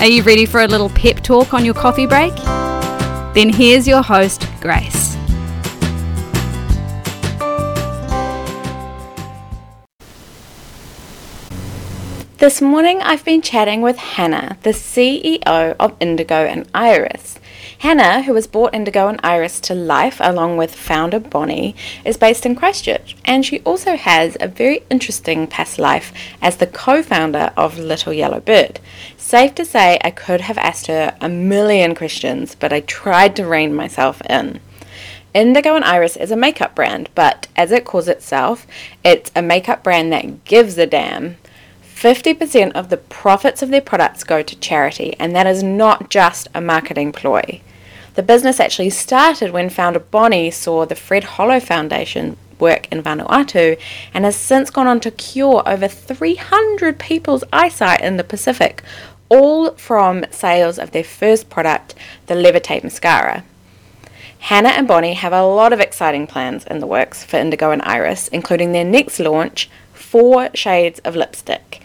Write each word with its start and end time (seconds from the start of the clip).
are 0.00 0.06
you 0.06 0.22
ready 0.22 0.46
for 0.46 0.60
a 0.62 0.66
little 0.66 0.90
pep 0.90 1.22
talk 1.22 1.54
on 1.54 1.64
your 1.64 1.74
coffee 1.74 2.06
break? 2.06 2.34
Then 3.34 3.48
here's 3.48 3.86
your 3.86 4.02
host, 4.02 4.46
Grace. 4.60 5.16
This 12.38 12.60
morning 12.60 13.00
I've 13.00 13.24
been 13.24 13.40
chatting 13.40 13.80
with 13.80 13.96
Hannah, 13.96 14.58
the 14.64 14.70
CEO 14.70 15.76
of 15.80 15.96
Indigo 15.98 16.44
and 16.44 16.68
Iris. 16.74 17.38
Hannah, 17.78 18.22
who 18.22 18.34
has 18.34 18.46
brought 18.46 18.74
Indigo 18.74 19.08
and 19.08 19.20
Iris 19.22 19.60
to 19.60 19.74
life 19.74 20.18
along 20.20 20.56
with 20.56 20.74
founder 20.74 21.18
Bonnie, 21.20 21.74
is 22.04 22.16
based 22.16 22.44
in 22.44 22.54
Christchurch 22.54 23.16
and 23.24 23.44
she 23.46 23.60
also 23.60 23.96
has 23.96 24.36
a 24.40 24.48
very 24.48 24.82
interesting 24.90 25.46
past 25.46 25.78
life 25.78 26.12
as 26.42 26.56
the 26.56 26.66
co 26.66 27.02
founder 27.02 27.52
of 27.56 27.78
Little 27.78 28.12
Yellow 28.12 28.40
Bird. 28.40 28.80
Safe 29.24 29.54
to 29.54 29.64
say, 29.64 29.98
I 30.04 30.10
could 30.10 30.42
have 30.42 30.58
asked 30.58 30.86
her 30.88 31.16
a 31.18 31.30
million 31.30 31.94
questions, 31.94 32.54
but 32.54 32.74
I 32.74 32.80
tried 32.80 33.34
to 33.36 33.46
rein 33.46 33.74
myself 33.74 34.20
in. 34.28 34.60
Indigo 35.32 35.74
and 35.74 35.84
Iris 35.84 36.18
is 36.18 36.30
a 36.30 36.36
makeup 36.36 36.74
brand, 36.74 37.08
but 37.14 37.46
as 37.56 37.72
it 37.72 37.86
calls 37.86 38.06
itself, 38.06 38.66
it's 39.02 39.32
a 39.34 39.40
makeup 39.40 39.82
brand 39.82 40.12
that 40.12 40.44
gives 40.44 40.76
a 40.76 40.84
damn. 40.84 41.38
50% 41.94 42.72
of 42.72 42.90
the 42.90 42.98
profits 42.98 43.62
of 43.62 43.70
their 43.70 43.80
products 43.80 44.24
go 44.24 44.42
to 44.42 44.60
charity, 44.60 45.16
and 45.18 45.34
that 45.34 45.46
is 45.46 45.62
not 45.62 46.10
just 46.10 46.46
a 46.52 46.60
marketing 46.60 47.10
ploy. 47.10 47.62
The 48.16 48.22
business 48.22 48.60
actually 48.60 48.90
started 48.90 49.52
when 49.52 49.70
founder 49.70 50.00
Bonnie 50.00 50.50
saw 50.50 50.84
the 50.84 50.94
Fred 50.94 51.24
Hollow 51.24 51.60
Foundation 51.60 52.36
work 52.60 52.90
in 52.92 53.02
Vanuatu 53.02 53.78
and 54.12 54.24
has 54.24 54.36
since 54.36 54.70
gone 54.70 54.86
on 54.86 55.00
to 55.00 55.10
cure 55.10 55.62
over 55.66 55.88
300 55.88 56.98
people's 56.98 57.44
eyesight 57.52 58.00
in 58.00 58.16
the 58.16 58.24
Pacific, 58.24 58.82
all 59.28 59.72
from 59.72 60.24
sales 60.30 60.78
of 60.78 60.90
their 60.90 61.04
first 61.04 61.50
product, 61.50 61.94
the 62.26 62.34
Levitate 62.34 62.84
Mascara. 62.84 63.44
Hannah 64.38 64.70
and 64.70 64.86
Bonnie 64.86 65.14
have 65.14 65.32
a 65.32 65.42
lot 65.42 65.72
of 65.72 65.80
exciting 65.80 66.26
plans 66.26 66.64
in 66.66 66.80
the 66.80 66.86
works 66.86 67.24
for 67.24 67.38
Indigo 67.38 67.70
and 67.70 67.80
Iris, 67.82 68.28
including 68.28 68.72
their 68.72 68.84
next 68.84 69.18
launch, 69.18 69.70
Four 69.92 70.50
Shades 70.54 71.00
of 71.00 71.16
Lipstick. 71.16 71.80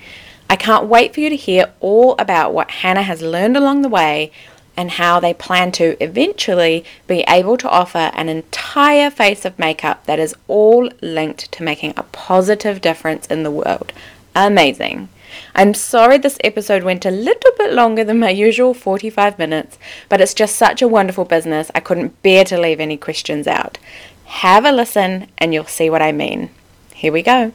I 0.50 0.56
can't 0.56 0.88
wait 0.88 1.14
for 1.14 1.20
you 1.22 1.30
to 1.30 1.36
hear 1.36 1.72
all 1.80 2.16
about 2.20 2.54
what 2.54 2.72
Hannah 2.72 3.04
has 3.04 3.22
learned 3.22 3.56
along 3.56 3.82
the 3.82 3.90
way 3.90 4.32
and 4.76 4.92
how 4.92 5.20
they 5.20 5.34
plan 5.34 5.72
to 5.74 6.02
eventually 6.04 6.84
be 7.06 7.24
able 7.28 7.58
to 7.58 7.70
offer 7.70 8.12
an 8.14 8.30
entire 8.30 9.10
face 9.10 9.46
of 9.46 9.60
makeup 9.60 10.06
that 10.06 10.20
is 10.20 10.36
all 10.48 10.90
linked 11.02 11.52
to 11.52 11.64
making 11.64 11.94
a 11.96 12.04
positive 12.04 12.82
difference 12.82 13.26
in 13.28 13.44
the 13.44 13.52
world. 13.52 13.94
Amazing. 14.36 15.10
I'm 15.56 15.74
sorry 15.74 16.18
this 16.18 16.38
episode 16.44 16.84
went 16.84 17.06
a 17.06 17.12
little 17.12 17.52
bit 17.58 17.74
longer 17.74 18.04
than 18.04 18.20
my 18.20 18.30
usual 18.30 18.74
45 18.74 19.38
minutes, 19.40 19.78
but 20.08 20.22
it's 20.22 20.34
just 20.34 20.56
such 20.56 20.82
a 20.82 20.88
wonderful 20.88 21.26
business, 21.26 21.72
I 21.74 21.80
couldn't 21.80 22.22
bear 22.22 22.44
to 22.46 22.60
leave 22.60 22.80
any 22.80 22.98
questions 22.98 23.48
out. 23.48 23.78
Have 24.26 24.66
a 24.66 24.72
listen 24.72 25.28
and 25.38 25.54
you'll 25.54 25.66
see 25.66 25.90
what 25.90 26.02
I 26.02 26.12
mean. 26.12 26.50
Here 26.94 27.12
we 27.12 27.24
go. 27.24 27.52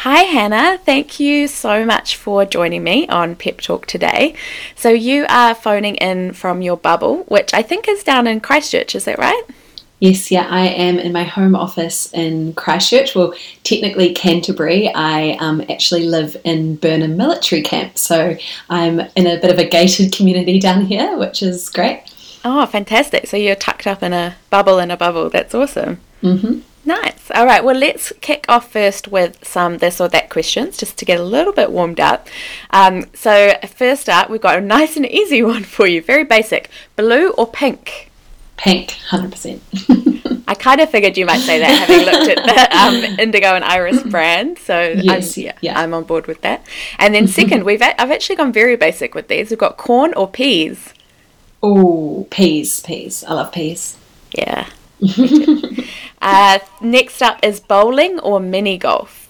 Hi, 0.00 0.20
Hannah. 0.20 0.78
Thank 0.78 1.18
you 1.18 1.48
so 1.48 1.84
much 1.84 2.14
for 2.14 2.44
joining 2.44 2.84
me 2.84 3.08
on 3.08 3.34
Pep 3.34 3.60
Talk 3.60 3.86
today. 3.86 4.36
So, 4.76 4.90
you 4.90 5.26
are 5.28 5.54
phoning 5.54 5.96
in 5.96 6.32
from 6.32 6.62
your 6.62 6.76
bubble, 6.76 7.24
which 7.24 7.52
I 7.52 7.62
think 7.62 7.88
is 7.88 8.04
down 8.04 8.28
in 8.28 8.40
Christchurch, 8.40 8.94
is 8.94 9.06
that 9.06 9.18
right? 9.18 9.42
Yes, 9.98 10.30
yeah, 10.30 10.46
I 10.50 10.66
am 10.66 10.98
in 10.98 11.12
my 11.12 11.24
home 11.24 11.56
office 11.56 12.12
in 12.12 12.52
Christchurch. 12.52 13.14
Well, 13.14 13.34
technically 13.64 14.12
Canterbury. 14.12 14.92
I 14.94 15.38
um, 15.40 15.62
actually 15.70 16.04
live 16.04 16.36
in 16.44 16.76
Burnham 16.76 17.16
Military 17.16 17.62
Camp, 17.62 17.96
so 17.96 18.36
I'm 18.68 19.00
in 19.00 19.26
a 19.26 19.40
bit 19.40 19.50
of 19.50 19.58
a 19.58 19.66
gated 19.66 20.12
community 20.12 20.58
down 20.60 20.84
here, 20.84 21.16
which 21.16 21.42
is 21.42 21.70
great. 21.70 22.02
Oh, 22.44 22.66
fantastic. 22.66 23.26
So, 23.26 23.38
you're 23.38 23.56
tucked 23.56 23.86
up 23.86 24.02
in 24.02 24.12
a 24.12 24.36
bubble 24.50 24.78
in 24.78 24.90
a 24.90 24.96
bubble. 24.98 25.30
That's 25.30 25.54
awesome. 25.54 26.00
Mm-hmm. 26.22 26.60
Nice. 26.84 27.30
All 27.34 27.46
right. 27.46 27.64
Well, 27.64 27.74
let's 27.74 28.12
kick 28.20 28.44
off 28.48 28.70
first 28.70 29.08
with 29.08 29.44
some 29.44 29.78
this 29.78 30.00
or 30.00 30.08
that 30.10 30.30
questions 30.30 30.76
just 30.76 30.96
to 30.98 31.04
get 31.04 31.18
a 31.18 31.24
little 31.24 31.52
bit 31.52 31.72
warmed 31.72 32.00
up. 32.00 32.28
Um, 32.70 33.06
so, 33.14 33.54
first 33.66 34.10
up, 34.10 34.28
we've 34.28 34.42
got 34.42 34.58
a 34.58 34.60
nice 34.60 34.96
and 34.96 35.06
easy 35.06 35.42
one 35.54 35.64
for 35.64 35.86
you. 35.86 36.02
Very 36.02 36.24
basic. 36.24 36.68
Blue 36.96 37.30
or 37.30 37.46
pink? 37.46 38.10
Pink, 38.56 38.90
100%. 39.10 40.44
I 40.48 40.54
kind 40.54 40.80
of 40.80 40.88
figured 40.90 41.18
you 41.18 41.26
might 41.26 41.40
say 41.40 41.58
that 41.58 41.88
having 41.88 42.06
looked 42.06 42.38
at 42.38 42.44
the 42.44 42.76
um, 43.12 43.18
Indigo 43.18 43.48
and 43.54 43.64
Iris 43.64 44.02
brand. 44.04 44.58
So, 44.58 44.80
yes, 44.96 45.36
I'm, 45.36 45.44
yeah, 45.44 45.52
yeah. 45.60 45.78
I'm 45.78 45.92
on 45.92 46.04
board 46.04 46.26
with 46.26 46.40
that. 46.42 46.64
And 46.98 47.14
then, 47.14 47.26
second, 47.26 47.64
we've 47.64 47.82
a- 47.82 48.00
I've 48.00 48.10
actually 48.10 48.36
gone 48.36 48.52
very 48.52 48.76
basic 48.76 49.14
with 49.14 49.28
these. 49.28 49.50
We've 49.50 49.58
got 49.58 49.76
corn 49.76 50.14
or 50.14 50.28
peas. 50.28 50.94
Oh, 51.62 52.26
peas, 52.30 52.80
peas. 52.80 53.24
I 53.24 53.34
love 53.34 53.52
peas. 53.52 53.96
Yeah. 54.32 54.68
uh, 56.22 56.58
next 56.80 57.22
up 57.22 57.38
is 57.42 57.60
bowling 57.60 58.18
or 58.20 58.40
mini 58.40 58.78
golf. 58.78 59.22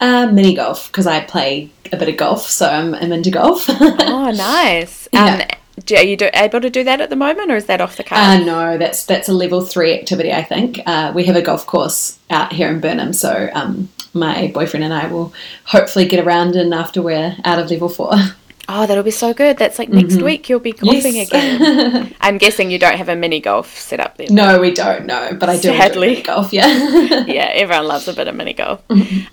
Uh, 0.00 0.26
mini 0.32 0.54
golf, 0.54 0.86
because 0.88 1.06
I 1.06 1.20
play 1.20 1.70
a 1.92 1.96
bit 1.96 2.08
of 2.08 2.16
golf, 2.16 2.42
so 2.48 2.68
I'm, 2.68 2.94
I'm 2.94 3.12
into 3.12 3.30
golf. 3.30 3.66
Oh, 3.68 4.30
nice. 4.30 5.06
Um, 5.14 5.26
Yeah. 5.40 5.54
Do, 5.84 5.96
are 5.96 6.02
you 6.04 6.16
do, 6.16 6.28
able 6.34 6.60
to 6.60 6.70
do 6.70 6.84
that 6.84 7.00
at 7.00 7.10
the 7.10 7.16
moment, 7.16 7.50
or 7.50 7.56
is 7.56 7.66
that 7.66 7.80
off 7.80 7.96
the 7.96 8.04
Uh, 8.04 8.08
card? 8.08 8.46
no, 8.46 8.78
that's 8.78 9.04
that's 9.04 9.28
a 9.28 9.32
level 9.32 9.60
three 9.62 9.94
activity. 9.98 10.32
I 10.32 10.42
think 10.42 10.80
uh, 10.86 11.12
we 11.14 11.24
have 11.24 11.36
a 11.36 11.42
golf 11.42 11.66
course 11.66 12.18
out 12.30 12.52
here 12.52 12.68
in 12.68 12.80
Burnham, 12.80 13.12
so 13.12 13.48
um, 13.54 13.88
my 14.14 14.50
boyfriend 14.54 14.84
and 14.84 14.94
I 14.94 15.06
will 15.06 15.32
hopefully 15.64 16.06
get 16.06 16.24
around 16.24 16.56
in 16.56 16.72
after 16.72 17.00
we're 17.02 17.36
out 17.44 17.58
of 17.58 17.70
level 17.70 17.88
four. 17.88 18.10
oh, 18.70 18.86
that'll 18.86 19.02
be 19.02 19.10
so 19.10 19.32
good. 19.32 19.56
That's 19.58 19.78
like 19.78 19.88
next 19.88 20.20
week 20.20 20.48
you'll 20.48 20.60
be 20.60 20.72
golfing 20.72 21.16
Yes. 21.16 21.28
again. 21.28 22.14
I'm 22.20 22.36
guessing 22.38 22.70
you 22.70 22.78
don't 22.78 22.96
have 22.98 23.08
a 23.08 23.16
mini 23.16 23.40
golf 23.40 23.78
set 23.78 23.98
up 24.00 24.16
there. 24.18 24.26
no, 24.30 24.60
we 24.60 24.72
don't 24.74 25.06
know, 25.06 25.34
but 25.38 25.48
I 25.48 25.54
do 25.56 25.68
Sadly. 25.76 26.08
mini 26.10 26.22
golf. 26.22 26.52
Yeah, 26.52 26.66
Yeah, 27.26 27.50
everyone 27.54 27.86
loves 27.88 28.08
a 28.08 28.12
bit 28.12 28.28
of 28.28 28.34
mini 28.34 28.52
golf. 28.54 28.82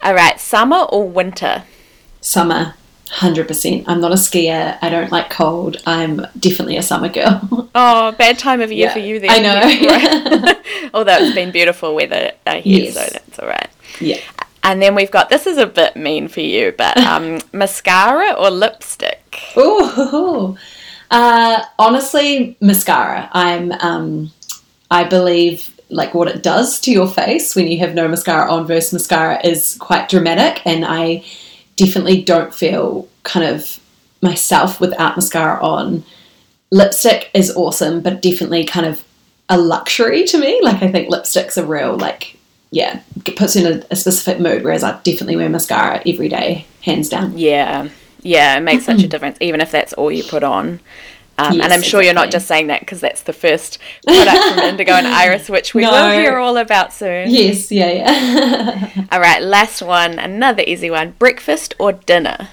All 0.04 0.14
right, 0.14 0.40
summer 0.40 0.84
or 0.90 1.08
winter? 1.08 1.64
summer, 2.22 2.74
hundred 3.10 3.48
percent. 3.48 3.86
I'm 3.88 4.02
not 4.02 4.12
a 4.12 4.16
skier. 4.16 4.78
I 4.82 4.90
don't 4.90 5.12
like 5.12 5.30
cold. 5.30 5.78
I'm 5.86 6.26
definitely 6.40 6.78
a 6.78 6.82
summer 6.84 7.10
girl. 7.10 7.42
Oh, 7.78 8.14
bad 8.14 8.40
time 8.40 8.62
of 8.62 8.72
year 8.72 8.88
Yeah, 8.88 8.94
for 8.94 9.00
you 9.00 9.20
then. 9.20 9.30
I 9.32 9.40
know. 9.40 9.68
Yeah, 9.68 10.40
right. 10.40 10.66
Although 10.94 11.18
it's 11.18 11.36
been 11.36 11.52
beautiful 11.52 11.94
weather 11.94 12.32
here, 12.64 12.90
so 12.92 13.00
that's 13.02 13.38
all 13.40 13.50
right. 13.50 13.70
yeah. 14.00 14.18
And 14.64 14.82
then 14.82 14.96
we've 14.96 15.12
got 15.12 15.28
this 15.30 15.46
is 15.46 15.58
a 15.58 15.66
bit 15.68 15.98
mean 15.98 16.30
for 16.30 16.40
you, 16.40 16.74
but 16.78 16.96
um, 16.98 17.40
mascara 17.52 18.32
or 18.34 18.50
lipstick? 18.50 19.42
Ooh, 19.58 20.58
uh, 21.12 21.64
honestly, 21.78 22.58
mascara. 22.62 23.30
I'm. 23.34 23.72
Um, 23.74 24.32
I 24.90 25.04
believe 25.04 25.78
like 25.90 26.14
what 26.14 26.28
it 26.30 26.42
does 26.44 26.80
to 26.82 26.92
your 26.92 27.08
face 27.08 27.56
when 27.56 27.68
you 27.68 27.78
have 27.80 27.94
no 27.94 28.08
mascara 28.08 28.50
on 28.50 28.66
versus 28.66 28.94
mascara 28.94 29.46
is 29.46 29.76
quite 29.80 30.08
dramatic, 30.10 30.66
and 30.66 30.86
I 30.86 31.26
definitely 31.76 32.22
don't 32.22 32.54
feel 32.54 33.08
kind 33.24 33.46
of 33.46 33.80
myself 34.22 34.80
without 34.80 35.16
mascara 35.16 35.64
on. 35.64 36.04
Lipstick 36.72 37.30
is 37.34 37.56
awesome, 37.56 38.02
but 38.02 38.22
definitely 38.22 38.66
kind 38.66 38.86
of 38.86 39.04
a 39.50 39.58
luxury 39.58 40.24
to 40.26 40.38
me. 40.38 40.60
Like 40.62 40.82
I 40.82 40.92
think 40.92 41.10
lipstick's 41.10 41.58
a 41.58 41.66
real 41.66 41.98
like 41.98 42.38
yeah, 42.72 43.02
it 43.26 43.36
puts 43.38 43.56
you 43.56 43.66
in 43.66 43.80
a, 43.80 43.86
a 43.92 43.96
specific 43.96 44.42
mood. 44.42 44.64
Whereas 44.64 44.84
I 44.84 45.00
definitely 45.04 45.38
wear 45.38 45.50
mascara 45.50 46.02
every 46.06 46.28
day, 46.28 46.66
hands 46.82 47.08
down. 47.08 47.38
Yeah, 47.38 47.90
yeah, 48.22 48.58
it 48.58 48.62
makes 48.62 48.86
such 48.86 49.04
a 49.04 49.08
difference, 49.08 49.38
even 49.40 49.62
if 49.62 49.72
that's 49.72 49.94
all 49.94 50.12
you 50.12 50.24
put 50.24 50.44
on. 50.44 50.80
Um, 51.38 51.60
and 51.60 51.74
I'm 51.74 51.82
sure 51.82 52.02
you're 52.02 52.14
not 52.14 52.32
just 52.32 52.48
saying 52.48 52.68
that 52.68 52.80
because 52.80 53.02
that's 53.02 53.24
the 53.24 53.34
first 53.34 53.78
product 54.08 54.44
from 54.44 54.60
Indigo 54.64 54.94
and 54.94 55.06
Iris, 55.06 55.50
which 55.50 55.74
we 55.74 55.82
will 55.84 56.12
hear 56.12 56.38
all 56.38 56.56
about 56.56 56.94
soon. 56.94 57.30
Yes, 57.30 57.72
yeah, 57.72 57.92
yeah. 57.92 59.06
All 59.12 59.20
right, 59.20 59.42
last 59.42 59.82
one, 59.82 60.18
another 60.18 60.64
easy 60.66 60.90
one: 60.90 61.12
breakfast 61.20 61.74
or 61.78 61.92
dinner? 61.92 62.48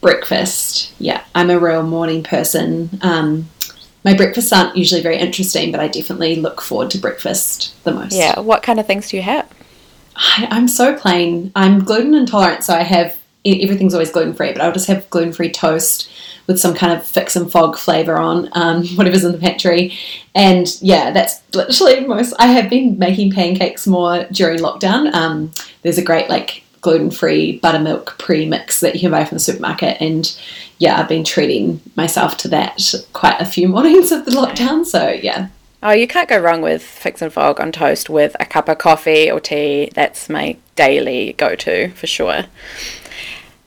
breakfast. 0.00 0.92
Yeah, 0.98 1.22
I'm 1.34 1.50
a 1.50 1.58
real 1.58 1.82
morning 1.82 2.22
person. 2.22 2.98
Um, 3.02 3.48
my 4.04 4.14
breakfasts 4.14 4.52
aren't 4.52 4.76
usually 4.76 5.02
very 5.02 5.18
interesting, 5.18 5.70
but 5.70 5.80
I 5.80 5.88
definitely 5.88 6.36
look 6.36 6.60
forward 6.60 6.90
to 6.92 6.98
breakfast 6.98 7.74
the 7.84 7.92
most. 7.92 8.14
Yeah, 8.14 8.40
what 8.40 8.62
kind 8.62 8.80
of 8.80 8.86
things 8.86 9.10
do 9.10 9.16
you 9.16 9.22
have? 9.22 9.48
I, 10.16 10.48
I'm 10.50 10.68
so 10.68 10.96
plain. 10.96 11.52
I'm 11.54 11.84
gluten 11.84 12.14
intolerant, 12.14 12.64
so 12.64 12.74
I 12.74 12.82
have 12.82 13.16
everything's 13.44 13.94
always 13.94 14.10
gluten 14.10 14.34
free, 14.34 14.52
but 14.52 14.62
I'll 14.62 14.72
just 14.72 14.88
have 14.88 15.08
gluten 15.10 15.32
free 15.32 15.50
toast 15.50 16.10
with 16.46 16.58
some 16.58 16.74
kind 16.74 16.92
of 16.92 17.06
Fix 17.06 17.36
and 17.36 17.50
Fogg 17.50 17.76
flavor 17.76 18.18
on, 18.18 18.48
um, 18.52 18.86
whatever's 18.96 19.24
in 19.24 19.32
the 19.32 19.38
pantry. 19.38 19.96
And 20.34 20.66
yeah, 20.80 21.10
that's 21.10 21.42
literally 21.54 22.06
most. 22.06 22.34
I 22.38 22.48
have 22.48 22.70
been 22.70 22.98
making 22.98 23.32
pancakes 23.32 23.86
more 23.86 24.24
during 24.32 24.58
lockdown. 24.58 25.12
Um, 25.14 25.52
there's 25.82 25.98
a 25.98 26.04
great 26.04 26.28
like 26.28 26.64
gluten 26.80 27.10
free 27.10 27.58
buttermilk 27.58 28.16
pre 28.18 28.46
mix 28.46 28.80
that 28.80 28.94
you 28.94 29.00
can 29.00 29.10
buy 29.10 29.24
from 29.24 29.36
the 29.36 29.40
supermarket, 29.40 30.00
and 30.00 30.38
yeah, 30.78 30.98
I've 30.98 31.08
been 31.08 31.24
treating 31.24 31.80
myself 31.96 32.36
to 32.38 32.48
that 32.48 32.94
quite 33.12 33.40
a 33.40 33.46
few 33.46 33.68
mornings 33.76 34.12
of 34.12 34.24
the 34.24 34.32
lockdown. 34.32 34.84
So 34.84 35.08
yeah. 35.10 35.48
Oh, 35.82 35.92
you 35.92 36.06
can't 36.06 36.28
go 36.28 36.38
wrong 36.38 36.60
with 36.60 36.82
Fix 36.82 37.22
and 37.22 37.32
Fogg 37.32 37.58
on 37.58 37.72
toast 37.72 38.10
with 38.10 38.36
a 38.38 38.44
cup 38.44 38.68
of 38.68 38.76
coffee 38.76 39.30
or 39.30 39.40
tea. 39.40 39.90
That's 39.94 40.28
my 40.28 40.58
daily 40.76 41.32
go 41.38 41.54
to 41.54 41.88
for 41.92 42.06
sure. 42.06 42.44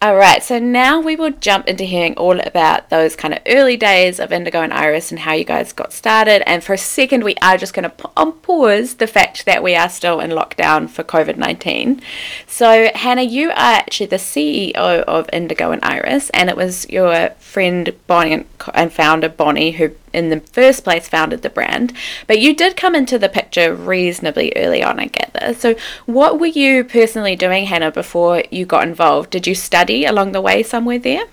All 0.03 0.17
right, 0.17 0.44
so 0.44 0.59
now 0.59 1.00
we 1.00 1.15
will 1.15 1.31
jump 1.31 1.65
into 1.69 1.85
hearing 1.85 2.15
all 2.15 2.38
about 2.38 2.89
those 2.89 3.15
kind 3.15 3.33
of 3.33 3.39
early 3.47 3.77
days 3.77 4.19
of 4.19 4.33
Indigo 4.33 4.61
and 4.61 4.73
Iris 4.73 5.11
and 5.11 5.19
how 5.21 5.31
you 5.31 5.45
guys 5.45 5.71
got 5.71 5.94
started. 5.94 6.44
And 6.45 6.61
for 6.61 6.73
a 6.73 6.77
second, 6.77 7.23
we 7.23 7.35
are 7.41 7.57
just 7.57 7.73
going 7.73 7.89
to 7.89 8.09
on 8.17 8.33
pause 8.33 8.95
the 8.95 9.07
fact 9.07 9.45
that 9.45 9.63
we 9.63 9.75
are 9.75 9.88
still 9.88 10.19
in 10.19 10.31
lockdown 10.31 10.89
for 10.89 11.05
COVID 11.05 11.38
19. 11.38 12.01
So, 12.47 12.91
Hannah, 12.94 13.21
you 13.21 13.51
are 13.51 13.53
actually 13.55 14.07
the 14.07 14.17
CEO 14.17 14.75
of 14.75 15.29
Indigo 15.31 15.71
and 15.71 15.81
Iris, 15.85 16.29
and 16.31 16.50
it 16.50 16.57
was 16.57 16.85
your 16.89 17.29
friend 17.39 17.95
Bonnie 18.05 18.45
and 18.73 18.91
founder 18.91 19.29
Bonnie 19.29 19.71
who 19.71 19.91
in 20.13 20.30
the 20.30 20.39
first 20.39 20.83
place 20.83 21.07
founded 21.07 21.42
the 21.42 21.50
brand, 21.50 21.94
but 22.27 22.39
you 22.39 22.56
did 22.56 22.77
come 22.77 22.95
into 22.95 23.18
the 23.19 23.30
picture 23.30 23.74
reasonably 23.74 24.54
early 24.56 24.83
on, 24.83 25.00
I 25.00 25.07
gather. 25.07 25.54
So, 25.54 25.75
what 26.06 26.39
were 26.39 26.45
you 26.45 26.83
personally 26.83 27.36
doing, 27.36 27.65
Hannah, 27.65 27.92
before 27.92 28.44
you 28.51 28.65
got 28.65 28.88
involved? 28.88 29.31
Did 29.31 29.48
you 29.48 29.56
study 29.56 30.06
along 30.06 30.31
the 30.31 30.42
way 30.42 30.63
somewhere 30.63 31.00
there? 31.00 31.25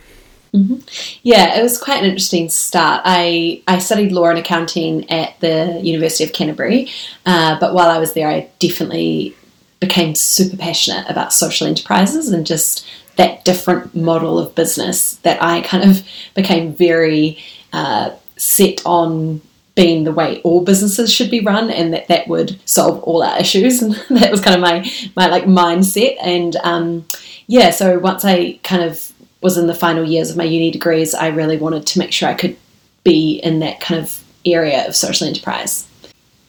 Mm-hmm. 0.55 0.77
Yeah, 1.23 1.59
it 1.59 1.63
was 1.63 1.79
quite 1.79 2.03
an 2.03 2.07
interesting 2.07 2.49
start. 2.49 3.03
I, 3.05 3.63
I 3.69 3.79
studied 3.79 4.11
law 4.11 4.27
and 4.27 4.39
accounting 4.39 5.09
at 5.11 5.39
the 5.41 5.81
University 5.83 6.25
of 6.25 6.33
Canterbury, 6.33 6.89
uh, 7.25 7.59
but 7.61 7.73
while 7.73 7.89
I 7.89 7.99
was 7.99 8.15
there, 8.15 8.29
I 8.29 8.49
definitely 8.59 9.37
became 9.79 10.15
super 10.15 10.57
passionate 10.57 11.09
about 11.09 11.33
social 11.33 11.67
enterprises 11.67 12.31
and 12.31 12.47
just 12.47 12.87
that 13.17 13.45
different 13.45 13.95
model 13.95 14.39
of 14.39 14.55
business 14.55 15.17
that 15.17 15.43
I 15.43 15.61
kind 15.63 15.89
of 15.89 16.07
became 16.35 16.75
very 16.75 17.39
uh, 17.73 18.11
set 18.41 18.81
on 18.85 19.41
being 19.75 20.05
the 20.05 20.13
way 20.13 20.41
all 20.43 20.65
businesses 20.65 21.13
should 21.13 21.31
be 21.31 21.41
run 21.41 21.71
and 21.71 21.93
that 21.95 22.09
that 22.09 22.27
would 22.29 22.59
solve 22.69 23.03
all 23.05 23.23
our 23.23 23.39
issues. 23.39 23.83
And 23.83 23.95
that 24.11 24.31
was 24.31 24.41
kind 24.41 24.55
of 24.55 24.61
my 24.61 24.91
my 25.17 25.29
like 25.29 25.45
mindset. 25.45 26.17
And 26.21 26.57
um, 26.57 27.07
yeah 27.51 27.71
so 27.71 27.99
once 27.99 28.25
i 28.25 28.53
kind 28.63 28.83
of 28.83 29.13
was 29.43 29.59
in 29.59 29.67
the 29.67 29.75
final 29.75 30.05
years 30.05 30.31
of 30.31 30.37
my 30.37 30.45
uni 30.45 30.71
degrees 30.71 31.15
i 31.15 31.27
really 31.27 31.57
wanted 31.57 31.85
to 31.85 31.99
make 31.99 32.13
sure 32.13 32.29
i 32.29 32.35
could 32.35 32.57
be 33.03 33.41
in 33.41 33.59
that 33.59 33.81
kind 33.81 34.01
of 34.01 34.23
area 34.47 34.87
of 34.87 34.95
social 34.95 35.27
enterprise. 35.27 35.87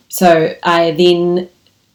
So 0.10 0.56
i 0.64 0.92
then 0.92 1.50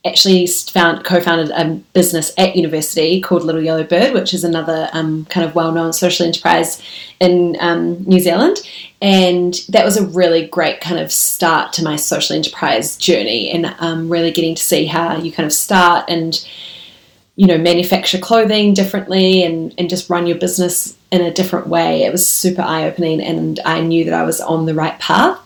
actually 0.07 0.47
found 0.47 1.05
co-founded 1.05 1.51
a 1.51 1.75
business 1.93 2.33
at 2.39 2.57
university 2.57 3.21
called 3.21 3.43
Little 3.43 3.63
Yellow 3.63 3.85
Bird, 3.85 4.15
which 4.15 4.33
is 4.33 4.45
another 4.45 4.89
um, 4.93 5.25
kind 5.27 5.47
of 5.47 5.55
well-known 5.55 5.93
social 5.93 6.27
enterprise 6.27 6.83
in 7.21 7.57
um, 7.61 8.03
New 8.05 8.21
Zealand, 8.21 8.59
and 9.03 9.55
that 9.69 9.85
was 9.85 9.97
a 9.97 10.07
really 10.07 10.47
great 10.47 10.81
kind 10.81 10.99
of 10.99 11.13
start 11.13 11.73
to 11.75 11.85
my 11.85 11.97
social 11.97 12.37
enterprise 12.37 12.97
journey, 12.97 13.51
and 13.51 13.75
um, 13.79 14.09
really 14.09 14.31
getting 14.31 14.55
to 14.55 14.63
see 14.63 14.87
how 14.87 15.17
you 15.17 15.33
kind 15.33 15.47
of 15.47 15.53
start 15.53 16.05
and 16.09 16.49
you 17.37 17.47
know 17.47 17.59
manufacture 17.59 18.19
clothing 18.19 18.73
differently 18.73 19.43
and 19.43 19.75
and 19.79 19.91
just 19.91 20.09
run 20.09 20.27
your 20.27 20.39
business 20.39 20.97
in 21.11 21.21
a 21.21 21.33
different 21.33 21.67
way. 21.67 22.05
It 22.05 22.13
was 22.13 22.27
super 22.27 22.63
eye-opening, 22.63 23.21
and 23.21 23.61
I 23.65 23.81
knew 23.81 24.05
that 24.05 24.15
I 24.15 24.23
was 24.23 24.41
on 24.41 24.67
the 24.67 24.75
right 24.75 24.99
path 24.99 25.41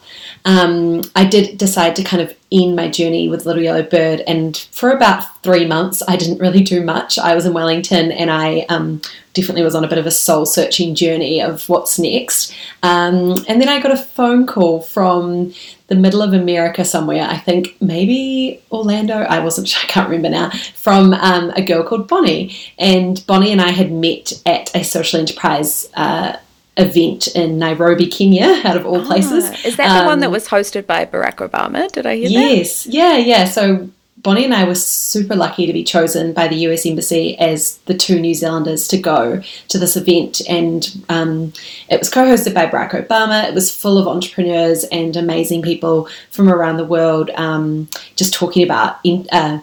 um, 0.44 1.02
I 1.14 1.24
did 1.24 1.58
decide 1.58 1.96
to 1.96 2.04
kind 2.04 2.22
of 2.22 2.34
end 2.52 2.76
my 2.76 2.88
journey 2.88 3.28
with 3.28 3.46
Little 3.46 3.62
Yellow 3.62 3.82
Bird, 3.82 4.22
and 4.26 4.56
for 4.56 4.90
about 4.90 5.42
three 5.42 5.66
months, 5.66 6.02
I 6.06 6.16
didn't 6.16 6.38
really 6.38 6.62
do 6.62 6.82
much. 6.82 7.18
I 7.18 7.34
was 7.34 7.46
in 7.46 7.52
Wellington, 7.52 8.12
and 8.12 8.30
I 8.30 8.66
um, 8.68 9.00
definitely 9.34 9.62
was 9.62 9.74
on 9.74 9.84
a 9.84 9.88
bit 9.88 9.98
of 9.98 10.06
a 10.06 10.10
soul 10.10 10.46
searching 10.46 10.94
journey 10.94 11.40
of 11.40 11.68
what's 11.68 11.98
next. 11.98 12.54
Um, 12.82 13.44
and 13.48 13.60
then 13.60 13.68
I 13.68 13.80
got 13.80 13.92
a 13.92 13.96
phone 13.96 14.46
call 14.46 14.80
from 14.80 15.52
the 15.90 15.96
middle 15.96 16.22
of 16.22 16.32
America 16.32 16.84
somewhere, 16.84 17.26
I 17.28 17.36
think 17.36 17.76
maybe 17.80 18.62
Orlando, 18.70 19.14
I 19.14 19.40
wasn't 19.40 19.68
sure, 19.70 19.82
I 19.82 19.86
can't 19.86 20.08
remember 20.08 20.30
now, 20.30 20.50
from 20.74 21.12
um, 21.14 21.50
a 21.50 21.62
girl 21.62 21.82
called 21.82 22.08
Bonnie. 22.08 22.56
And 22.78 23.24
Bonnie 23.26 23.52
and 23.52 23.60
I 23.60 23.70
had 23.70 23.92
met 23.92 24.32
at 24.46 24.74
a 24.74 24.84
social 24.84 25.20
enterprise. 25.20 25.88
Uh, 25.94 26.36
event 26.80 27.28
in 27.28 27.58
Nairobi, 27.58 28.06
Kenya, 28.06 28.60
out 28.64 28.76
of 28.76 28.86
all 28.86 29.02
ah, 29.02 29.06
places. 29.06 29.50
Is 29.64 29.76
that 29.76 29.90
um, 29.90 29.98
the 29.98 30.06
one 30.06 30.20
that 30.20 30.26
um, 30.26 30.32
was 30.32 30.48
hosted 30.48 30.86
by 30.86 31.06
Barack 31.06 31.36
Obama? 31.36 31.90
Did 31.92 32.06
I 32.06 32.16
hear 32.16 32.28
yes, 32.28 32.84
that? 32.84 32.92
Yes, 32.92 33.16
yeah, 33.16 33.16
yeah. 33.16 33.44
So 33.44 33.90
Bonnie 34.22 34.44
and 34.44 34.54
I 34.54 34.64
were 34.64 34.74
super 34.74 35.34
lucky 35.34 35.66
to 35.66 35.72
be 35.72 35.84
chosen 35.84 36.32
by 36.32 36.46
the 36.48 36.56
US 36.66 36.84
Embassy 36.84 37.38
as 37.38 37.76
the 37.86 37.94
two 37.94 38.20
New 38.20 38.34
Zealanders 38.34 38.86
to 38.88 38.98
go 38.98 39.42
to 39.68 39.78
this 39.78 39.96
event. 39.96 40.42
And 40.48 41.04
um, 41.08 41.52
it 41.88 41.98
was 41.98 42.10
co 42.10 42.24
hosted 42.24 42.54
by 42.54 42.66
Barack 42.66 42.90
Obama. 42.90 43.48
It 43.48 43.54
was 43.54 43.74
full 43.74 43.98
of 43.98 44.06
entrepreneurs 44.06 44.84
and 44.84 45.16
amazing 45.16 45.62
people 45.62 46.08
from 46.30 46.48
around 46.48 46.76
the 46.76 46.84
world 46.84 47.30
um, 47.30 47.88
just 48.16 48.34
talking 48.34 48.62
about 48.62 48.98
in, 49.04 49.26
uh, 49.32 49.60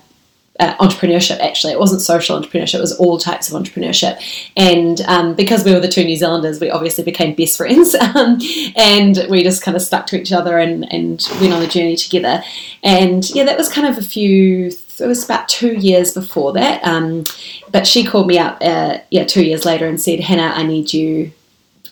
uh, 0.60 0.76
entrepreneurship 0.78 1.40
actually. 1.40 1.74
It 1.74 1.80
wasn't 1.80 2.02
social 2.02 2.40
entrepreneurship 2.40 2.76
it 2.76 2.82
was 2.82 2.98
all 2.98 3.18
types 3.18 3.52
of 3.52 3.62
entrepreneurship. 3.62 4.22
And 4.56 5.02
um, 5.02 5.36
because 5.36 5.64
we 5.64 5.74
were 5.74 5.80
the 5.80 5.88
two 5.88 6.04
new 6.04 6.16
zealanders 6.16 6.60
we 6.60 6.70
obviously 6.70 7.04
became 7.04 7.36
best 7.36 7.58
friends 7.58 7.96
um, 8.16 8.40
and 8.76 9.26
we 9.30 9.44
just 9.44 9.62
kind 9.62 9.76
of 9.76 9.82
stuck 9.82 10.08
to 10.08 10.20
each 10.20 10.32
other 10.32 10.58
and, 10.58 10.92
and 10.92 11.26
went 11.40 11.54
on 11.54 11.60
the 11.60 11.68
journey 11.68 11.96
together. 11.96 12.44
And 12.84 13.30
yeah 13.30 13.44
that 13.44 13.58
was 13.58 13.70
kind 13.70 13.88
of 13.88 13.98
a 13.98 14.02
few 14.08 14.72
it 15.00 15.06
was 15.06 15.24
about 15.24 15.48
two 15.48 15.74
years 15.76 16.14
before 16.14 16.54
that 16.54 16.84
um, 16.84 17.24
but 17.72 17.86
she 17.86 18.04
called 18.04 18.28
me 18.28 18.38
up 18.40 18.58
uh, 18.62 18.98
yeah 19.12 19.24
two 19.24 19.44
years 19.44 19.66
later 19.66 19.88
and 19.88 20.02
said 20.02 20.20
hannah 20.20 20.54
i 20.56 20.64
need 20.64 20.94
you 20.94 21.32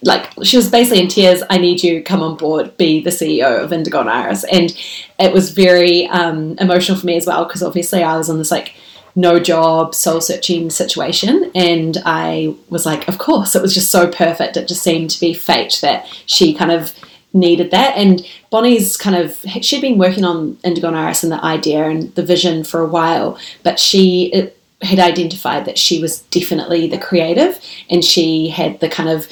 like 0.05 0.29
she 0.43 0.55
was 0.55 0.69
basically 0.69 1.01
in 1.01 1.07
tears 1.09 1.43
i 1.49 1.57
need 1.57 1.83
you 1.83 2.01
come 2.01 2.21
on 2.21 2.37
board 2.37 2.75
be 2.77 3.01
the 3.01 3.09
ceo 3.09 3.61
of 3.61 3.73
indigo 3.73 3.99
iris. 3.99 4.45
And 4.45 4.75
it 5.19 5.33
was 5.33 5.51
very 5.51 6.07
um, 6.07 6.57
emotional 6.59 6.97
for 6.97 7.05
me 7.05 7.17
as 7.17 7.25
well 7.25 7.43
because 7.45 7.63
obviously 7.63 8.03
i 8.03 8.17
was 8.17 8.29
in 8.29 8.37
this 8.37 8.51
like 8.51 8.75
no 9.15 9.39
job 9.39 9.95
soul 9.95 10.21
searching 10.21 10.69
situation 10.69 11.51
and 11.55 11.97
i 12.05 12.53
was 12.69 12.85
like 12.85 13.07
of 13.07 13.17
course. 13.17 13.55
It 13.55 13.61
was 13.61 13.73
just 13.73 13.91
so 13.91 14.09
perfect. 14.11 14.57
It 14.57 14.67
just 14.67 14.83
seemed 14.83 15.09
to 15.11 15.19
be 15.19 15.33
fate 15.33 15.79
that 15.81 16.07
she 16.25 16.53
kind 16.53 16.71
of 16.71 16.93
needed 17.33 17.71
that. 17.71 17.95
And 17.97 18.25
bonnie's 18.49 18.95
kind 18.97 19.15
of 19.15 19.37
she'd 19.61 19.81
been 19.81 19.97
working 19.97 20.23
on 20.23 20.57
indigo 20.63 20.93
iris 20.93 21.23
and 21.23 21.31
the 21.31 21.43
idea 21.43 21.89
and 21.89 22.13
the 22.15 22.23
vision 22.23 22.63
for 22.63 22.79
a 22.79 22.87
while 22.87 23.37
but 23.63 23.79
she 23.79 24.31
it, 24.33 24.57
had 24.81 24.99
identified 24.99 25.65
that 25.65 25.77
she 25.77 26.01
was 26.01 26.21
definitely 26.37 26.87
the 26.87 26.97
creative 26.97 27.59
and 27.89 28.03
she 28.03 28.47
had 28.47 28.79
the 28.79 28.87
kind 28.87 29.09
of 29.09 29.27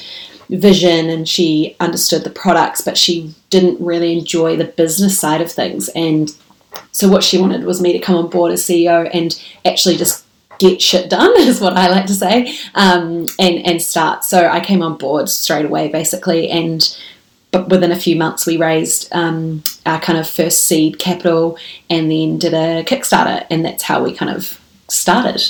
vision 0.48 1.08
and 1.08 1.28
she 1.28 1.76
understood 1.80 2.24
the 2.24 2.30
products, 2.30 2.80
but 2.80 2.98
she 2.98 3.34
didn't 3.50 3.80
really 3.80 4.16
enjoy 4.18 4.56
the 4.56 4.64
business 4.64 5.18
side 5.18 5.40
of 5.40 5.50
things. 5.50 5.88
And 5.90 6.34
so, 6.92 7.08
what 7.08 7.22
she 7.22 7.38
wanted 7.38 7.64
was 7.64 7.80
me 7.80 7.92
to 7.92 7.98
come 7.98 8.16
on 8.16 8.28
board 8.28 8.52
as 8.52 8.62
CEO 8.62 9.08
and 9.12 9.40
actually 9.64 9.96
just 9.96 10.24
get 10.58 10.80
shit 10.80 11.10
done, 11.10 11.32
is 11.38 11.60
what 11.60 11.76
I 11.76 11.88
like 11.88 12.06
to 12.06 12.14
say, 12.14 12.56
um, 12.74 13.26
and, 13.38 13.66
and 13.66 13.80
start. 13.80 14.24
So, 14.24 14.48
I 14.48 14.60
came 14.60 14.82
on 14.82 14.96
board 14.96 15.28
straight 15.28 15.64
away, 15.64 15.88
basically, 15.88 16.50
and 16.50 16.96
but 17.54 17.68
within 17.68 17.92
a 17.92 17.96
few 17.96 18.16
months, 18.16 18.46
we 18.46 18.56
raised 18.56 19.08
um, 19.12 19.62
our 19.86 20.00
kind 20.00 20.18
of 20.18 20.28
first 20.28 20.64
seed 20.64 20.98
capital 20.98 21.56
and 21.88 22.10
then 22.10 22.36
did 22.36 22.52
a 22.52 22.82
Kickstarter, 22.82 23.46
and 23.48 23.64
that's 23.64 23.84
how 23.84 24.02
we 24.02 24.12
kind 24.12 24.34
of 24.34 24.60
started. 24.88 25.40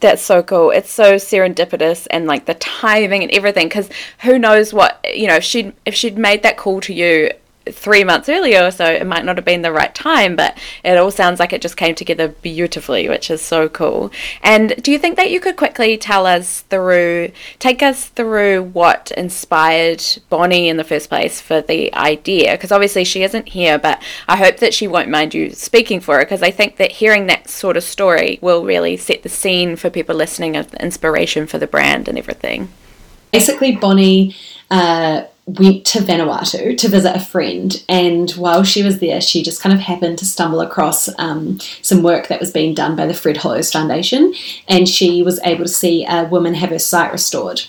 That's 0.00 0.22
so 0.22 0.42
cool. 0.42 0.70
It's 0.70 0.90
so 0.90 1.16
serendipitous 1.16 2.06
and 2.10 2.26
like 2.26 2.46
the 2.46 2.54
timing 2.54 3.22
and 3.22 3.30
everything. 3.32 3.68
Because 3.68 3.90
who 4.22 4.38
knows 4.38 4.72
what 4.72 5.04
you 5.14 5.26
know? 5.26 5.36
If 5.36 5.44
she 5.44 5.72
if 5.84 5.94
she'd 5.94 6.18
made 6.18 6.42
that 6.42 6.56
call 6.56 6.80
to 6.82 6.94
you 6.94 7.30
three 7.66 8.04
months 8.04 8.28
earlier, 8.28 8.70
so 8.70 8.84
it 8.84 9.06
might 9.06 9.24
not 9.24 9.36
have 9.36 9.44
been 9.44 9.62
the 9.62 9.72
right 9.72 9.94
time, 9.94 10.34
but 10.34 10.56
it 10.82 10.96
all 10.96 11.10
sounds 11.10 11.38
like 11.38 11.52
it 11.52 11.60
just 11.60 11.76
came 11.76 11.94
together 11.94 12.28
beautifully, 12.28 13.08
which 13.08 13.30
is 13.30 13.42
so 13.42 13.68
cool. 13.68 14.10
And 14.42 14.74
do 14.82 14.90
you 14.90 14.98
think 14.98 15.16
that 15.16 15.30
you 15.30 15.40
could 15.40 15.56
quickly 15.56 15.98
tell 15.98 16.26
us 16.26 16.62
through, 16.62 17.32
take 17.58 17.82
us 17.82 18.06
through 18.06 18.62
what 18.62 19.10
inspired 19.12 20.02
Bonnie 20.30 20.68
in 20.68 20.78
the 20.78 20.84
first 20.84 21.08
place 21.10 21.40
for 21.40 21.60
the 21.60 21.94
idea? 21.94 22.52
Because 22.52 22.72
obviously 22.72 23.04
she 23.04 23.22
isn't 23.22 23.50
here, 23.50 23.78
but 23.78 24.02
I 24.26 24.36
hope 24.36 24.56
that 24.58 24.74
she 24.74 24.88
won't 24.88 25.10
mind 25.10 25.34
you 25.34 25.50
speaking 25.50 26.00
for 26.00 26.16
her, 26.16 26.24
because 26.24 26.42
I 26.42 26.50
think 26.50 26.76
that 26.76 26.92
hearing 26.92 27.26
that 27.26 27.50
sort 27.50 27.76
of 27.76 27.84
story 27.84 28.38
will 28.40 28.64
really 28.64 28.96
set 28.96 29.22
the 29.22 29.28
scene 29.28 29.76
for 29.76 29.90
people 29.90 30.16
listening 30.16 30.56
of 30.56 30.72
inspiration 30.74 31.46
for 31.46 31.58
the 31.58 31.66
brand 31.66 32.08
and 32.08 32.16
everything. 32.16 32.70
Basically, 33.32 33.76
Bonnie. 33.76 34.34
Uh, 34.70 35.24
went 35.46 35.84
to 35.86 35.98
Vanuatu 35.98 36.76
to 36.78 36.88
visit 36.88 37.16
a 37.16 37.20
friend, 37.20 37.82
and 37.88 38.30
while 38.32 38.62
she 38.62 38.82
was 38.82 39.00
there, 39.00 39.20
she 39.20 39.42
just 39.42 39.60
kind 39.60 39.72
of 39.72 39.80
happened 39.80 40.18
to 40.18 40.24
stumble 40.24 40.60
across 40.60 41.08
um, 41.18 41.58
some 41.82 42.02
work 42.02 42.28
that 42.28 42.40
was 42.40 42.52
being 42.52 42.74
done 42.74 42.94
by 42.94 43.06
the 43.06 43.14
Fred 43.14 43.36
Hollows 43.36 43.72
Foundation, 43.72 44.32
and 44.68 44.88
she 44.88 45.22
was 45.22 45.40
able 45.42 45.64
to 45.64 45.68
see 45.68 46.06
a 46.06 46.24
woman 46.24 46.54
have 46.54 46.70
her 46.70 46.78
sight 46.78 47.10
restored. 47.10 47.62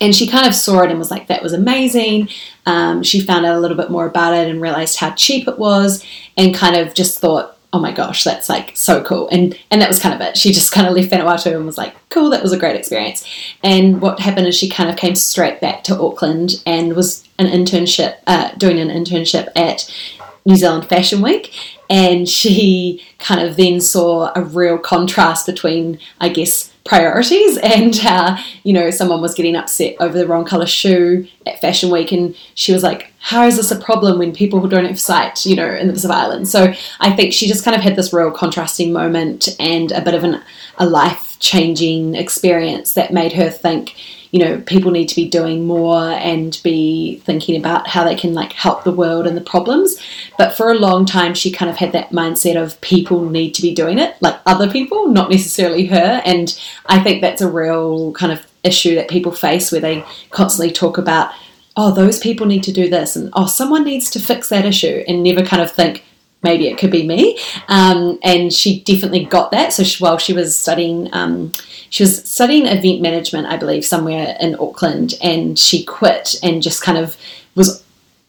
And 0.00 0.14
she 0.14 0.26
kind 0.26 0.46
of 0.46 0.54
saw 0.54 0.82
it 0.82 0.90
and 0.90 0.98
was 0.98 1.10
like, 1.10 1.28
that 1.28 1.42
was 1.42 1.52
amazing. 1.52 2.28
Um, 2.66 3.02
she 3.02 3.20
found 3.20 3.46
out 3.46 3.56
a 3.56 3.60
little 3.60 3.76
bit 3.76 3.90
more 3.90 4.06
about 4.06 4.34
it 4.34 4.48
and 4.48 4.60
realized 4.60 4.98
how 4.98 5.12
cheap 5.12 5.48
it 5.48 5.58
was, 5.58 6.04
and 6.36 6.54
kind 6.54 6.76
of 6.76 6.94
just 6.94 7.18
thought, 7.18 7.53
oh 7.74 7.80
my 7.80 7.90
gosh, 7.90 8.22
that's 8.22 8.48
like 8.48 8.70
so 8.76 9.02
cool. 9.02 9.28
And 9.30 9.58
and 9.68 9.82
that 9.82 9.88
was 9.88 9.98
kind 9.98 10.14
of 10.14 10.20
it. 10.20 10.36
She 10.36 10.52
just 10.52 10.70
kind 10.70 10.86
of 10.86 10.94
left 10.94 11.10
Vanuatu 11.10 11.56
and 11.56 11.66
was 11.66 11.76
like, 11.76 11.92
cool, 12.08 12.30
that 12.30 12.40
was 12.40 12.52
a 12.52 12.56
great 12.56 12.76
experience. 12.76 13.26
And 13.64 14.00
what 14.00 14.20
happened 14.20 14.46
is 14.46 14.54
she 14.54 14.70
kind 14.70 14.88
of 14.88 14.96
came 14.96 15.16
straight 15.16 15.60
back 15.60 15.82
to 15.84 15.98
Auckland 15.98 16.62
and 16.64 16.94
was 16.94 17.28
an 17.36 17.46
internship, 17.46 18.18
uh, 18.28 18.52
doing 18.52 18.78
an 18.78 18.90
internship 18.90 19.48
at 19.56 19.92
New 20.46 20.54
Zealand 20.54 20.88
Fashion 20.88 21.20
Week. 21.20 21.52
And 21.90 22.28
she 22.28 23.02
kind 23.18 23.46
of 23.46 23.56
then 23.56 23.80
saw 23.80 24.32
a 24.34 24.42
real 24.42 24.78
contrast 24.78 25.46
between, 25.46 25.98
I 26.20 26.28
guess, 26.28 26.72
priorities 26.84 27.56
and 27.58 27.98
you 28.62 28.72
know 28.72 28.90
someone 28.90 29.22
was 29.22 29.34
getting 29.34 29.56
upset 29.56 29.96
over 30.00 30.18
the 30.18 30.26
wrong 30.26 30.44
color 30.44 30.66
shoe 30.66 31.26
at 31.46 31.60
fashion 31.60 31.90
week. 31.90 32.12
And 32.12 32.36
she 32.54 32.72
was 32.72 32.82
like 32.82 33.12
how 33.20 33.46
is 33.46 33.56
this 33.56 33.70
a 33.70 33.78
problem 33.78 34.18
when 34.18 34.34
people 34.34 34.60
who 34.60 34.68
don't 34.68 34.84
have 34.84 35.00
sight 35.00 35.46
you 35.46 35.56
know 35.56 35.74
in 35.74 35.86
the 35.86 35.94
pacific 35.94 36.14
islands? 36.14 36.50
So 36.50 36.74
i 37.00 37.10
think 37.10 37.32
she 37.32 37.48
just 37.48 37.64
kind 37.64 37.74
of 37.74 37.82
had 37.82 37.96
this 37.96 38.12
real 38.12 38.30
contrasting 38.30 38.92
moment 38.92 39.48
and 39.58 39.92
a 39.92 40.02
bit 40.02 40.14
of 40.14 40.24
an, 40.24 40.42
a 40.76 40.86
life 40.86 41.38
changing 41.38 42.14
experience 42.14 42.92
that 42.94 43.12
made 43.12 43.32
her 43.32 43.50
think 43.50 43.94
you 44.34 44.40
know 44.40 44.60
people 44.62 44.90
need 44.90 45.08
to 45.08 45.14
be 45.14 45.28
doing 45.28 45.64
more 45.64 46.10
and 46.10 46.60
be 46.64 47.20
thinking 47.24 47.56
about 47.56 47.86
how 47.86 48.02
they 48.02 48.16
can 48.16 48.34
like 48.34 48.52
help 48.52 48.82
the 48.82 48.90
world 48.90 49.28
and 49.28 49.36
the 49.36 49.40
problems. 49.40 49.96
But 50.36 50.56
for 50.56 50.72
a 50.72 50.74
long 50.86 51.06
time 51.06 51.34
she 51.34 51.52
kind 51.52 51.70
of 51.70 51.76
had 51.76 51.92
that 51.92 52.10
mindset 52.10 52.60
of 52.60 52.80
people 52.80 53.30
need 53.30 53.52
to 53.54 53.62
be 53.62 53.72
doing 53.72 54.00
it 54.00 54.16
like 54.20 54.36
other 54.44 54.68
people 54.68 55.06
not 55.06 55.30
necessarily 55.30 55.86
her. 55.86 56.20
And 56.24 56.60
i 56.86 57.00
think 57.02 57.20
that's 57.20 57.42
a 57.42 57.50
real 57.50 58.12
kind 58.14 58.32
of 58.32 58.44
issue 58.64 58.96
that 58.96 59.08
people 59.08 59.30
face 59.30 59.70
where 59.70 59.80
they 59.80 60.04
constantly 60.30 60.72
talk 60.72 60.98
about 60.98 61.32
oh 61.76 61.92
those 61.92 62.18
people 62.18 62.46
need 62.46 62.64
to 62.64 62.72
do 62.72 62.88
this 62.88 63.14
and 63.16 63.30
oh 63.34 63.46
someone 63.46 63.84
needs 63.84 64.10
to 64.10 64.18
fix 64.18 64.48
that 64.48 64.64
issue 64.64 65.04
and 65.06 65.22
never 65.22 65.44
kind 65.44 65.62
of 65.62 65.70
think 65.70 66.03
maybe 66.44 66.68
it 66.68 66.78
could 66.78 66.92
be 66.92 67.04
me. 67.06 67.38
Um, 67.68 68.20
and 68.22 68.52
she 68.52 68.80
definitely 68.80 69.24
got 69.24 69.50
that. 69.50 69.72
So 69.72 69.82
she, 69.82 70.02
while 70.02 70.18
she 70.18 70.32
was 70.32 70.56
studying, 70.56 71.12
um, 71.12 71.52
she 71.90 72.04
was 72.04 72.30
studying 72.30 72.66
event 72.66 73.00
management, 73.00 73.48
I 73.48 73.56
believe, 73.56 73.84
somewhere 73.84 74.36
in 74.38 74.54
Auckland, 74.60 75.14
and 75.20 75.58
she 75.58 75.84
quit 75.84 76.36
and 76.42 76.62
just 76.62 76.82
kind 76.82 76.98
of 76.98 77.16
was 77.56 77.82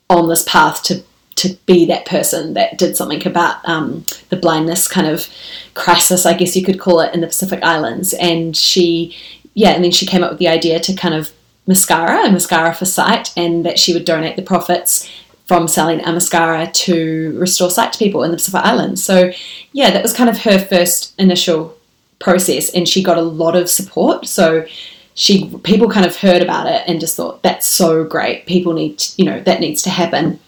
on 0.10 0.30
this 0.30 0.44
path 0.44 0.82
to 0.84 1.04
to 1.36 1.54
be 1.66 1.86
that 1.86 2.06
person 2.06 2.54
that 2.54 2.78
did 2.78 2.96
something 2.96 3.28
about 3.28 3.58
um, 3.68 4.06
the 4.30 4.38
blindness 4.38 4.88
kind 4.88 5.06
of 5.06 5.28
crisis, 5.74 6.26
I 6.26 6.34
guess 6.34 6.56
you 6.56 6.64
could 6.64 6.80
call 6.80 7.02
it, 7.02 7.14
in 7.14 7.20
the 7.20 7.28
Pacific 7.28 7.62
Islands. 7.62 8.14
And 8.14 8.56
she, 8.56 9.16
yeah, 9.54 9.72
and 9.72 9.84
then 9.84 9.92
she 9.92 10.06
came 10.06 10.24
up 10.24 10.32
with 10.32 10.40
the 10.40 10.48
idea 10.48 10.80
to 10.80 10.96
kind 10.96 11.14
of 11.14 11.32
mascara, 11.68 12.26
a 12.26 12.32
mascara 12.32 12.74
for 12.74 12.86
sight, 12.86 13.34
and 13.36 13.66
that 13.66 13.78
she 13.78 13.94
would 13.94 14.06
donate 14.06 14.38
the 14.38 14.42
profits 14.42 15.10
from 15.46 15.68
selling 15.68 16.04
a 16.04 16.12
mascara 16.12 16.70
to 16.72 17.38
restore 17.40 17.70
sight 17.70 17.94
to 17.94 18.00
people 18.00 18.24
in 18.24 18.32
the 18.32 18.38
Pacific 18.38 18.62
Islands. 18.62 19.04
So, 19.04 19.32
yeah, 19.74 19.92
that 19.92 20.02
was 20.02 20.14
kind 20.14 20.30
of 20.30 20.40
her 20.40 20.60
first 20.60 21.14
initial 21.20 21.78
process, 22.20 22.74
and 22.74 22.88
she 22.88 23.04
got 23.04 23.18
a 23.18 23.22
lot 23.22 23.56
of 23.56 23.70
support. 23.70 24.28
So, 24.28 24.66
she 25.14 25.50
people 25.64 25.90
kind 25.90 26.06
of 26.06 26.16
heard 26.18 26.42
about 26.42 26.68
it 26.68 26.84
and 26.88 27.00
just 27.00 27.16
thought 27.16 27.42
that's 27.42 27.68
so 27.68 28.04
great. 28.04 28.46
People 28.46 28.74
need, 28.74 29.00
to, 29.00 29.22
you 29.22 29.30
know, 29.30 29.40
that 29.42 29.62
needs 29.62 29.82
to 29.84 29.90
happen. 29.90 30.40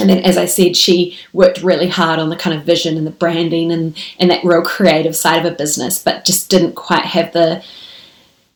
And 0.00 0.08
then, 0.08 0.18
as 0.24 0.36
I 0.36 0.46
said, 0.46 0.76
she 0.76 1.18
worked 1.32 1.62
really 1.62 1.88
hard 1.88 2.18
on 2.18 2.30
the 2.30 2.36
kind 2.36 2.56
of 2.56 2.64
vision 2.64 2.96
and 2.96 3.06
the 3.06 3.12
branding 3.12 3.70
and 3.70 3.96
and 4.18 4.30
that 4.30 4.44
real 4.44 4.62
creative 4.62 5.14
side 5.14 5.44
of 5.44 5.52
a 5.52 5.56
business, 5.56 6.02
but 6.02 6.24
just 6.24 6.48
didn't 6.48 6.74
quite 6.74 7.04
have 7.04 7.32
the 7.32 7.62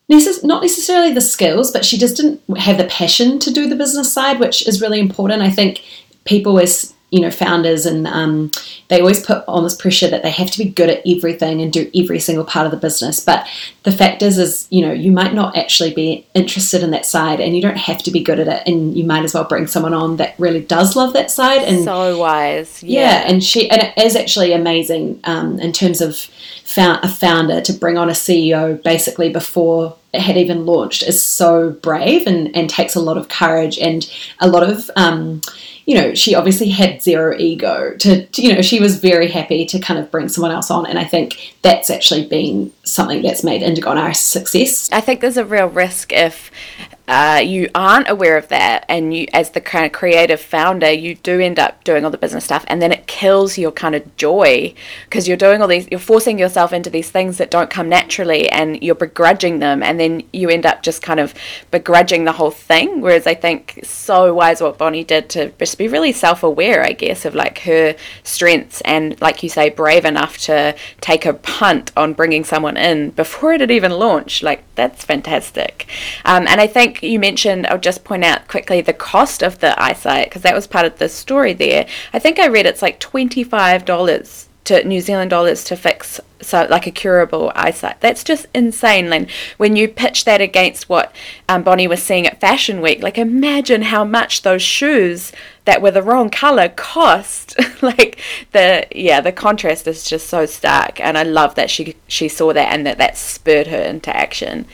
not 0.08 0.62
necessarily 0.62 1.12
the 1.12 1.20
skills, 1.20 1.70
but 1.70 1.84
she 1.84 1.98
just 1.98 2.16
didn't 2.16 2.40
have 2.58 2.78
the 2.78 2.84
passion 2.84 3.38
to 3.40 3.50
do 3.50 3.68
the 3.68 3.76
business 3.76 4.12
side, 4.12 4.38
which 4.38 4.66
is 4.68 4.82
really 4.82 5.00
important. 5.00 5.42
I 5.42 5.50
think 5.50 5.82
people 6.24 6.58
as 6.58 6.94
you 7.10 7.20
know 7.20 7.30
founders 7.30 7.86
and 7.86 8.08
um, 8.08 8.50
they 8.88 8.98
always 8.98 9.24
put 9.24 9.44
on 9.46 9.62
this 9.62 9.76
pressure 9.76 10.08
that 10.08 10.24
they 10.24 10.32
have 10.32 10.50
to 10.50 10.58
be 10.58 10.68
good 10.68 10.90
at 10.90 11.00
everything 11.06 11.62
and 11.62 11.72
do 11.72 11.88
every 11.94 12.18
single 12.18 12.44
part 12.44 12.66
of 12.66 12.72
the 12.72 12.76
business. 12.76 13.20
But 13.20 13.46
the 13.84 13.92
fact 13.92 14.20
is 14.20 14.36
is 14.36 14.66
you 14.70 14.84
know 14.84 14.92
you 14.92 15.12
might 15.12 15.32
not 15.32 15.56
actually 15.56 15.94
be 15.94 16.26
interested 16.34 16.82
in 16.82 16.90
that 16.90 17.06
side 17.06 17.40
and 17.40 17.54
you 17.54 17.62
don't 17.62 17.76
have 17.76 18.02
to 18.02 18.10
be 18.10 18.22
good 18.22 18.40
at 18.40 18.48
it 18.48 18.62
and 18.66 18.96
you 18.96 19.04
might 19.04 19.22
as 19.22 19.32
well 19.32 19.44
bring 19.44 19.68
someone 19.68 19.94
on 19.94 20.16
that 20.16 20.34
really 20.38 20.60
does 20.60 20.96
love 20.96 21.12
that 21.12 21.30
side 21.30 21.62
and 21.62 21.84
so 21.84 22.18
wise. 22.18 22.82
Yeah, 22.82 23.00
yeah. 23.00 23.30
and 23.30 23.44
she 23.44 23.70
and 23.70 23.80
it 23.80 23.96
is 23.96 24.16
actually 24.16 24.52
amazing 24.52 25.20
um, 25.22 25.60
in 25.60 25.72
terms 25.72 26.00
of 26.00 26.26
found, 26.74 27.04
a 27.04 27.08
founder 27.08 27.60
to 27.60 27.72
bring 27.72 27.96
on 27.96 28.08
a 28.08 28.12
ceo 28.12 28.82
basically 28.82 29.30
before 29.30 29.96
it 30.12 30.20
had 30.20 30.36
even 30.36 30.66
launched 30.66 31.02
is 31.02 31.20
so 31.20 31.70
brave 31.70 32.26
and, 32.26 32.54
and 32.56 32.70
takes 32.70 32.94
a 32.94 33.00
lot 33.00 33.16
of 33.16 33.28
courage 33.28 33.78
and 33.78 34.10
a 34.40 34.48
lot 34.48 34.62
of 34.62 34.90
um, 34.96 35.40
you 35.86 35.94
know, 35.94 36.14
she 36.14 36.34
obviously 36.34 36.70
had 36.70 37.02
zero 37.02 37.36
ego 37.38 37.94
to, 37.98 38.26
you 38.36 38.54
know, 38.54 38.62
she 38.62 38.80
was 38.80 38.98
very 38.98 39.30
happy 39.30 39.66
to 39.66 39.78
kind 39.78 40.00
of 40.00 40.10
bring 40.10 40.28
someone 40.28 40.50
else 40.50 40.70
on. 40.70 40.86
And 40.86 40.98
I 40.98 41.04
think 41.04 41.54
that's 41.62 41.90
actually 41.90 42.26
been 42.26 42.72
something 42.84 43.22
that's 43.22 43.44
made 43.44 43.62
Indigo 43.62 43.90
and 43.90 43.98
a 43.98 44.14
success. 44.14 44.88
I 44.92 45.00
think 45.00 45.20
there's 45.20 45.36
a 45.36 45.44
real 45.44 45.66
risk 45.66 46.12
if 46.12 46.50
uh, 47.06 47.40
you 47.44 47.68
aren't 47.74 48.08
aware 48.08 48.36
of 48.36 48.48
that 48.48 48.84
and 48.88 49.14
you 49.14 49.26
as 49.32 49.50
the 49.50 49.60
kind 49.60 49.84
of 49.84 49.92
creative 49.92 50.40
founder 50.40 50.90
you 50.90 51.14
do 51.16 51.40
end 51.40 51.58
up 51.58 51.82
doing 51.84 52.04
all 52.04 52.10
the 52.10 52.18
business 52.18 52.44
stuff 52.44 52.64
and 52.68 52.80
then 52.80 52.92
it 52.92 53.06
kills 53.06 53.58
your 53.58 53.70
kind 53.70 53.94
of 53.94 54.16
joy 54.16 54.72
because 55.04 55.28
you're 55.28 55.36
doing 55.36 55.60
all 55.60 55.68
these 55.68 55.86
you're 55.90 56.00
forcing 56.00 56.38
yourself 56.38 56.72
into 56.72 56.88
these 56.88 57.10
things 57.10 57.38
that 57.38 57.50
don't 57.50 57.70
come 57.70 57.88
naturally 57.88 58.48
and 58.48 58.82
you're 58.82 58.94
begrudging 58.94 59.58
them 59.58 59.82
and 59.82 60.00
then 60.00 60.22
you 60.32 60.48
end 60.48 60.64
up 60.64 60.82
just 60.82 61.02
kind 61.02 61.20
of 61.20 61.34
begrudging 61.70 62.24
the 62.24 62.32
whole 62.32 62.50
thing 62.50 63.00
whereas 63.00 63.26
i 63.26 63.34
think 63.34 63.78
so 63.82 64.32
wise 64.32 64.60
what 64.60 64.78
bonnie 64.78 65.04
did 65.04 65.28
to 65.28 65.50
just 65.58 65.76
be 65.76 65.88
really 65.88 66.12
self-aware 66.12 66.82
i 66.82 66.92
guess 66.92 67.24
of 67.24 67.34
like 67.34 67.58
her 67.60 67.94
strengths 68.22 68.80
and 68.82 69.20
like 69.20 69.42
you 69.42 69.48
say 69.48 69.68
brave 69.68 70.04
enough 70.04 70.38
to 70.38 70.74
take 71.00 71.26
a 71.26 71.34
punt 71.34 71.92
on 71.96 72.12
bringing 72.12 72.44
someone 72.44 72.76
in 72.76 73.10
before 73.10 73.52
it 73.52 73.60
had 73.60 73.70
even 73.70 73.92
launched. 73.92 74.42
Like 74.42 74.64
that's 74.74 75.04
fantastic. 75.04 75.86
Um, 76.24 76.46
and 76.46 76.60
i 76.60 76.66
think 76.66 76.93
think 76.94 77.12
you 77.12 77.18
mentioned, 77.18 77.66
I'll 77.66 77.78
just 77.78 78.04
point 78.04 78.24
out 78.24 78.48
quickly 78.48 78.80
the 78.80 78.92
cost 78.92 79.42
of 79.42 79.58
the 79.58 79.80
eyesight 79.80 80.28
because 80.28 80.42
that 80.42 80.54
was 80.54 80.66
part 80.66 80.86
of 80.86 80.98
the 80.98 81.08
story 81.08 81.52
there. 81.52 81.86
I 82.12 82.18
think 82.18 82.38
I 82.38 82.46
read 82.46 82.66
it's 82.66 82.82
like 82.82 83.00
$25 83.00 84.46
to 84.64 84.82
New 84.84 85.00
Zealand 85.00 85.30
dollars 85.30 85.62
to 85.64 85.76
fix 85.76 86.20
so 86.40 86.66
like 86.68 86.86
a 86.86 86.90
curable 86.90 87.52
eyesight. 87.54 88.00
That's 88.00 88.22
just 88.22 88.46
insane. 88.54 89.08
Like 89.08 89.30
when 89.56 89.76
you 89.76 89.88
pitch 89.88 90.24
that 90.24 90.40
against 90.40 90.88
what 90.88 91.14
um, 91.48 91.62
Bonnie 91.62 91.88
was 91.88 92.02
seeing 92.02 92.26
at 92.26 92.40
Fashion 92.40 92.80
Week, 92.80 93.02
like 93.02 93.18
imagine 93.18 93.82
how 93.82 94.04
much 94.04 94.42
those 94.42 94.62
shoes 94.62 95.32
that 95.64 95.80
were 95.80 95.90
the 95.90 96.02
wrong 96.02 96.30
color 96.30 96.68
cost. 96.68 97.56
like 97.82 98.20
the 98.52 98.86
yeah, 98.94 99.20
the 99.20 99.32
contrast 99.32 99.86
is 99.86 100.04
just 100.04 100.28
so 100.28 100.46
stark, 100.46 101.00
and 101.00 101.16
I 101.16 101.22
love 101.22 101.54
that 101.54 101.70
she 101.70 101.96
she 102.08 102.28
saw 102.28 102.52
that 102.52 102.72
and 102.72 102.86
that 102.86 102.98
that 102.98 103.16
spurred 103.16 103.68
her 103.68 103.82
into 103.82 104.14
action. 104.14 104.66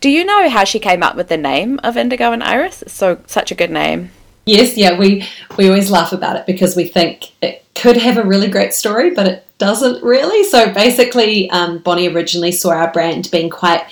Do 0.00 0.08
you 0.08 0.24
know 0.24 0.48
how 0.48 0.64
she 0.64 0.78
came 0.78 1.02
up 1.02 1.16
with 1.16 1.28
the 1.28 1.36
name 1.36 1.78
of 1.82 1.96
Indigo 1.96 2.32
and 2.32 2.42
Iris? 2.42 2.82
It's 2.82 2.94
so 2.94 3.20
such 3.26 3.50
a 3.50 3.54
good 3.54 3.70
name. 3.70 4.10
Yes, 4.48 4.78
yeah, 4.78 4.98
we 4.98 5.28
we 5.58 5.68
always 5.68 5.90
laugh 5.90 6.12
about 6.12 6.36
it 6.36 6.46
because 6.46 6.74
we 6.74 6.86
think 6.86 7.32
it 7.42 7.66
could 7.74 7.98
have 7.98 8.16
a 8.16 8.22
really 8.22 8.48
great 8.48 8.72
story, 8.72 9.10
but 9.10 9.26
it 9.26 9.46
doesn't 9.58 10.02
really. 10.02 10.42
So 10.44 10.72
basically, 10.72 11.50
um, 11.50 11.78
Bonnie 11.80 12.08
originally 12.08 12.52
saw 12.52 12.70
our 12.70 12.90
brand 12.90 13.28
being 13.30 13.50
quite 13.50 13.84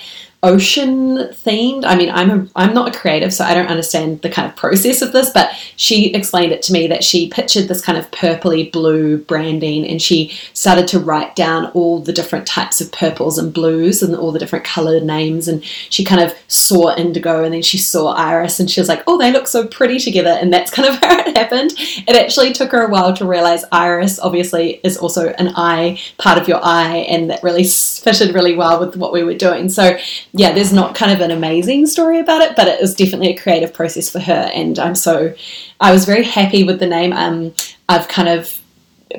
ocean 0.43 1.17
themed. 1.17 1.83
I 1.83 1.95
mean, 1.95 2.09
I'm 2.11 2.29
a, 2.29 2.47
I'm 2.55 2.73
not 2.73 2.95
a 2.95 2.97
creative, 2.97 3.33
so 3.33 3.43
I 3.43 3.53
don't 3.53 3.67
understand 3.67 4.21
the 4.21 4.29
kind 4.29 4.47
of 4.47 4.55
process 4.55 5.01
of 5.01 5.11
this, 5.11 5.31
but 5.31 5.51
she 5.75 6.13
explained 6.13 6.51
it 6.51 6.61
to 6.63 6.73
me 6.73 6.87
that 6.87 7.03
she 7.03 7.29
pictured 7.29 7.67
this 7.67 7.81
kind 7.81 7.97
of 7.97 8.09
purpley 8.11 8.71
blue 8.71 9.17
branding 9.17 9.85
and 9.87 10.01
she 10.01 10.37
started 10.53 10.87
to 10.89 10.99
write 10.99 11.35
down 11.35 11.67
all 11.71 11.99
the 11.99 12.13
different 12.13 12.45
types 12.45 12.79
of 12.81 12.91
purples 12.91 13.37
and 13.37 13.53
blues 13.53 14.03
and 14.03 14.15
all 14.15 14.31
the 14.31 14.39
different 14.39 14.63
colored 14.63 15.03
names 15.03 15.47
and 15.47 15.63
she 15.63 16.03
kind 16.03 16.21
of 16.21 16.37
saw 16.47 16.95
indigo 16.95 17.43
and 17.43 17.53
then 17.53 17.61
she 17.61 17.77
saw 17.77 18.13
iris 18.13 18.59
and 18.59 18.69
she 18.69 18.79
was 18.79 18.89
like, 18.89 19.03
"Oh, 19.07 19.17
they 19.17 19.31
look 19.31 19.47
so 19.47 19.67
pretty 19.67 19.99
together." 19.99 20.37
And 20.39 20.53
that's 20.53 20.71
kind 20.71 20.87
of 20.87 20.95
how 21.01 21.19
it 21.19 21.35
happened. 21.35 21.73
It 21.77 22.15
actually 22.15 22.53
took 22.53 22.71
her 22.71 22.85
a 22.85 22.89
while 22.89 23.15
to 23.15 23.25
realize 23.25 23.63
iris 23.71 24.19
obviously 24.19 24.79
is 24.83 24.97
also 24.97 25.29
an 25.29 25.49
eye, 25.55 25.99
part 26.17 26.37
of 26.37 26.47
your 26.47 26.59
eye, 26.63 26.97
and 27.09 27.29
that 27.31 27.41
really 27.43 27.63
fitted 27.63 28.35
really 28.35 28.55
well 28.55 28.79
with 28.79 28.95
what 28.95 29.11
we 29.11 29.23
were 29.23 29.33
doing. 29.33 29.69
So 29.69 29.97
yeah, 30.33 30.51
there's 30.53 30.73
not 30.73 30.95
kind 30.95 31.11
of 31.11 31.21
an 31.21 31.31
amazing 31.31 31.85
story 31.85 32.19
about 32.19 32.41
it, 32.41 32.55
but 32.55 32.67
it 32.67 32.79
was 32.81 32.95
definitely 32.95 33.29
a 33.29 33.37
creative 33.37 33.73
process 33.73 34.09
for 34.09 34.19
her. 34.19 34.51
And 34.53 34.77
I'm 34.79 34.95
so, 34.95 35.33
I 35.79 35.91
was 35.91 36.05
very 36.05 36.23
happy 36.23 36.63
with 36.63 36.79
the 36.79 36.87
name. 36.87 37.13
Um, 37.13 37.53
I've 37.89 38.07
kind 38.07 38.29
of 38.29 38.59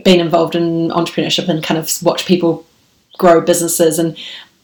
been 0.05 0.21
involved 0.21 0.55
in 0.55 0.89
entrepreneurship 0.91 1.49
and 1.49 1.63
kind 1.63 1.79
of 1.79 1.91
watched 2.03 2.27
people 2.27 2.67
grow 3.17 3.41
businesses, 3.41 3.99
and 3.99 4.17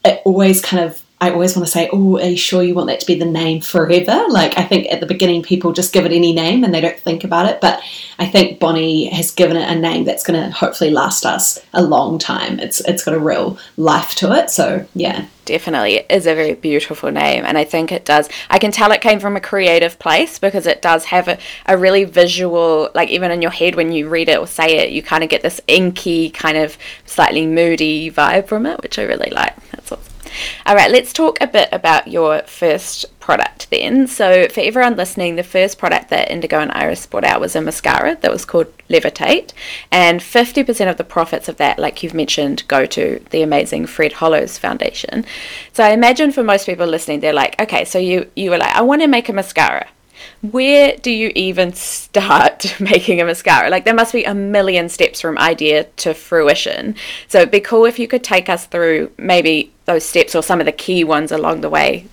it 0.04 0.20
always 0.24 0.60
kind 0.62 0.84
of 0.84 1.02
I 1.24 1.30
always 1.30 1.56
want 1.56 1.66
to 1.66 1.72
say, 1.72 1.88
oh, 1.90 2.18
are 2.18 2.26
you 2.26 2.36
sure 2.36 2.62
you 2.62 2.74
want 2.74 2.88
that 2.88 3.00
to 3.00 3.06
be 3.06 3.14
the 3.14 3.24
name 3.24 3.62
forever? 3.62 4.26
Like, 4.28 4.58
I 4.58 4.64
think 4.64 4.92
at 4.92 5.00
the 5.00 5.06
beginning 5.06 5.42
people 5.42 5.72
just 5.72 5.94
give 5.94 6.04
it 6.04 6.12
any 6.12 6.34
name 6.34 6.64
and 6.64 6.74
they 6.74 6.82
don't 6.82 6.98
think 6.98 7.24
about 7.24 7.46
it. 7.46 7.62
But 7.62 7.82
I 8.18 8.26
think 8.26 8.60
Bonnie 8.60 9.06
has 9.06 9.30
given 9.30 9.56
it 9.56 9.66
a 9.66 9.74
name 9.74 10.04
that's 10.04 10.22
going 10.22 10.38
to 10.38 10.50
hopefully 10.50 10.90
last 10.90 11.24
us 11.24 11.64
a 11.72 11.82
long 11.82 12.18
time. 12.18 12.60
It's 12.60 12.80
it's 12.80 13.02
got 13.02 13.14
a 13.14 13.18
real 13.18 13.58
life 13.78 14.14
to 14.16 14.32
it. 14.38 14.50
So 14.50 14.86
yeah, 14.94 15.24
definitely 15.46 15.94
it 15.94 16.06
is 16.10 16.26
a 16.26 16.34
very 16.34 16.54
beautiful 16.54 17.10
name 17.10 17.44
and 17.44 17.58
i 17.58 17.64
think 17.64 17.92
it 17.92 18.06
does 18.06 18.30
i 18.48 18.58
can 18.58 18.72
tell 18.72 18.92
it 18.92 19.02
came 19.02 19.20
from 19.20 19.36
a 19.36 19.40
creative 19.40 19.98
place 19.98 20.38
because 20.38 20.66
it 20.66 20.80
does 20.80 21.04
have 21.04 21.28
a, 21.28 21.38
a 21.66 21.76
really 21.76 22.04
visual 22.04 22.88
like 22.94 23.10
even 23.10 23.30
in 23.30 23.42
your 23.42 23.50
head 23.50 23.74
when 23.74 23.92
you 23.92 24.08
read 24.08 24.30
it 24.30 24.38
or 24.38 24.46
say 24.46 24.78
it 24.78 24.90
you 24.90 25.02
kind 25.02 25.22
of 25.22 25.28
get 25.28 25.42
this 25.42 25.60
inky 25.66 26.30
kind 26.30 26.56
of 26.56 26.78
slightly 27.04 27.46
moody 27.46 28.10
vibe 28.10 28.46
from 28.46 28.64
it 28.64 28.80
which 28.82 28.98
i 28.98 29.02
really 29.02 29.30
like 29.32 29.54
that's 29.70 29.92
awesome 29.92 30.13
all 30.66 30.74
right, 30.74 30.90
let's 30.90 31.12
talk 31.12 31.38
a 31.40 31.46
bit 31.46 31.68
about 31.72 32.08
your 32.08 32.42
first 32.42 33.06
product 33.20 33.70
then. 33.70 34.06
So, 34.06 34.48
for 34.48 34.60
everyone 34.60 34.96
listening, 34.96 35.36
the 35.36 35.42
first 35.42 35.78
product 35.78 36.10
that 36.10 36.30
Indigo 36.30 36.58
and 36.58 36.70
Iris 36.72 37.06
brought 37.06 37.24
out 37.24 37.40
was 37.40 37.56
a 37.56 37.60
mascara 37.60 38.16
that 38.20 38.30
was 38.30 38.44
called 38.44 38.66
Levitate, 38.88 39.52
and 39.90 40.20
50% 40.20 40.90
of 40.90 40.96
the 40.96 41.04
profits 41.04 41.48
of 41.48 41.56
that, 41.56 41.78
like 41.78 42.02
you've 42.02 42.14
mentioned, 42.14 42.66
go 42.68 42.86
to 42.86 43.24
the 43.30 43.42
amazing 43.42 43.86
Fred 43.86 44.14
Hollows 44.14 44.58
Foundation. 44.58 45.24
So, 45.72 45.84
I 45.84 45.90
imagine 45.90 46.32
for 46.32 46.42
most 46.42 46.66
people 46.66 46.86
listening, 46.86 47.20
they're 47.20 47.32
like, 47.32 47.60
okay, 47.60 47.84
so 47.84 47.98
you, 47.98 48.30
you 48.36 48.50
were 48.50 48.58
like, 48.58 48.74
I 48.74 48.82
want 48.82 49.02
to 49.02 49.08
make 49.08 49.28
a 49.28 49.32
mascara 49.32 49.88
where 50.50 50.96
do 50.96 51.10
you 51.10 51.32
even 51.34 51.72
start 51.72 52.74
making 52.80 53.20
a 53.20 53.24
mascara? 53.24 53.70
Like, 53.70 53.84
there 53.84 53.94
must 53.94 54.12
be 54.12 54.24
a 54.24 54.34
million 54.34 54.88
steps 54.88 55.20
from 55.20 55.38
idea 55.38 55.84
to 55.84 56.14
fruition. 56.14 56.96
So, 57.28 57.38
it'd 57.38 57.50
be 57.50 57.60
cool 57.60 57.84
if 57.84 57.98
you 57.98 58.06
could 58.06 58.22
take 58.22 58.48
us 58.48 58.66
through 58.66 59.10
maybe 59.18 59.72
those 59.86 60.04
steps 60.04 60.34
or 60.34 60.42
some 60.42 60.60
of 60.60 60.66
the 60.66 60.72
key 60.72 61.04
ones 61.04 61.32
along 61.32 61.60
the 61.60 61.70
way. 61.70 62.06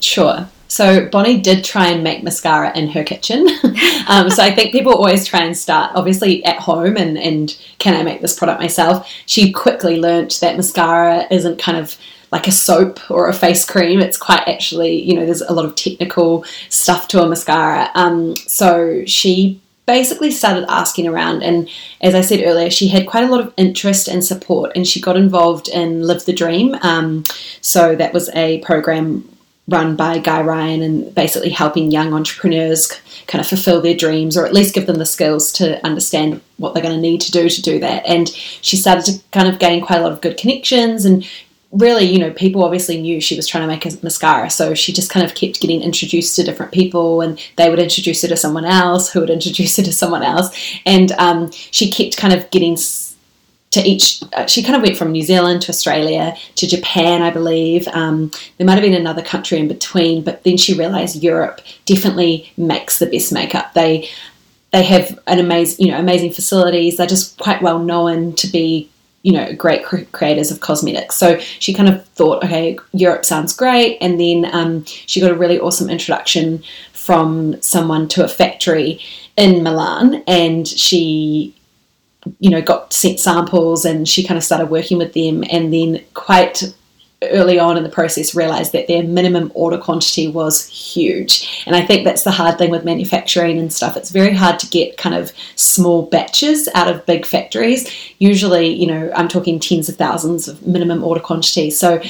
Sure. 0.00 0.48
So 0.70 1.08
Bonnie 1.08 1.40
did 1.40 1.64
try 1.64 1.88
and 1.88 2.04
make 2.04 2.22
mascara 2.22 2.76
in 2.78 2.88
her 2.90 3.02
kitchen. 3.02 3.44
um, 4.08 4.30
so 4.30 4.40
I 4.40 4.54
think 4.54 4.70
people 4.70 4.92
always 4.92 5.26
try 5.26 5.40
and 5.40 5.56
start 5.56 5.90
obviously 5.96 6.44
at 6.44 6.60
home 6.60 6.96
and, 6.96 7.18
and 7.18 7.58
can 7.78 7.96
I 7.96 8.04
make 8.04 8.20
this 8.20 8.38
product 8.38 8.60
myself? 8.60 9.08
She 9.26 9.50
quickly 9.50 9.98
learnt 10.00 10.38
that 10.40 10.56
mascara 10.56 11.26
isn't 11.28 11.58
kind 11.58 11.76
of 11.76 11.96
like 12.32 12.46
a 12.46 12.52
soap 12.52 13.10
or 13.10 13.28
a 13.28 13.32
face 13.32 13.64
cream. 13.64 14.00
It's 14.00 14.16
quite 14.16 14.46
actually, 14.46 15.02
you 15.02 15.14
know, 15.14 15.24
there's 15.24 15.40
a 15.42 15.52
lot 15.52 15.64
of 15.64 15.74
technical 15.74 16.44
stuff 16.68 17.08
to 17.08 17.22
a 17.22 17.28
mascara. 17.28 17.90
Um, 17.94 18.36
so 18.36 19.04
she 19.06 19.60
basically 19.86 20.30
started 20.30 20.64
asking 20.70 21.08
around 21.08 21.42
and 21.42 21.68
as 22.00 22.14
i 22.14 22.20
said 22.20 22.44
earlier 22.44 22.70
she 22.70 22.86
had 22.86 23.08
quite 23.08 23.24
a 23.24 23.26
lot 23.26 23.40
of 23.40 23.52
interest 23.56 24.06
and 24.06 24.24
support 24.24 24.70
and 24.76 24.86
she 24.86 25.00
got 25.00 25.16
involved 25.16 25.66
in 25.66 26.06
live 26.06 26.24
the 26.26 26.32
dream 26.32 26.76
um, 26.82 27.24
so 27.60 27.96
that 27.96 28.12
was 28.12 28.28
a 28.36 28.60
program 28.60 29.28
run 29.66 29.96
by 29.96 30.16
guy 30.18 30.40
ryan 30.40 30.80
and 30.80 31.12
basically 31.16 31.50
helping 31.50 31.90
young 31.90 32.14
entrepreneurs 32.14 33.00
kind 33.26 33.40
of 33.40 33.48
fulfill 33.48 33.80
their 33.80 33.96
dreams 33.96 34.36
or 34.36 34.46
at 34.46 34.52
least 34.52 34.76
give 34.76 34.86
them 34.86 34.98
the 34.98 35.04
skills 35.16 35.50
to 35.50 35.84
understand 35.84 36.40
what 36.58 36.72
they're 36.72 36.84
going 36.84 36.94
to 36.94 37.00
need 37.00 37.20
to 37.20 37.32
do 37.32 37.48
to 37.48 37.60
do 37.60 37.80
that 37.80 38.06
and 38.06 38.28
she 38.28 38.76
started 38.76 39.04
to 39.04 39.20
kind 39.32 39.48
of 39.48 39.58
gain 39.58 39.84
quite 39.84 39.98
a 39.98 40.02
lot 40.02 40.12
of 40.12 40.20
good 40.20 40.36
connections 40.36 41.04
and 41.04 41.26
really, 41.72 42.04
you 42.04 42.18
know, 42.18 42.32
people 42.32 42.64
obviously 42.64 43.00
knew 43.00 43.20
she 43.20 43.36
was 43.36 43.46
trying 43.46 43.62
to 43.62 43.68
make 43.68 43.86
a 43.86 43.96
mascara, 44.02 44.50
so 44.50 44.74
she 44.74 44.92
just 44.92 45.10
kind 45.10 45.24
of 45.24 45.34
kept 45.34 45.60
getting 45.60 45.82
introduced 45.82 46.36
to 46.36 46.42
different 46.42 46.72
people, 46.72 47.20
and 47.20 47.40
they 47.56 47.70
would 47.70 47.78
introduce 47.78 48.22
her 48.22 48.28
to 48.28 48.36
someone 48.36 48.64
else, 48.64 49.10
who 49.10 49.20
would 49.20 49.30
introduce 49.38 49.76
her 49.76 49.82
to 49.82 49.92
someone 49.92 50.22
else, 50.22 50.56
and 50.86 51.12
um, 51.12 51.50
she 51.52 51.90
kept 51.90 52.16
kind 52.16 52.34
of 52.34 52.50
getting 52.50 52.76
to 53.70 53.80
each. 53.86 54.22
Uh, 54.32 54.46
she 54.46 54.62
kind 54.62 54.74
of 54.74 54.82
went 54.82 54.96
from 54.96 55.12
New 55.12 55.22
Zealand 55.22 55.62
to 55.62 55.68
Australia 55.70 56.36
to 56.56 56.66
Japan, 56.66 57.22
I 57.22 57.30
believe. 57.30 57.86
Um, 57.88 58.32
there 58.58 58.66
might 58.66 58.74
have 58.74 58.82
been 58.82 58.94
another 58.94 59.22
country 59.22 59.58
in 59.58 59.68
between, 59.68 60.24
but 60.24 60.42
then 60.42 60.56
she 60.56 60.74
realised 60.74 61.22
Europe 61.22 61.60
definitely 61.86 62.52
makes 62.56 62.98
the 62.98 63.06
best 63.06 63.32
makeup. 63.32 63.74
They 63.74 64.08
they 64.72 64.84
have 64.84 65.18
an 65.26 65.38
amazing, 65.40 65.86
you 65.86 65.92
know, 65.92 65.98
amazing 65.98 66.32
facilities. 66.32 66.96
They're 66.96 67.06
just 67.06 67.38
quite 67.38 67.62
well 67.62 67.78
known 67.78 68.34
to 68.34 68.46
be 68.48 68.88
you 69.22 69.32
know, 69.32 69.52
great 69.52 69.84
creators 69.84 70.50
of 70.50 70.60
cosmetics. 70.60 71.16
So 71.16 71.38
she 71.38 71.74
kind 71.74 71.88
of 71.88 72.04
thought, 72.08 72.42
okay, 72.42 72.78
Europe 72.92 73.24
sounds 73.24 73.54
great. 73.54 73.98
And 74.00 74.18
then 74.18 74.48
um, 74.52 74.84
she 74.86 75.20
got 75.20 75.30
a 75.30 75.34
really 75.34 75.60
awesome 75.60 75.90
introduction 75.90 76.62
from 76.92 77.60
someone 77.60 78.08
to 78.08 78.24
a 78.24 78.28
factory 78.28 79.00
in 79.36 79.62
Milan. 79.62 80.22
And 80.26 80.66
she, 80.66 81.54
you 82.38 82.48
know, 82.48 82.62
got 82.62 82.94
sent 82.94 83.20
samples 83.20 83.84
and 83.84 84.08
she 84.08 84.24
kind 84.24 84.38
of 84.38 84.44
started 84.44 84.70
working 84.70 84.96
with 84.96 85.12
them. 85.12 85.44
And 85.50 85.72
then 85.72 86.02
quite 86.14 86.74
early 87.24 87.58
on 87.58 87.76
in 87.76 87.82
the 87.82 87.90
process 87.90 88.34
realized 88.34 88.72
that 88.72 88.86
their 88.86 89.02
minimum 89.02 89.52
order 89.54 89.76
quantity 89.76 90.28
was 90.28 90.66
huge. 90.68 91.64
And 91.66 91.76
I 91.76 91.84
think 91.84 92.04
that's 92.04 92.22
the 92.22 92.30
hard 92.30 92.56
thing 92.56 92.70
with 92.70 92.84
manufacturing 92.84 93.58
and 93.58 93.72
stuff. 93.72 93.96
It's 93.96 94.10
very 94.10 94.32
hard 94.32 94.58
to 94.60 94.66
get 94.68 94.96
kind 94.96 95.14
of 95.14 95.32
small 95.54 96.06
batches 96.06 96.68
out 96.74 96.88
of 96.88 97.04
big 97.04 97.26
factories. 97.26 97.90
Usually, 98.18 98.68
you 98.68 98.86
know, 98.86 99.12
I'm 99.14 99.28
talking 99.28 99.60
tens 99.60 99.88
of 99.88 99.96
thousands 99.96 100.48
of 100.48 100.66
minimum 100.66 101.04
order 101.04 101.20
quantity. 101.20 101.70
So 101.70 102.00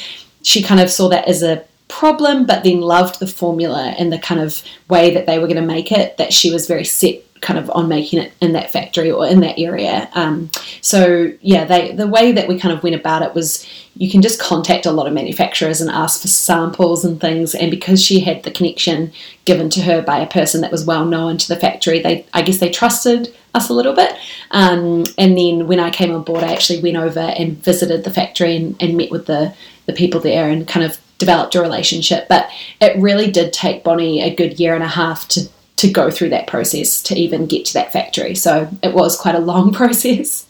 she 0.42 0.62
kind 0.62 0.81
of 0.81 0.90
saw 0.90 1.09
that 1.09 1.27
as 1.27 1.42
a 1.42 1.64
problem, 1.88 2.46
but 2.46 2.62
then 2.62 2.81
loved 2.81 3.18
the 3.18 3.27
formula 3.27 3.94
and 3.99 4.12
the 4.12 4.18
kind 4.18 4.40
of 4.40 4.62
way 4.88 5.12
that 5.12 5.27
they 5.27 5.40
were 5.40 5.49
going 5.49 5.57
to 5.57 5.62
make 5.62 5.90
it, 5.90 6.16
that 6.18 6.33
she 6.33 6.53
was 6.53 6.68
very 6.68 6.85
set 6.85 7.20
kind 7.40 7.59
of 7.59 7.70
on 7.70 7.88
making 7.88 8.18
it 8.18 8.33
in 8.40 8.53
that 8.53 8.70
factory 8.70 9.11
or 9.11 9.26
in 9.26 9.40
that 9.40 9.59
area. 9.59 10.09
Um, 10.14 10.50
so 10.81 11.33
yeah, 11.40 11.64
they 11.64 11.92
the 11.92 12.07
way 12.07 12.33
that 12.33 12.48
we 12.48 12.59
kind 12.59 12.76
of 12.76 12.83
went 12.83 12.96
about 12.96 13.22
it 13.22 13.35
was 13.35 13.66
you 13.96 14.11
can 14.11 14.22
just 14.22 14.40
contact 14.40 14.87
a 14.87 14.92
lot 14.92 15.07
of 15.07 15.12
manufacturers 15.12 15.81
and 15.81 15.90
ask 15.90 16.22
for 16.22 16.29
samples 16.29 17.05
and 17.05 17.20
things. 17.20 17.55
And 17.55 17.70
because 17.70 18.03
she 18.03 18.20
had 18.20 18.42
the 18.42 18.50
connection 18.50 19.12
given 19.44 19.68
to 19.70 19.83
her 19.83 20.03
by 20.03 20.18
a 20.18 20.26
person 20.26 20.61
that 20.61 20.72
was 20.72 20.85
well 20.85 21.05
known 21.05 21.38
to 21.38 21.48
the 21.48 21.61
factory, 21.61 22.00
they 22.00 22.26
I 22.35 22.42
guess 22.42 22.59
they 22.59 22.70
trusted 22.70 23.35
us 23.55 23.68
a 23.68 23.74
little 23.74 23.94
bit. 23.94 24.14
Um, 24.50 25.05
and 25.18 25.37
then 25.37 25.66
when 25.66 25.81
I 25.81 25.90
came 25.90 26.14
on 26.14 26.22
board, 26.22 26.44
I 26.44 26.53
actually 26.53 26.83
went 26.83 26.96
over 26.96 27.20
and 27.20 27.62
visited 27.62 28.05
the 28.05 28.12
factory 28.12 28.57
and, 28.57 28.81
and 28.81 28.96
met 28.96 29.11
with 29.11 29.26
the 29.26 29.55
the 29.87 29.92
people 29.92 30.20
there 30.20 30.48
and 30.48 30.68
kind 30.68 30.85
of 30.85 30.98
developed 31.18 31.55
a 31.55 31.61
relationship. 31.61 32.29
But 32.29 32.50
it 32.81 33.00
really 33.00 33.31
did 33.31 33.53
take 33.53 33.85
Bonnie 33.85 34.20
a 34.22 34.35
good 34.35 34.59
year 34.59 34.74
and 34.74 34.85
a 34.85 34.88
half 34.88 35.29
to 35.29 35.48
to 35.81 35.90
go 35.90 36.11
through 36.11 36.29
that 36.29 36.47
process 36.47 37.03
to 37.03 37.14
even 37.14 37.47
get 37.47 37.64
to 37.64 37.73
that 37.73 37.93
factory. 37.93 38.35
So 38.35 38.69
it 38.83 38.93
was 38.93 39.16
quite 39.16 39.35
a 39.35 39.40
long 39.40 39.73
process. 39.81 40.47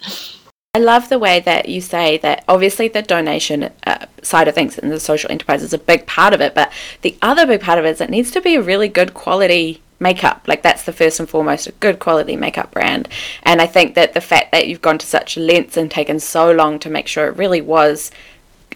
I 0.74 0.78
love 0.78 1.08
the 1.08 1.18
way 1.18 1.40
that 1.40 1.68
you 1.68 1.80
say 1.80 2.18
that 2.18 2.44
obviously 2.48 2.88
the 2.88 3.02
donation 3.02 3.70
uh, 3.86 4.06
side 4.22 4.46
of 4.46 4.54
things 4.54 4.78
and 4.78 4.90
the 4.90 5.00
social 5.00 5.30
enterprise 5.30 5.62
is 5.62 5.72
a 5.72 5.78
big 5.78 6.06
part 6.06 6.32
of 6.32 6.40
it, 6.40 6.54
but 6.54 6.72
the 7.02 7.16
other 7.22 7.46
big 7.46 7.60
part 7.60 7.78
of 7.78 7.84
it 7.84 7.90
is 7.90 8.00
it 8.00 8.10
needs 8.10 8.30
to 8.32 8.40
be 8.40 8.54
a 8.54 8.62
really 8.62 8.88
good 8.88 9.14
quality 9.14 9.80
makeup. 9.98 10.42
Like 10.46 10.62
that's 10.62 10.84
the 10.84 10.92
first 10.92 11.20
and 11.20 11.28
foremost 11.28 11.66
a 11.66 11.72
good 11.72 11.98
quality 11.98 12.36
makeup 12.36 12.70
brand. 12.70 13.08
And 13.42 13.60
I 13.60 13.66
think 13.66 13.94
that 13.94 14.14
the 14.14 14.20
fact 14.20 14.52
that 14.52 14.68
you've 14.68 14.82
gone 14.82 14.98
to 14.98 15.06
such 15.06 15.36
lengths 15.36 15.76
and 15.76 15.90
taken 15.90 16.20
so 16.20 16.50
long 16.50 16.78
to 16.80 16.90
make 16.90 17.06
sure 17.06 17.26
it 17.26 17.36
really 17.36 17.60
was 17.60 18.10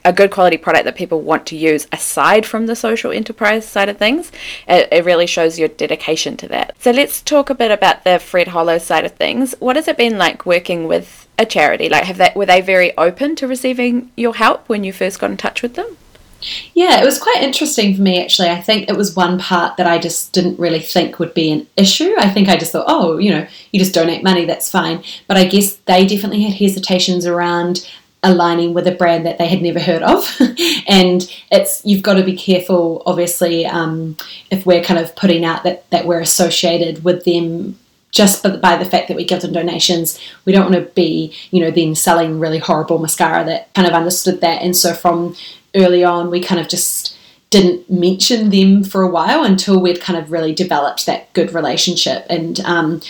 a 0.05 0.12
good 0.12 0.31
quality 0.31 0.57
product 0.57 0.85
that 0.85 0.97
people 0.97 1.21
want 1.21 1.47
to 1.47 1.57
use 1.57 1.87
aside 1.93 2.45
from 2.45 2.67
the 2.67 2.77
social 2.77 3.11
enterprise 3.11 3.67
side 3.67 3.88
of 3.88 3.97
things. 3.97 4.31
It, 4.69 4.88
it 4.93 5.05
really 5.05 5.27
shows 5.27 5.59
your 5.59 5.69
dedication 5.69 6.37
to 6.38 6.49
that. 6.49 6.77
So 6.81 6.90
let's 6.90 7.23
talk 7.23 7.51
a 7.51 7.55
bit 7.55 7.71
about 7.71 8.05
the 8.05 8.19
Fred 8.19 8.49
Hollow 8.49 8.79
side 8.79 9.05
of 9.05 9.12
things. 9.12 9.55
What 9.59 9.77
has 9.77 9.88
it 9.88 9.97
been 9.97 10.19
like 10.19 10.45
working 10.45 10.87
with 10.87 11.27
a 11.38 11.47
charity? 11.47 11.88
Like, 11.88 12.05
have 12.05 12.19
that 12.19 12.37
were 12.37 12.47
they 12.47 12.61
very 12.61 12.97
open 12.97 13.35
to 13.37 13.49
receiving 13.49 14.11
your 14.17 14.35
help 14.35 14.69
when 14.69 14.85
you 14.85 14.93
first 14.93 15.19
got 15.19 15.31
in 15.31 15.37
touch 15.37 15.62
with 15.62 15.75
them? 15.75 15.97
Yeah, 16.75 17.01
it 17.01 17.05
was 17.07 17.19
quite 17.19 17.43
interesting 17.43 17.97
for 17.97 18.03
me 18.03 18.23
actually. 18.23 18.51
I 18.51 18.61
think 18.61 18.88
it 18.88 18.97
was 18.97 19.17
one 19.17 19.38
part 19.38 19.79
that 19.79 19.87
I 19.87 19.99
just 19.99 20.33
didn't 20.33 20.59
really 20.59 20.81
think 20.81 21.19
would 21.19 21.33
be 21.33 21.51
an 21.51 21.67
issue. 21.77 22.14
I 22.19 22.29
think 22.29 22.49
I 22.49 22.57
just 22.57 22.73
thought, 22.73 22.85
oh, 22.87 23.17
you 23.17 23.31
know, 23.31 23.47
you 23.73 23.81
just 23.81 23.95
donate 23.95 24.23
money, 24.23 24.45
that's 24.45 24.71
fine. 24.71 25.03
But 25.27 25.38
I 25.38 25.47
guess 25.47 25.77
they 25.77 26.07
definitely 26.07 26.43
had 26.43 26.55
hesitations 26.55 27.27
around 27.27 27.90
aligning 28.25 28.75
with 28.75 28.87
a 28.89 28.93
brand 28.93 29.25
that 29.27 29.39
they 29.39 29.47
had 29.47 29.63
never 29.63 29.79
heard 29.79 30.03
of. 30.03 30.29
and 30.89 31.33
it's 31.53 31.85
you've 31.85 32.03
got 32.03 32.15
to 32.15 32.25
be 32.25 32.37
careful, 32.37 33.03
obviously, 33.07 33.67
um, 33.67 34.17
if 34.51 34.67
we're 34.67 34.83
kind 34.83 34.99
of 34.99 35.15
putting 35.15 35.45
out 35.45 35.63
that, 35.63 35.89
that 35.91 36.07
we're 36.07 36.21
associated 36.21 37.05
with 37.05 37.25
them 37.25 37.79
just 38.11 38.45
by 38.61 38.77
the 38.77 38.85
fact 38.85 39.09
that 39.09 39.17
we 39.17 39.25
give 39.25 39.43
them 39.43 39.53
donations. 39.53 40.21
We 40.45 40.53
don't 40.53 40.71
want 40.71 40.87
to 40.87 40.93
be, 40.93 41.35
you 41.51 41.61
know, 41.61 41.73
then 41.73 41.97
selling 41.97 42.39
really 42.39 42.59
horrible 42.59 42.99
mascara 42.99 43.45
that 43.45 43.75
kind 43.75 43.89
of 43.89 43.95
understood 43.95 44.41
that. 44.41 44.63
And 44.63 44.77
so 44.77 44.95
from 44.95 45.35
early 45.75 46.05
on, 46.05 46.31
we 46.31 46.41
kind 46.41 46.61
of 46.61 46.69
just 46.69 47.17
didn't 47.51 47.91
mention 47.91 48.51
them 48.51 48.85
for 48.85 49.03
a 49.03 49.11
while 49.11 49.45
until 49.45 49.81
we'd 49.81 50.01
kind 50.01 50.19
of 50.19 50.31
really 50.31 50.55
developed 50.55 51.07
that 51.07 51.33
good 51.33 51.53
relationship. 51.53 52.25
And 52.31 52.61
um, 52.61 53.01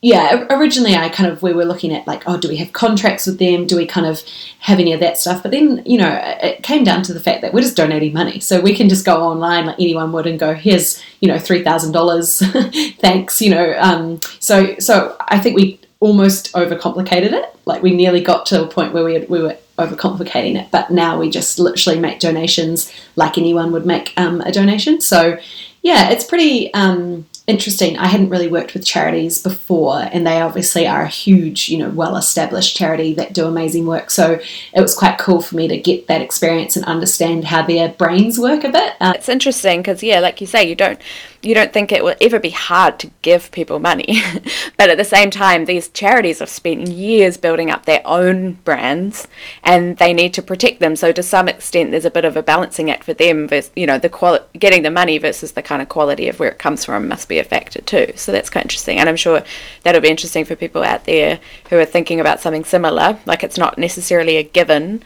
yeah, 0.00 0.46
originally 0.50 0.94
I 0.94 1.08
kind 1.08 1.28
of 1.30 1.42
we 1.42 1.52
were 1.52 1.64
looking 1.64 1.92
at 1.92 2.06
like, 2.06 2.22
oh, 2.26 2.38
do 2.38 2.48
we 2.48 2.56
have 2.56 2.72
contracts 2.72 3.26
with 3.26 3.38
them? 3.40 3.66
Do 3.66 3.76
we 3.76 3.84
kind 3.84 4.06
of 4.06 4.22
have 4.60 4.78
any 4.78 4.92
of 4.92 5.00
that 5.00 5.18
stuff? 5.18 5.42
But 5.42 5.50
then 5.50 5.82
you 5.84 5.98
know, 5.98 6.20
it 6.40 6.62
came 6.62 6.84
down 6.84 7.02
to 7.04 7.12
the 7.12 7.20
fact 7.20 7.42
that 7.42 7.52
we're 7.52 7.62
just 7.62 7.76
donating 7.76 8.12
money, 8.12 8.38
so 8.38 8.60
we 8.60 8.76
can 8.76 8.88
just 8.88 9.04
go 9.04 9.22
online 9.22 9.66
like 9.66 9.80
anyone 9.80 10.12
would 10.12 10.26
and 10.26 10.38
go, 10.38 10.54
here's 10.54 11.02
you 11.20 11.26
know 11.26 11.38
three 11.38 11.64
thousand 11.64 11.92
dollars, 11.92 12.38
thanks. 13.00 13.42
You 13.42 13.50
know, 13.50 13.74
um, 13.78 14.20
so 14.38 14.76
so 14.78 15.16
I 15.20 15.40
think 15.40 15.56
we 15.56 15.80
almost 15.98 16.52
overcomplicated 16.52 17.32
it. 17.32 17.56
Like 17.64 17.82
we 17.82 17.92
nearly 17.92 18.20
got 18.20 18.46
to 18.46 18.62
a 18.62 18.68
point 18.68 18.92
where 18.92 19.02
we 19.02 19.14
had, 19.14 19.28
we 19.28 19.42
were 19.42 19.56
overcomplicating 19.78 20.56
it. 20.56 20.70
But 20.70 20.90
now 20.90 21.18
we 21.18 21.28
just 21.28 21.58
literally 21.58 21.98
make 21.98 22.20
donations 22.20 22.92
like 23.16 23.36
anyone 23.36 23.72
would 23.72 23.84
make 23.84 24.14
um, 24.16 24.40
a 24.42 24.52
donation. 24.52 25.00
So 25.00 25.38
yeah, 25.82 26.10
it's 26.10 26.24
pretty 26.24 26.72
um, 26.72 27.26
interesting. 27.48 27.96
I 27.98 28.06
hadn't 28.06 28.28
really 28.28 28.46
worked 28.46 28.74
with 28.74 28.84
charities 28.84 29.42
before, 29.42 30.08
and 30.12 30.26
they 30.26 30.40
obviously 30.40 30.86
are 30.86 31.02
a 31.02 31.08
huge, 31.08 31.68
you 31.68 31.78
know, 31.78 31.88
well 31.88 32.16
established 32.16 32.76
charity 32.76 33.14
that 33.14 33.32
do 33.32 33.46
amazing 33.46 33.86
work. 33.86 34.10
So 34.10 34.38
it 34.74 34.80
was 34.80 34.94
quite 34.94 35.18
cool 35.18 35.40
for 35.40 35.56
me 35.56 35.66
to 35.66 35.78
get 35.78 36.06
that 36.06 36.20
experience 36.20 36.76
and 36.76 36.84
understand 36.84 37.44
how 37.44 37.62
their 37.62 37.88
brains 37.88 38.38
work 38.38 38.62
a 38.62 38.70
bit. 38.70 38.94
Uh, 39.00 39.14
it's 39.16 39.28
interesting 39.28 39.80
because, 39.80 40.02
yeah, 40.02 40.20
like 40.20 40.40
you 40.40 40.46
say, 40.46 40.68
you 40.68 40.76
don't 40.76 41.00
you 41.48 41.54
don't 41.54 41.72
think 41.72 41.90
it 41.90 42.04
will 42.04 42.14
ever 42.20 42.38
be 42.38 42.50
hard 42.50 42.98
to 42.98 43.10
give 43.22 43.50
people 43.52 43.78
money. 43.78 44.20
but 44.76 44.90
at 44.90 44.98
the 44.98 45.04
same 45.04 45.30
time, 45.30 45.64
these 45.64 45.88
charities 45.88 46.40
have 46.40 46.50
spent 46.50 46.88
years 46.88 47.38
building 47.38 47.70
up 47.70 47.86
their 47.86 48.02
own 48.04 48.52
brands 48.64 49.26
and 49.62 49.96
they 49.96 50.12
need 50.12 50.34
to 50.34 50.42
protect 50.42 50.78
them. 50.78 50.94
So 50.94 51.10
to 51.10 51.22
some 51.22 51.48
extent, 51.48 51.90
there's 51.90 52.04
a 52.04 52.10
bit 52.10 52.26
of 52.26 52.36
a 52.36 52.42
balancing 52.42 52.90
act 52.90 53.04
for 53.04 53.14
them. 53.14 53.48
Versus, 53.48 53.70
you 53.74 53.86
know, 53.86 53.98
the 53.98 54.10
quali- 54.10 54.42
getting 54.58 54.82
the 54.82 54.90
money 54.90 55.16
versus 55.16 55.52
the 55.52 55.62
kind 55.62 55.80
of 55.80 55.88
quality 55.88 56.28
of 56.28 56.38
where 56.38 56.50
it 56.50 56.58
comes 56.58 56.84
from 56.84 57.08
must 57.08 57.30
be 57.30 57.38
a 57.38 57.44
factor 57.44 57.80
too. 57.80 58.12
So 58.14 58.30
that's 58.30 58.50
quite 58.50 58.66
interesting. 58.66 58.98
And 58.98 59.08
I'm 59.08 59.16
sure 59.16 59.42
that'll 59.84 60.02
be 60.02 60.10
interesting 60.10 60.44
for 60.44 60.54
people 60.54 60.84
out 60.84 61.06
there 61.06 61.40
who 61.70 61.78
are 61.78 61.86
thinking 61.86 62.20
about 62.20 62.40
something 62.40 62.64
similar. 62.66 63.18
Like 63.24 63.42
it's 63.42 63.56
not 63.56 63.78
necessarily 63.78 64.36
a 64.36 64.42
given. 64.42 65.02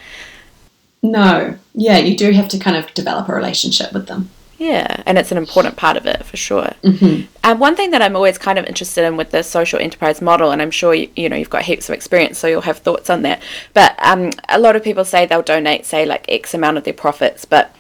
No. 1.05 1.57
Yeah, 1.73 1.99
you 1.99 2.17
do 2.17 2.33
have 2.33 2.49
to 2.49 2.59
kind 2.59 2.77
of 2.77 2.93
develop 2.95 3.29
a 3.29 3.33
relationship 3.33 3.93
with 3.93 4.09
them. 4.09 4.31
Yeah, 4.63 5.03
and 5.07 5.19
it's 5.19 5.33
an 5.33 5.39
important 5.39 5.75
part 5.75 5.97
of 5.97 6.07
it 6.07 6.25
for 6.25 6.37
sure. 6.37 6.71
Mm-hmm. 6.85 7.27
And 7.43 7.59
one 7.59 7.75
thing 7.75 7.91
that 7.91 8.01
I'm 8.01 8.15
always 8.15 8.39
kind 8.39 8.61
of 8.61 8.65
interested 8.67 9.05
in 9.05 9.17
with 9.17 9.33
the 9.33 9.43
social 9.43 9.81
enterprise 9.81 10.23
model, 10.23 10.53
and 10.53 10.63
I'm 10.63 10.71
sure 10.71 10.95
you, 10.95 11.11
you 11.17 11.29
know 11.29 11.35
you've 11.35 11.51
got 11.51 11.63
heaps 11.63 11.89
of 11.89 11.97
experience, 11.97 12.39
so 12.39 12.47
you'll 12.47 12.61
have 12.61 12.79
thoughts 12.79 13.11
on 13.11 13.23
that. 13.23 13.43
But 13.75 13.97
um, 13.99 14.31
a 14.49 14.61
lot 14.61 14.77
of 14.77 14.85
people 14.85 15.05
say 15.05 15.27
they'll 15.27 15.43
donate, 15.43 15.85
say 15.85 16.07
like 16.07 16.25
X 16.29 16.55
amount 16.55 16.79
of 16.79 16.85
their 16.85 16.95
profits, 16.95 17.45
but 17.45 17.75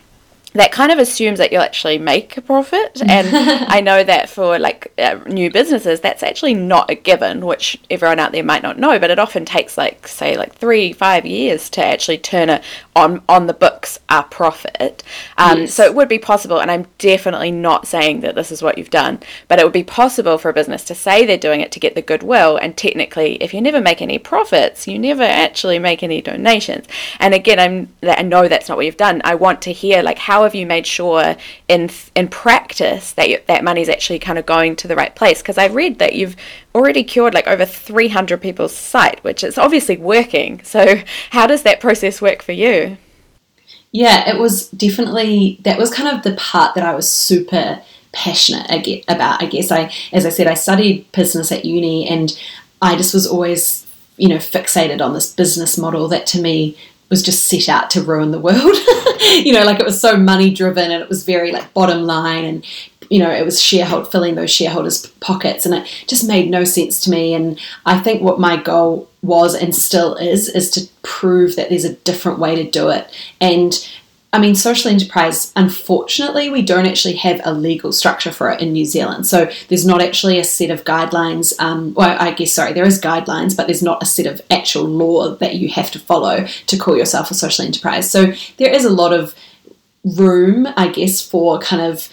that 0.54 0.72
kind 0.72 0.92
of 0.92 0.98
assumes 0.98 1.38
that 1.38 1.52
you'll 1.52 1.62
actually 1.62 1.98
make 1.98 2.36
a 2.36 2.40
profit. 2.40 3.00
And 3.12 3.28
I 3.68 3.80
know 3.80 4.02
that 4.02 4.30
for 4.30 4.58
like 4.58 4.90
uh, 4.96 5.18
new 5.26 5.50
businesses, 5.50 6.00
that's 6.00 6.22
actually 6.22 6.54
not 6.54 6.90
a 6.90 6.94
given, 6.94 7.44
which 7.44 7.78
everyone 7.90 8.18
out 8.18 8.32
there 8.32 8.42
might 8.42 8.62
not 8.62 8.78
know. 8.78 8.98
But 8.98 9.10
it 9.10 9.18
often 9.18 9.44
takes 9.44 9.76
like 9.76 10.08
say 10.08 10.34
like 10.34 10.54
three, 10.54 10.94
five 10.94 11.26
years 11.26 11.68
to 11.70 11.84
actually 11.84 12.16
turn 12.18 12.48
it 12.48 12.64
on 12.96 13.22
on 13.28 13.48
the 13.48 13.54
books 13.54 13.98
a 14.08 14.22
profit. 14.22 15.02
Um, 15.36 15.60
yes. 15.60 15.74
So 15.74 15.84
it 15.84 15.94
would 15.94 16.08
be 16.08 16.18
possible, 16.18 16.58
and 16.60 16.70
I'm 16.70 16.86
definitely 16.98 17.50
not 17.50 17.86
saying 17.86 18.20
that 18.20 18.34
this 18.34 18.50
is 18.50 18.62
what 18.62 18.78
you've 18.78 18.90
done, 18.90 19.20
but 19.48 19.58
it 19.58 19.64
would 19.64 19.72
be 19.72 19.84
possible 19.84 20.38
for 20.38 20.48
a 20.48 20.54
business 20.54 20.84
to 20.84 20.94
say 20.94 21.26
they're 21.26 21.36
doing 21.36 21.60
it 21.60 21.70
to 21.72 21.80
get 21.80 21.94
the 21.94 22.02
goodwill. 22.02 22.56
And 22.56 22.76
technically, 22.76 23.34
if 23.42 23.52
you 23.52 23.60
never 23.60 23.80
make 23.80 24.00
any 24.00 24.18
profits, 24.18 24.86
you 24.88 24.98
never 24.98 25.22
actually 25.22 25.78
make 25.78 26.02
any 26.02 26.22
donations. 26.22 26.86
And 27.18 27.34
again, 27.34 27.58
I'm 27.58 27.92
I 28.02 28.22
know 28.22 28.48
that's 28.48 28.68
not 28.68 28.76
what 28.76 28.86
you've 28.86 28.96
done. 28.96 29.20
I 29.24 29.34
want 29.34 29.60
to 29.62 29.72
hear 29.72 30.02
like 30.02 30.18
how 30.18 30.41
have 30.42 30.54
you 30.54 30.66
made 30.66 30.86
sure 30.86 31.36
in 31.68 31.90
in 32.14 32.28
practice 32.28 33.12
that 33.12 33.28
you, 33.28 33.40
that 33.46 33.64
money's 33.64 33.88
actually 33.88 34.18
kind 34.18 34.38
of 34.38 34.46
going 34.46 34.76
to 34.76 34.88
the 34.88 34.96
right 34.96 35.14
place? 35.14 35.42
Because 35.42 35.58
I 35.58 35.66
read 35.66 35.98
that 35.98 36.14
you've 36.14 36.36
already 36.74 37.04
cured 37.04 37.34
like 37.34 37.46
over 37.46 37.64
300 37.64 38.40
people's 38.40 38.74
sight, 38.74 39.22
which 39.24 39.44
is 39.44 39.58
obviously 39.58 39.96
working. 39.96 40.62
So 40.64 40.96
how 41.30 41.46
does 41.46 41.62
that 41.62 41.80
process 41.80 42.20
work 42.22 42.42
for 42.42 42.52
you? 42.52 42.96
Yeah, 43.92 44.28
it 44.28 44.38
was 44.38 44.68
definitely 44.70 45.58
that 45.64 45.78
was 45.78 45.92
kind 45.92 46.16
of 46.16 46.22
the 46.22 46.34
part 46.36 46.74
that 46.74 46.84
I 46.84 46.94
was 46.94 47.08
super 47.08 47.82
passionate 48.12 49.04
about. 49.08 49.42
I 49.42 49.46
guess 49.46 49.70
I, 49.70 49.92
as 50.12 50.24
I 50.24 50.30
said, 50.30 50.46
I 50.46 50.54
studied 50.54 51.10
business 51.12 51.52
at 51.52 51.64
uni, 51.64 52.08
and 52.08 52.38
I 52.80 52.96
just 52.96 53.14
was 53.14 53.26
always, 53.26 53.86
you 54.16 54.28
know, 54.28 54.36
fixated 54.36 55.00
on 55.00 55.14
this 55.14 55.32
business 55.32 55.76
model 55.76 56.08
that 56.08 56.26
to 56.28 56.40
me 56.40 56.76
was 57.12 57.22
just 57.22 57.46
set 57.46 57.68
out 57.68 57.90
to 57.90 58.00
ruin 58.00 58.30
the 58.30 58.40
world. 58.40 58.58
you 59.44 59.52
know, 59.52 59.64
like 59.64 59.78
it 59.78 59.84
was 59.84 60.00
so 60.00 60.16
money 60.16 60.50
driven 60.50 60.90
and 60.90 61.02
it 61.02 61.10
was 61.10 61.26
very 61.26 61.52
like 61.52 61.74
bottom 61.74 62.04
line 62.04 62.42
and 62.42 62.66
you 63.10 63.18
know 63.18 63.30
it 63.30 63.44
was 63.44 63.60
shareholder 63.60 64.08
filling 64.08 64.34
those 64.34 64.50
shareholders 64.50 65.06
pockets 65.20 65.66
and 65.66 65.74
it 65.74 65.86
just 66.06 66.26
made 66.26 66.50
no 66.50 66.64
sense 66.64 67.02
to 67.02 67.10
me 67.10 67.34
and 67.34 67.60
I 67.84 67.98
think 67.98 68.22
what 68.22 68.40
my 68.40 68.56
goal 68.56 69.10
was 69.20 69.54
and 69.54 69.76
still 69.76 70.14
is 70.14 70.48
is 70.48 70.70
to 70.70 70.88
prove 71.02 71.54
that 71.56 71.68
there's 71.68 71.84
a 71.84 71.92
different 71.96 72.38
way 72.38 72.54
to 72.56 72.70
do 72.70 72.88
it 72.88 73.14
and 73.38 73.86
I 74.34 74.38
mean, 74.38 74.54
social 74.54 74.90
enterprise, 74.90 75.52
unfortunately, 75.56 76.48
we 76.48 76.62
don't 76.62 76.86
actually 76.86 77.16
have 77.16 77.42
a 77.44 77.52
legal 77.52 77.92
structure 77.92 78.32
for 78.32 78.50
it 78.50 78.62
in 78.62 78.72
New 78.72 78.86
Zealand. 78.86 79.26
So 79.26 79.50
there's 79.68 79.84
not 79.84 80.00
actually 80.00 80.38
a 80.38 80.44
set 80.44 80.70
of 80.70 80.84
guidelines. 80.84 81.52
Um, 81.60 81.92
well, 81.92 82.16
I 82.18 82.32
guess, 82.32 82.52
sorry, 82.52 82.72
there 82.72 82.86
is 82.86 82.98
guidelines, 82.98 83.54
but 83.54 83.66
there's 83.66 83.82
not 83.82 84.02
a 84.02 84.06
set 84.06 84.24
of 84.24 84.40
actual 84.50 84.84
law 84.84 85.34
that 85.34 85.56
you 85.56 85.68
have 85.68 85.90
to 85.90 85.98
follow 85.98 86.46
to 86.66 86.78
call 86.78 86.96
yourself 86.96 87.30
a 87.30 87.34
social 87.34 87.66
enterprise. 87.66 88.10
So 88.10 88.32
there 88.56 88.72
is 88.72 88.86
a 88.86 88.90
lot 88.90 89.12
of 89.12 89.34
room, 90.02 90.66
I 90.78 90.88
guess, 90.88 91.20
for 91.20 91.58
kind 91.58 91.82
of 91.82 92.08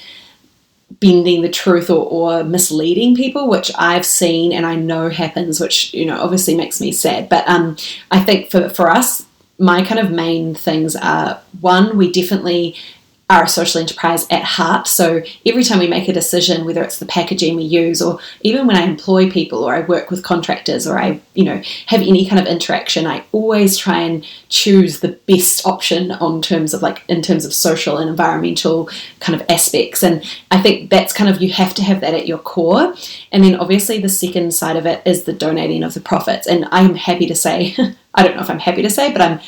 bending 1.00 1.42
the 1.42 1.50
truth 1.50 1.90
or, 1.90 2.06
or 2.06 2.44
misleading 2.44 3.16
people, 3.16 3.48
which 3.48 3.72
I've 3.78 4.06
seen 4.06 4.52
and 4.52 4.66
I 4.66 4.76
know 4.76 5.08
happens, 5.08 5.62
which, 5.62 5.94
you 5.94 6.06
know, 6.06 6.20
obviously 6.20 6.56
makes 6.56 6.82
me 6.82 6.92
sad. 6.92 7.30
But 7.30 7.48
um, 7.48 7.78
I 8.12 8.20
think 8.20 8.52
for, 8.52 8.68
for 8.68 8.90
us, 8.90 9.26
my 9.60 9.84
kind 9.84 10.00
of 10.00 10.10
main 10.10 10.56
things 10.56 10.96
are 10.96 11.42
one, 11.60 11.98
we 11.98 12.12
definitely 12.12 12.76
are 13.30 13.44
a 13.44 13.48
social 13.48 13.80
enterprise 13.80 14.26
at 14.32 14.44
heart. 14.44 14.88
So 14.88 15.22
every 15.46 15.64
time 15.64 15.78
we 15.78 15.88
make 15.88 16.08
a 16.08 16.14
decision, 16.14 16.66
whether 16.66 16.84
it's 16.84 16.98
the 16.98 17.06
packaging 17.06 17.56
we 17.56 17.64
use, 17.64 18.02
or 18.02 18.20
even 18.42 18.66
when 18.66 18.76
I 18.76 18.82
employ 18.82 19.30
people, 19.30 19.64
or 19.64 19.76
I 19.76 19.82
work 19.82 20.10
with 20.10 20.24
contractors, 20.24 20.88
or 20.88 21.00
I, 21.00 21.22
you 21.36 21.44
know, 21.44 21.62
have 21.86 22.02
any 22.02 22.28
kind 22.28 22.42
of 22.42 22.48
interaction, 22.48 23.06
I 23.06 23.24
always 23.32 23.78
try 23.78 24.00
and 24.00 24.26
choose 24.50 25.02
the 25.02 25.20
best 25.28 25.66
option 25.66 26.12
on 26.12 26.42
terms 26.42 26.74
of 26.74 26.82
like 26.82 27.04
in 27.08 27.22
terms 27.22 27.46
of 27.46 27.54
social 27.54 27.98
and 27.98 28.10
environmental 28.10 28.90
kind 29.20 29.40
of 29.40 29.46
aspects. 29.48 30.02
And 30.02 30.26
I 30.50 30.60
think 30.60 30.90
that's 30.90 31.14
kind 31.14 31.30
of 31.30 31.40
you 31.40 31.54
have 31.54 31.76
to 31.76 31.84
have 31.84 32.02
that 32.02 32.16
at 32.16 32.28
your 32.28 32.40
core. 32.40 32.96
And 33.32 33.44
then 33.44 33.56
obviously 33.56 34.00
the 34.00 34.10
second 34.10 34.56
side 34.56 34.76
of 34.76 34.88
it 34.88 35.04
is 35.06 35.24
the 35.24 35.34
donating 35.34 35.84
of 35.84 35.94
the 35.94 36.02
profits. 36.02 36.48
And 36.48 36.68
I'm 36.72 36.96
happy 36.96 37.28
to 37.28 37.36
say, 37.36 37.76
I 38.16 38.24
don't 38.24 38.36
know 38.36 38.42
if 38.42 38.50
I'm 38.50 38.60
happy 38.60 38.82
to 38.82 38.90
say, 38.90 39.12
but 39.12 39.22
I'm 39.22 39.40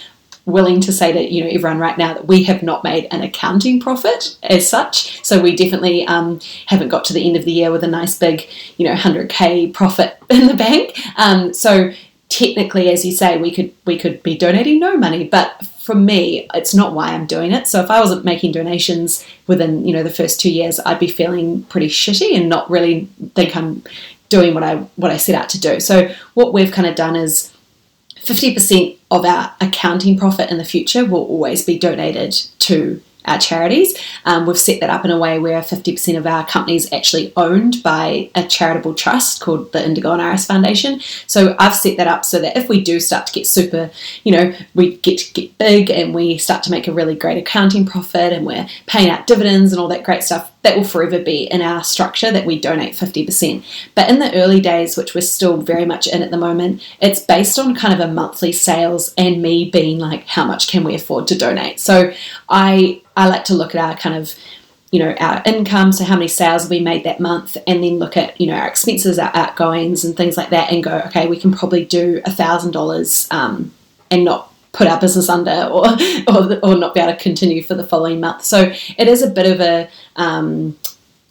willing 0.52 0.82
to 0.82 0.92
say 0.92 1.12
to 1.12 1.22
you 1.22 1.44
know 1.44 1.50
everyone 1.50 1.80
right 1.80 1.98
now 1.98 2.14
that 2.14 2.28
we 2.28 2.44
have 2.44 2.64
not 2.64 2.84
made 2.84 3.08
an 3.12 3.22
accounting 3.22 3.80
profit 3.80 4.38
as 4.44 4.68
such. 4.68 5.24
So 5.26 5.42
we 5.42 5.56
definitely 5.56 6.06
um, 6.08 6.40
haven't 6.68 6.90
got 6.90 7.06
to 7.06 7.14
the 7.14 7.26
end 7.26 7.38
of 7.38 7.46
the 7.46 7.52
year 7.52 7.72
with 7.72 7.84
a 7.84 7.88
nice 7.88 8.18
big 8.18 8.48
you 8.78 8.88
know 8.88 8.96
100k 8.96 9.74
profit 9.74 10.18
in 10.30 10.48
the 10.48 10.56
bank. 10.56 11.00
Um, 11.18 11.54
so 11.54 11.92
technically, 12.30 12.90
as 12.90 13.06
you 13.06 13.12
say, 13.12 13.38
we 13.38 13.52
could 13.52 13.74
we 13.86 13.98
could 13.98 14.24
be 14.24 14.38
donating 14.38 14.80
no 14.80 14.98
money, 14.98 15.28
but 15.28 15.66
for 15.82 15.96
me, 15.96 16.48
it's 16.54 16.74
not 16.74 16.94
why 16.94 17.10
I'm 17.10 17.26
doing 17.26 17.52
it. 17.52 17.68
So 17.68 17.82
if 17.82 17.90
I 17.90 18.00
wasn't 18.00 18.24
making 18.24 18.52
donations 18.54 19.26
within 19.48 19.86
you 19.86 19.94
know 19.94 20.04
the 20.04 20.10
first 20.10 20.40
two 20.40 20.52
years, 20.52 20.80
I'd 20.80 21.00
be 21.00 21.08
feeling 21.08 21.64
pretty 21.64 21.88
shitty 21.88 22.36
and 22.36 22.50
not 22.50 22.70
really 22.70 23.06
think 23.36 23.56
I'm 23.56 23.84
doing 24.30 24.54
what 24.54 24.64
I 24.64 24.78
what 24.96 25.12
I 25.12 25.18
set 25.18 25.36
out 25.36 25.50
to 25.50 25.60
do. 25.60 25.80
So 25.80 26.14
what 26.34 26.54
we've 26.54 26.72
kind 26.72 26.88
of 26.88 26.96
done 26.96 27.16
is 27.16 27.54
50% 28.24 28.98
of 29.10 29.26
our 29.26 29.54
accounting 29.60 30.18
profit 30.18 30.52
in 30.52 30.58
the 30.58 30.66
future 30.66 31.06
will 31.06 31.26
always 31.26 31.66
be 31.66 31.78
donated 31.78 32.34
to 32.60 33.02
our 33.26 33.38
charities. 33.38 33.96
Um, 34.26 34.46
we've 34.46 34.58
set 34.58 34.80
that 34.80 34.90
up 34.90 35.06
in 35.06 35.12
a 35.12 35.18
way 35.18 35.40
where 35.40 35.62
50% 35.62 36.18
of 36.18 36.26
our 36.26 36.46
company 36.46 36.76
is 36.76 36.92
actually 36.92 37.32
owned 37.38 37.84
by 37.84 38.30
a 38.36 38.44
charitable 38.44 38.96
trust 38.96 39.42
called 39.42 39.72
the 39.74 39.86
Indigo 39.86 40.12
and 40.12 40.22
Iris 40.22 40.46
Foundation. 40.46 41.00
So 41.28 41.56
I've 41.60 41.76
set 41.76 41.98
that 41.98 42.08
up 42.08 42.26
so 42.26 42.40
that 42.40 42.58
if 42.58 42.68
we 42.68 42.82
do 42.82 43.00
start 43.00 43.28
to 43.28 43.34
get 43.34 43.48
super, 43.48 43.92
you 44.24 44.32
know, 44.32 44.54
we 44.74 44.98
get 44.98 45.20
to 45.20 45.34
get 45.34 45.58
big 45.58 45.90
and 45.92 46.14
we 46.14 46.38
start 46.38 46.64
to 46.64 46.72
make 46.72 46.88
a 46.88 46.94
really 46.94 47.16
great 47.16 47.38
accounting 47.38 47.86
profit 47.86 48.34
and 48.34 48.46
we're 48.46 48.68
paying 48.88 49.10
out 49.10 49.28
dividends 49.28 49.72
and 49.72 49.80
all 49.80 49.88
that 49.88 50.04
great 50.04 50.24
stuff, 50.24 50.51
that 50.63 50.78
will 50.78 50.84
forever 50.84 51.19
be 51.19 51.43
in 51.45 51.62
our 51.62 51.84
structure 51.84 52.32
that 52.32 52.45
we 52.45 52.60
donate 52.60 52.93
50%. 52.93 53.63
But 53.95 54.10
in 54.10 54.19
the 54.19 54.34
early 54.36 54.60
days, 54.60 54.95
which 54.95 55.15
we're 55.15 55.21
still 55.21 55.58
very 55.58 55.86
much 55.86 56.08
in 56.08 56.21
at 56.21 56.32
the 56.32 56.38
moment, 56.38 56.84
it's 57.02 57.19
based 57.19 57.58
on 57.58 57.76
kind 57.76 57.93
of 57.93 58.00
a 58.00 58.12
monthly 58.12 58.52
sales 58.52 59.13
and 59.17 59.41
me 59.41 59.69
being 59.69 60.00
like, 60.00 60.28
how 60.28 60.45
much 60.45 60.67
can 60.67 60.84
we 60.84 60.95
afford 60.95 61.28
to 61.28 61.38
donate? 61.38 61.80
So 61.80 62.13
I 62.50 63.02
I 63.17 63.28
like 63.28 63.43
to 63.45 63.56
look 63.56 63.76
at 63.76 63.84
our 63.84 63.97
kind 63.97 64.15
of 64.15 64.36
you 64.91 65.00
know 65.00 65.13
our 65.19 65.41
income 65.45 65.91
so 65.91 66.04
how 66.04 66.15
many 66.15 66.28
sales 66.28 66.69
we 66.69 66.80
made 66.80 67.06
that 67.06 67.19
month 67.19 67.56
and 67.65 67.82
then 67.82 67.97
look 67.97 68.17
at 68.17 68.39
you 68.39 68.47
know 68.47 68.56
our 68.56 68.67
expenses 68.67 69.17
our 69.17 69.32
outgoings 69.34 70.04
and 70.04 70.17
things 70.17 70.36
like 70.36 70.50
that 70.50 70.71
and 70.71 70.84
go 70.84 71.00
okay 71.06 71.28
we 71.28 71.39
can 71.39 71.52
probably 71.54 71.86
do 71.86 72.21
a 72.26 72.32
thousand 72.32 72.71
dollars 72.71 73.28
um, 73.32 73.71
and 74.10 74.26
not 74.26 74.51
put 74.74 74.88
our 74.88 75.00
business 75.00 75.30
under 75.30 75.70
or, 75.72 75.86
or, 76.28 76.60
or 76.64 76.76
not 76.76 76.94
be 76.94 77.00
able 77.00 77.14
to 77.14 77.20
continue 77.20 77.62
for 77.62 77.76
the 77.76 77.84
following 77.84 78.20
month 78.20 78.44
so 78.44 78.72
it 78.98 79.08
is 79.08 79.22
a 79.22 79.30
bit 79.30 79.52
of 79.52 79.60
a 79.60 79.90
um, 80.16 80.78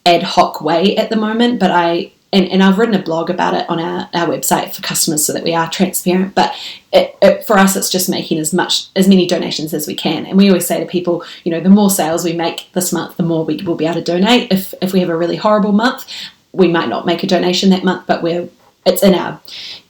ad 0.05 0.23
hoc 0.23 0.61
way 0.61 0.95
at 0.97 1.09
the 1.09 1.15
moment 1.15 1.59
but 1.59 1.71
i 1.71 2.11
and, 2.33 2.47
and 2.47 2.63
I've 2.63 2.77
written 2.77 2.95
a 2.95 3.01
blog 3.01 3.29
about 3.29 3.53
it 3.53 3.69
on 3.69 3.79
our, 3.79 4.09
our 4.13 4.27
website 4.27 4.73
for 4.73 4.81
customers 4.81 5.25
so 5.25 5.33
that 5.33 5.43
we 5.43 5.53
are 5.53 5.69
transparent. 5.69 6.33
But 6.33 6.55
it, 6.93 7.17
it, 7.21 7.45
for 7.45 7.57
us, 7.57 7.75
it's 7.75 7.89
just 7.89 8.09
making 8.09 8.37
as 8.39 8.53
much 8.53 8.87
as 8.95 9.07
many 9.07 9.27
donations 9.27 9.73
as 9.73 9.85
we 9.85 9.95
can. 9.95 10.25
And 10.25 10.37
we 10.37 10.47
always 10.47 10.65
say 10.65 10.79
to 10.79 10.85
people, 10.85 11.25
you 11.43 11.51
know, 11.51 11.59
the 11.59 11.69
more 11.69 11.89
sales 11.89 12.23
we 12.23 12.33
make 12.33 12.71
this 12.71 12.93
month, 12.93 13.17
the 13.17 13.23
more 13.23 13.43
we 13.43 13.57
will 13.57 13.75
be 13.75 13.85
able 13.85 13.95
to 13.95 14.03
donate. 14.03 14.51
If 14.51 14.73
if 14.81 14.93
we 14.93 15.01
have 15.01 15.09
a 15.09 15.17
really 15.17 15.35
horrible 15.35 15.73
month, 15.73 16.09
we 16.53 16.67
might 16.69 16.89
not 16.89 17.05
make 17.05 17.23
a 17.23 17.27
donation 17.27 17.69
that 17.71 17.83
month, 17.83 18.07
but 18.07 18.23
we're 18.23 18.47
it's 18.85 19.03
in 19.03 19.13
our 19.13 19.41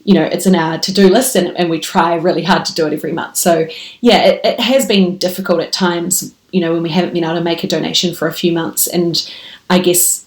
you 0.03 0.13
know 0.13 0.23
it's 0.23 0.45
in 0.45 0.55
our 0.55 0.77
to-do 0.77 1.07
list 1.09 1.35
and, 1.35 1.55
and 1.57 1.69
we 1.69 1.79
try 1.79 2.15
really 2.15 2.43
hard 2.43 2.65
to 2.65 2.73
do 2.73 2.87
it 2.87 2.93
every 2.93 3.11
month 3.11 3.37
so 3.37 3.67
yeah 4.01 4.23
it, 4.23 4.41
it 4.43 4.59
has 4.59 4.85
been 4.85 5.17
difficult 5.17 5.59
at 5.59 5.71
times 5.71 6.33
you 6.51 6.59
know 6.61 6.73
when 6.73 6.83
we 6.83 6.89
haven't 6.89 7.13
been 7.13 7.23
able 7.23 7.35
to 7.35 7.41
make 7.41 7.63
a 7.63 7.67
donation 7.67 8.13
for 8.13 8.27
a 8.27 8.33
few 8.33 8.51
months 8.51 8.87
and 8.87 9.31
i 9.69 9.79
guess 9.79 10.25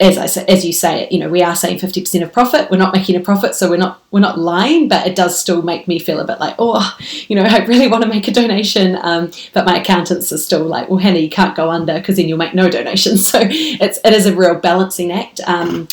as 0.00 0.16
I 0.16 0.42
as 0.44 0.64
you 0.64 0.72
say, 0.72 1.06
you 1.10 1.18
know, 1.18 1.28
we 1.28 1.42
are 1.42 1.54
saying 1.54 1.78
fifty 1.78 2.00
percent 2.00 2.24
of 2.24 2.32
profit. 2.32 2.70
We're 2.70 2.78
not 2.78 2.94
making 2.94 3.16
a 3.16 3.20
profit, 3.20 3.54
so 3.54 3.68
we're 3.68 3.76
not 3.76 4.02
we're 4.10 4.20
not 4.20 4.38
lying. 4.38 4.88
But 4.88 5.06
it 5.06 5.14
does 5.14 5.38
still 5.38 5.60
make 5.60 5.86
me 5.86 5.98
feel 5.98 6.20
a 6.20 6.24
bit 6.24 6.40
like, 6.40 6.54
oh, 6.58 6.96
you 7.28 7.36
know, 7.36 7.42
I 7.42 7.64
really 7.66 7.86
want 7.86 8.02
to 8.04 8.08
make 8.08 8.26
a 8.26 8.32
donation, 8.32 8.98
um, 9.02 9.30
but 9.52 9.66
my 9.66 9.78
accountants 9.78 10.32
are 10.32 10.38
still 10.38 10.64
like, 10.64 10.88
well, 10.88 10.98
Hannah, 10.98 11.18
you 11.18 11.28
can't 11.28 11.54
go 11.54 11.70
under 11.70 11.98
because 11.98 12.16
then 12.16 12.28
you'll 12.28 12.38
make 12.38 12.54
no 12.54 12.70
donations. 12.70 13.20
So 13.30 13.40
it's 13.42 13.98
it 14.04 14.12
is 14.12 14.26
a 14.26 14.34
real 14.34 14.54
balancing 14.54 15.12
act. 15.12 15.40
Um, 15.46 15.86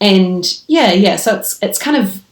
and 0.00 0.46
yeah, 0.68 0.92
yeah. 0.92 1.16
So 1.16 1.36
it's 1.36 1.58
it's 1.60 1.78
kind 1.78 1.96
of 1.96 2.22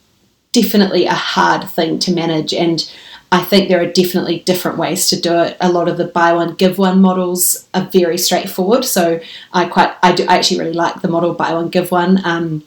definitely 0.62 1.04
a 1.06 1.14
hard 1.14 1.68
thing 1.68 1.98
to 2.00 2.12
manage 2.12 2.54
and 2.54 2.90
I 3.32 3.42
think 3.42 3.68
there 3.68 3.82
are 3.82 3.92
definitely 3.92 4.38
different 4.40 4.78
ways 4.78 5.08
to 5.08 5.20
do 5.20 5.36
it. 5.40 5.56
A 5.60 5.70
lot 5.70 5.88
of 5.88 5.96
the 5.96 6.04
buy 6.04 6.32
one 6.32 6.54
give 6.54 6.78
one 6.78 7.00
models 7.00 7.68
are 7.74 7.88
very 7.92 8.18
straightforward. 8.18 8.84
So 8.84 9.20
I 9.52 9.66
quite 9.66 9.94
I 10.02 10.12
do 10.12 10.24
I 10.28 10.38
actually 10.38 10.60
really 10.60 10.72
like 10.72 11.02
the 11.02 11.08
model 11.08 11.34
buy 11.34 11.52
one 11.52 11.68
give 11.68 11.90
one. 11.90 12.24
Um, 12.24 12.62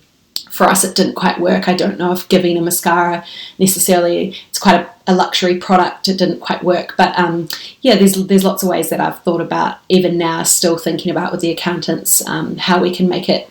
for 0.51 0.65
us, 0.65 0.83
it 0.83 0.95
didn't 0.95 1.15
quite 1.15 1.39
work. 1.39 1.69
I 1.69 1.75
don't 1.75 1.97
know 1.97 2.11
if 2.11 2.27
giving 2.27 2.57
a 2.57 2.61
mascara 2.61 3.23
necessarily 3.59 4.35
it's 4.49 4.59
quite 4.59 4.81
a, 4.81 4.89
a 5.07 5.15
luxury 5.15 5.57
product. 5.57 6.09
It 6.09 6.17
didn't 6.17 6.41
quite 6.41 6.63
work, 6.63 6.95
but 6.97 7.17
um, 7.17 7.47
yeah, 7.81 7.95
there's 7.95 8.15
there's 8.27 8.43
lots 8.43 8.61
of 8.61 8.69
ways 8.69 8.89
that 8.89 8.99
I've 8.99 9.23
thought 9.23 9.41
about 9.41 9.77
even 9.87 10.17
now, 10.17 10.43
still 10.43 10.77
thinking 10.77 11.11
about 11.11 11.31
with 11.31 11.41
the 11.41 11.51
accountants 11.51 12.27
um, 12.27 12.57
how 12.57 12.81
we 12.81 12.93
can 12.93 13.07
make 13.07 13.29
it 13.29 13.49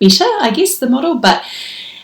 better. 0.00 0.24
I 0.40 0.52
guess 0.54 0.78
the 0.78 0.88
model, 0.88 1.16
but 1.16 1.44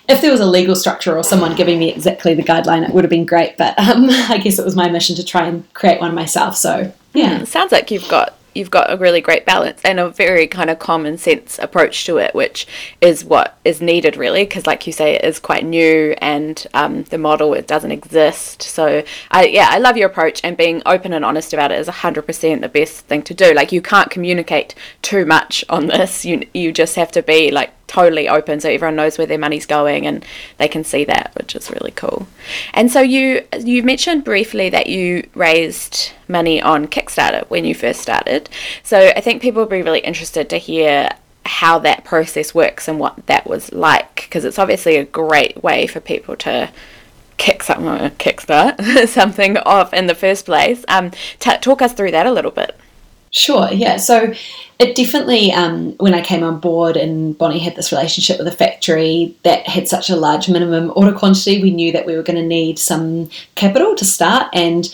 if 0.09 0.21
there 0.21 0.31
was 0.31 0.41
a 0.41 0.47
legal 0.47 0.77
structure 0.77 1.17
or 1.17 1.25
someone 1.25 1.57
giving 1.57 1.79
me 1.79 1.91
exactly 1.93 2.35
the 2.35 2.43
guideline, 2.43 2.87
it 2.87 2.95
would 2.95 3.05
have 3.05 3.11
been 3.11 3.27
great. 3.27 3.57
But 3.57 3.79
um, 3.79 4.07
I 4.11 4.39
guess 4.39 4.59
it 4.59 4.65
was 4.65 4.77
my 4.77 4.89
mission 4.89 5.17
to 5.17 5.25
try 5.25 5.47
and 5.47 5.73
create 5.75 6.01
one 6.01 6.15
myself. 6.15 6.57
So 6.57 6.93
yeah, 7.13 7.41
mm, 7.41 7.47
sounds 7.47 7.73
like 7.73 7.91
you've 7.91 8.09
got 8.09 8.37
you've 8.57 8.71
got 8.71 8.91
a 8.91 8.97
really 8.97 9.21
great 9.21 9.45
balance 9.45 9.81
and 9.85 10.01
a 10.01 10.09
very 10.09 10.47
kind 10.47 10.71
of 10.71 10.79
common 10.79 11.19
sense 11.19 11.59
approach 11.59 12.07
to 12.07 12.17
it, 12.17 12.35
which 12.35 12.67
is 13.01 13.25
what 13.25 13.59
is 13.65 13.83
needed 13.83 14.17
really, 14.17 14.45
because 14.45 14.67
like 14.67 14.87
you 14.87 14.93
say, 14.93 15.15
it 15.15 15.25
is 15.25 15.39
quite 15.39 15.65
new 15.65 16.15
and 16.23 16.67
um, 16.73 17.03
the 17.05 17.19
model 17.19 17.53
it 17.53 17.67
doesn't 17.67 17.93
exist. 17.93 18.63
So 18.63 19.05
I 19.31 19.47
yeah, 19.47 19.69
I 19.71 19.79
love 19.79 19.97
your 19.97 20.09
approach 20.09 20.41
and 20.43 20.57
being 20.57 20.83
open 20.87 21.13
and 21.13 21.25
honest 21.25 21.53
about 21.53 21.71
it 21.73 21.79
is 21.79 21.89
hundred 21.89 22.23
percent 22.23 22.63
the 22.63 22.69
best 22.69 23.07
thing 23.07 23.23
to 23.25 23.35
do. 23.35 23.53
Like 23.53 23.73
you 23.73 23.83
can't 23.83 24.11
communicate 24.11 24.75
too 25.03 25.27
much 25.27 25.65
on 25.69 25.87
this. 25.87 26.25
You 26.25 26.47
you 26.55 26.73
just 26.73 26.97
have 26.97 27.13
to 27.13 27.23
be 27.23 27.51
like 27.51 27.86
totally 27.87 28.29
open 28.29 28.61
so 28.61 28.69
everyone 28.69 28.97
knows 28.97 29.19
where 29.19 29.27
their 29.27 29.39
money's 29.39 29.67
going 29.67 30.07
and 30.07 30.25
they 30.59 30.69
can 30.69 30.85
see 30.85 31.05
that 31.05 31.33
which 31.37 31.55
is 31.55 31.71
really 31.71 31.93
cool. 31.93 32.27
And 32.75 32.91
so 32.91 33.01
you 33.01 33.43
you 33.59 33.83
mentioned 33.83 34.25
briefly 34.25 34.69
that 34.71 34.87
you 34.87 35.29
raised 35.35 36.13
money 36.29 36.61
on 36.61 36.87
kickstarter 36.87 37.49
when 37.49 37.65
you 37.65 37.75
first 37.75 38.01
started. 38.01 38.49
So 38.83 39.13
i 39.17 39.21
think 39.21 39.43
people 39.43 39.63
will 39.63 39.69
be 39.69 39.83
really 39.83 40.01
interested 40.01 40.49
to 40.51 40.59
hear 40.59 41.11
how 41.45 41.79
that 41.79 42.05
process 42.05 42.55
works 42.55 42.89
and 42.89 42.99
what 42.99 43.27
that 43.27 43.47
was 43.47 43.73
like 43.73 44.17
because 44.17 44.45
it's 44.45 44.59
obviously 44.59 44.97
a 44.97 45.05
great 45.05 45.63
way 45.63 45.87
for 45.87 46.01
people 46.01 46.37
to 46.37 46.71
kick 47.37 47.63
something 47.63 48.11
kickstart 48.13 49.09
something 49.09 49.57
off 49.59 49.93
in 49.93 50.07
the 50.07 50.15
first 50.15 50.47
place. 50.47 50.85
Um, 50.89 51.11
t- 51.39 51.59
talk 51.59 51.83
us 51.83 51.93
through 51.93 52.11
that 52.13 52.27
a 52.27 52.33
little 52.33 52.51
bit 52.51 52.77
Sure, 53.37 53.71
yeah. 53.71 53.99
So 53.99 54.33
it 54.79 54.97
definitely, 54.97 55.53
um, 55.53 55.93
when 55.99 56.15
I 56.15 56.23
came 56.23 56.43
on 56.43 56.59
board 56.59 56.97
and 56.97 57.37
Bonnie 57.37 57.59
had 57.59 57.77
this 57.77 57.93
relationship 57.93 58.39
with 58.39 58.49
a 58.49 58.51
factory 58.51 59.37
that 59.43 59.69
had 59.69 59.89
such 59.89 60.09
a 60.09 60.17
large 60.17 60.49
minimum 60.49 60.91
order 60.97 61.13
quantity, 61.13 61.61
we 61.61 61.71
knew 61.71 61.93
that 61.93 62.07
we 62.07 62.17
were 62.17 62.23
going 62.23 62.41
to 62.41 62.49
need 62.49 62.79
some 62.79 63.29
capital 63.55 63.95
to 63.97 64.07
start. 64.07 64.49
And 64.55 64.89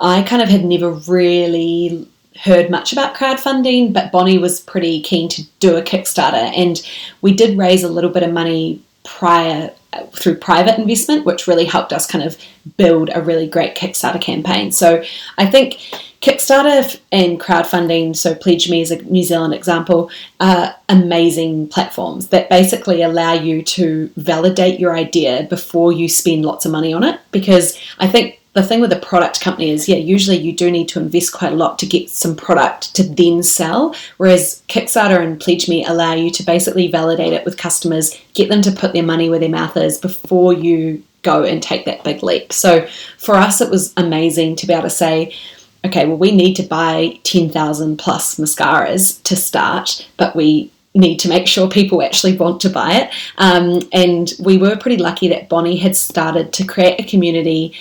I 0.00 0.22
kind 0.24 0.42
of 0.42 0.48
had 0.48 0.64
never 0.64 0.90
really 0.90 2.04
heard 2.42 2.68
much 2.68 2.92
about 2.92 3.14
crowdfunding, 3.14 3.92
but 3.92 4.10
Bonnie 4.10 4.38
was 4.38 4.60
pretty 4.60 5.00
keen 5.00 5.28
to 5.28 5.44
do 5.60 5.76
a 5.76 5.82
Kickstarter. 5.82 6.52
And 6.56 6.84
we 7.20 7.32
did 7.32 7.56
raise 7.56 7.84
a 7.84 7.88
little 7.88 8.10
bit 8.10 8.24
of 8.24 8.32
money 8.32 8.82
prior 9.04 9.70
through 10.12 10.36
private 10.36 10.78
investment, 10.78 11.24
which 11.24 11.46
really 11.46 11.64
helped 11.64 11.92
us 11.92 12.06
kind 12.06 12.22
of 12.22 12.36
build 12.76 13.10
a 13.14 13.22
really 13.22 13.46
great 13.46 13.74
Kickstarter 13.74 14.20
campaign. 14.20 14.70
So 14.70 15.02
I 15.38 15.46
think 15.46 15.74
Kickstarter 16.20 17.00
and 17.10 17.40
crowdfunding, 17.40 18.14
so 18.14 18.34
Pledge 18.34 18.68
Me 18.68 18.82
is 18.82 18.90
a 18.90 19.00
New 19.02 19.22
Zealand 19.22 19.54
example, 19.54 20.10
are 20.40 20.74
amazing 20.88 21.68
platforms 21.68 22.28
that 22.28 22.50
basically 22.50 23.02
allow 23.02 23.32
you 23.32 23.62
to 23.62 24.10
validate 24.16 24.78
your 24.78 24.94
idea 24.94 25.46
before 25.48 25.92
you 25.92 26.08
spend 26.08 26.44
lots 26.44 26.66
of 26.66 26.72
money 26.72 26.92
on 26.92 27.04
it. 27.04 27.20
Because 27.30 27.78
I 27.98 28.08
think 28.08 28.37
the 28.60 28.66
thing 28.66 28.80
with 28.80 28.92
a 28.92 28.98
product 28.98 29.40
company 29.40 29.70
is, 29.70 29.88
yeah, 29.88 29.96
usually 29.96 30.36
you 30.36 30.52
do 30.52 30.70
need 30.70 30.88
to 30.88 30.98
invest 30.98 31.32
quite 31.32 31.52
a 31.52 31.56
lot 31.56 31.78
to 31.78 31.86
get 31.86 32.10
some 32.10 32.34
product 32.34 32.94
to 32.96 33.04
then 33.04 33.42
sell. 33.42 33.94
Whereas 34.16 34.62
Kickstarter 34.68 35.20
and 35.20 35.40
Pledge 35.40 35.68
Me 35.68 35.84
allow 35.84 36.14
you 36.14 36.30
to 36.32 36.42
basically 36.42 36.88
validate 36.88 37.32
it 37.32 37.44
with 37.44 37.56
customers, 37.56 38.18
get 38.34 38.48
them 38.48 38.60
to 38.62 38.72
put 38.72 38.92
their 38.92 39.04
money 39.04 39.30
where 39.30 39.38
their 39.38 39.48
mouth 39.48 39.76
is 39.76 39.98
before 39.98 40.52
you 40.52 41.02
go 41.22 41.44
and 41.44 41.62
take 41.62 41.84
that 41.84 42.02
big 42.02 42.22
leap. 42.24 42.52
So 42.52 42.86
for 43.18 43.36
us, 43.36 43.60
it 43.60 43.70
was 43.70 43.92
amazing 43.96 44.56
to 44.56 44.66
be 44.66 44.72
able 44.72 44.82
to 44.82 44.90
say, 44.90 45.34
okay, 45.84 46.06
well, 46.06 46.18
we 46.18 46.32
need 46.32 46.54
to 46.54 46.64
buy 46.64 47.20
10,000 47.22 47.96
plus 47.96 48.36
mascaras 48.36 49.22
to 49.22 49.36
start, 49.36 50.08
but 50.16 50.34
we 50.34 50.72
need 50.94 51.18
to 51.18 51.28
make 51.28 51.46
sure 51.46 51.68
people 51.68 52.02
actually 52.02 52.36
want 52.36 52.60
to 52.62 52.70
buy 52.70 52.94
it. 52.94 53.12
Um, 53.36 53.82
and 53.92 54.32
we 54.40 54.58
were 54.58 54.76
pretty 54.76 54.96
lucky 54.96 55.28
that 55.28 55.48
Bonnie 55.48 55.76
had 55.76 55.96
started 55.96 56.52
to 56.54 56.64
create 56.64 56.98
a 56.98 57.08
community 57.08 57.74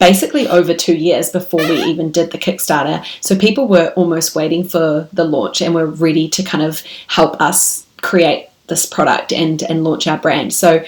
basically 0.00 0.48
over 0.48 0.74
two 0.74 0.96
years 0.96 1.30
before 1.30 1.60
we 1.60 1.82
even 1.84 2.10
did 2.10 2.32
the 2.32 2.38
Kickstarter. 2.38 3.04
So 3.20 3.36
people 3.36 3.68
were 3.68 3.92
almost 3.94 4.34
waiting 4.34 4.66
for 4.66 5.08
the 5.12 5.24
launch 5.24 5.60
and 5.60 5.74
were 5.74 5.86
ready 5.86 6.28
to 6.30 6.42
kind 6.42 6.64
of 6.64 6.82
help 7.06 7.40
us 7.40 7.86
create 8.00 8.48
this 8.66 8.86
product 8.86 9.32
and 9.32 9.62
and 9.62 9.84
launch 9.84 10.06
our 10.08 10.18
brand. 10.18 10.52
So 10.52 10.84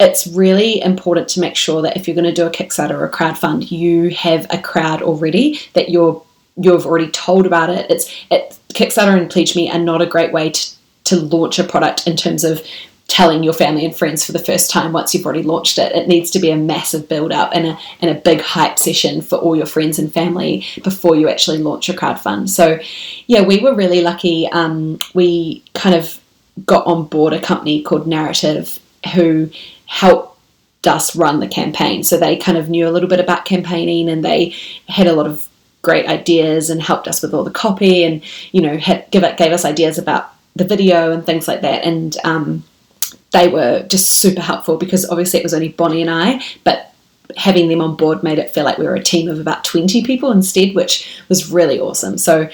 it's 0.00 0.26
really 0.26 0.82
important 0.82 1.28
to 1.28 1.40
make 1.40 1.56
sure 1.56 1.82
that 1.82 1.96
if 1.96 2.08
you're 2.08 2.14
going 2.14 2.24
to 2.24 2.32
do 2.32 2.46
a 2.46 2.50
Kickstarter 2.50 2.92
or 2.92 3.04
a 3.04 3.10
crowdfund, 3.10 3.70
you 3.70 4.10
have 4.10 4.46
a 4.50 4.60
crowd 4.60 5.00
already 5.02 5.60
that 5.74 5.90
you're 5.90 6.22
you've 6.56 6.86
already 6.86 7.10
told 7.10 7.46
about 7.46 7.70
it. 7.70 7.90
It's 7.90 8.12
it, 8.30 8.58
Kickstarter 8.70 9.16
and 9.16 9.30
Pledge 9.30 9.54
Me 9.54 9.70
are 9.70 9.78
not 9.78 10.02
a 10.02 10.06
great 10.06 10.32
way 10.32 10.50
to, 10.50 10.70
to 11.04 11.16
launch 11.16 11.58
a 11.58 11.64
product 11.64 12.06
in 12.06 12.16
terms 12.16 12.44
of 12.44 12.62
telling 13.10 13.42
your 13.42 13.52
family 13.52 13.84
and 13.84 13.94
friends 13.94 14.24
for 14.24 14.30
the 14.30 14.38
first 14.38 14.70
time 14.70 14.92
once 14.92 15.12
you've 15.12 15.24
already 15.24 15.42
launched 15.42 15.78
it. 15.78 15.92
It 15.92 16.06
needs 16.06 16.30
to 16.30 16.38
be 16.38 16.50
a 16.50 16.56
massive 16.56 17.08
build 17.08 17.32
up 17.32 17.50
and 17.52 17.66
a, 17.66 17.78
and 18.00 18.10
a 18.10 18.20
big 18.20 18.40
hype 18.40 18.78
session 18.78 19.20
for 19.20 19.36
all 19.36 19.56
your 19.56 19.66
friends 19.66 19.98
and 19.98 20.12
family 20.12 20.64
before 20.84 21.16
you 21.16 21.28
actually 21.28 21.58
launch 21.58 21.88
a 21.88 21.92
crowdfund. 21.92 22.48
So, 22.48 22.78
yeah, 23.26 23.42
we 23.42 23.58
were 23.58 23.74
really 23.74 24.00
lucky. 24.00 24.46
Um, 24.52 25.00
we 25.12 25.64
kind 25.74 25.96
of 25.96 26.20
got 26.64 26.86
on 26.86 27.06
board 27.06 27.32
a 27.32 27.40
company 27.40 27.82
called 27.82 28.06
Narrative 28.06 28.78
who 29.14 29.50
helped 29.86 30.38
us 30.86 31.16
run 31.16 31.40
the 31.40 31.48
campaign. 31.48 32.04
So 32.04 32.16
they 32.16 32.36
kind 32.36 32.56
of 32.56 32.70
knew 32.70 32.88
a 32.88 32.92
little 32.92 33.08
bit 33.08 33.20
about 33.20 33.44
campaigning 33.44 34.08
and 34.08 34.24
they 34.24 34.54
had 34.88 35.08
a 35.08 35.14
lot 35.14 35.26
of 35.26 35.46
great 35.82 36.06
ideas 36.06 36.70
and 36.70 36.80
helped 36.80 37.08
us 37.08 37.22
with 37.22 37.34
all 37.34 37.42
the 37.42 37.50
copy 37.50 38.04
and 38.04 38.22
you 38.52 38.60
know 38.60 38.76
had, 38.76 39.10
give 39.10 39.24
it 39.24 39.38
gave 39.38 39.50
us 39.50 39.64
ideas 39.64 39.96
about 39.96 40.30
the 40.54 40.64
video 40.64 41.12
and 41.12 41.24
things 41.24 41.48
like 41.48 41.62
that. 41.62 41.84
And 41.84 42.16
um, 42.24 42.64
they 43.32 43.48
were 43.48 43.82
just 43.88 44.08
super 44.08 44.40
helpful 44.40 44.76
because 44.76 45.08
obviously 45.08 45.40
it 45.40 45.42
was 45.42 45.54
only 45.54 45.68
Bonnie 45.68 46.02
and 46.02 46.10
I, 46.10 46.42
but 46.64 46.90
having 47.36 47.68
them 47.68 47.80
on 47.80 47.96
board 47.96 48.22
made 48.22 48.38
it 48.38 48.50
feel 48.50 48.64
like 48.64 48.78
we 48.78 48.86
were 48.86 48.94
a 48.94 49.02
team 49.02 49.28
of 49.28 49.40
about 49.40 49.64
20 49.64 50.04
people 50.04 50.32
instead, 50.32 50.74
which 50.74 51.22
was 51.28 51.50
really 51.50 51.78
awesome. 51.78 52.18
So, 52.18 52.48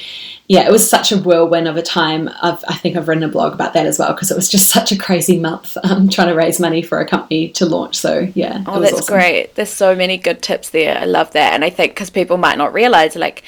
yeah, 0.48 0.66
it 0.66 0.70
was 0.70 0.88
such 0.88 1.10
a 1.10 1.18
whirlwind 1.18 1.66
of 1.66 1.76
a 1.76 1.82
time. 1.82 2.30
I've, 2.42 2.62
i 2.68 2.74
think 2.74 2.96
I've 2.96 3.08
written 3.08 3.24
a 3.24 3.28
blog 3.28 3.52
about 3.52 3.72
that 3.72 3.86
as 3.86 3.98
well 3.98 4.12
because 4.12 4.30
it 4.30 4.36
was 4.36 4.48
just 4.48 4.70
such 4.70 4.92
a 4.92 4.98
crazy 4.98 5.38
month 5.38 5.76
um, 5.82 6.08
trying 6.08 6.28
to 6.28 6.34
raise 6.34 6.60
money 6.60 6.82
for 6.82 7.00
a 7.00 7.08
company 7.08 7.48
to 7.50 7.66
launch. 7.66 7.96
So, 7.96 8.30
yeah. 8.34 8.62
Oh, 8.66 8.80
that's 8.80 8.92
awesome. 8.94 9.14
great. 9.14 9.54
There's 9.54 9.70
so 9.70 9.94
many 9.94 10.18
good 10.18 10.42
tips 10.42 10.70
there. 10.70 10.98
I 10.98 11.04
love 11.04 11.32
that. 11.32 11.54
And 11.54 11.64
I 11.64 11.70
think 11.70 11.92
because 11.92 12.10
people 12.10 12.36
might 12.36 12.58
not 12.58 12.72
realize, 12.72 13.16
like, 13.16 13.42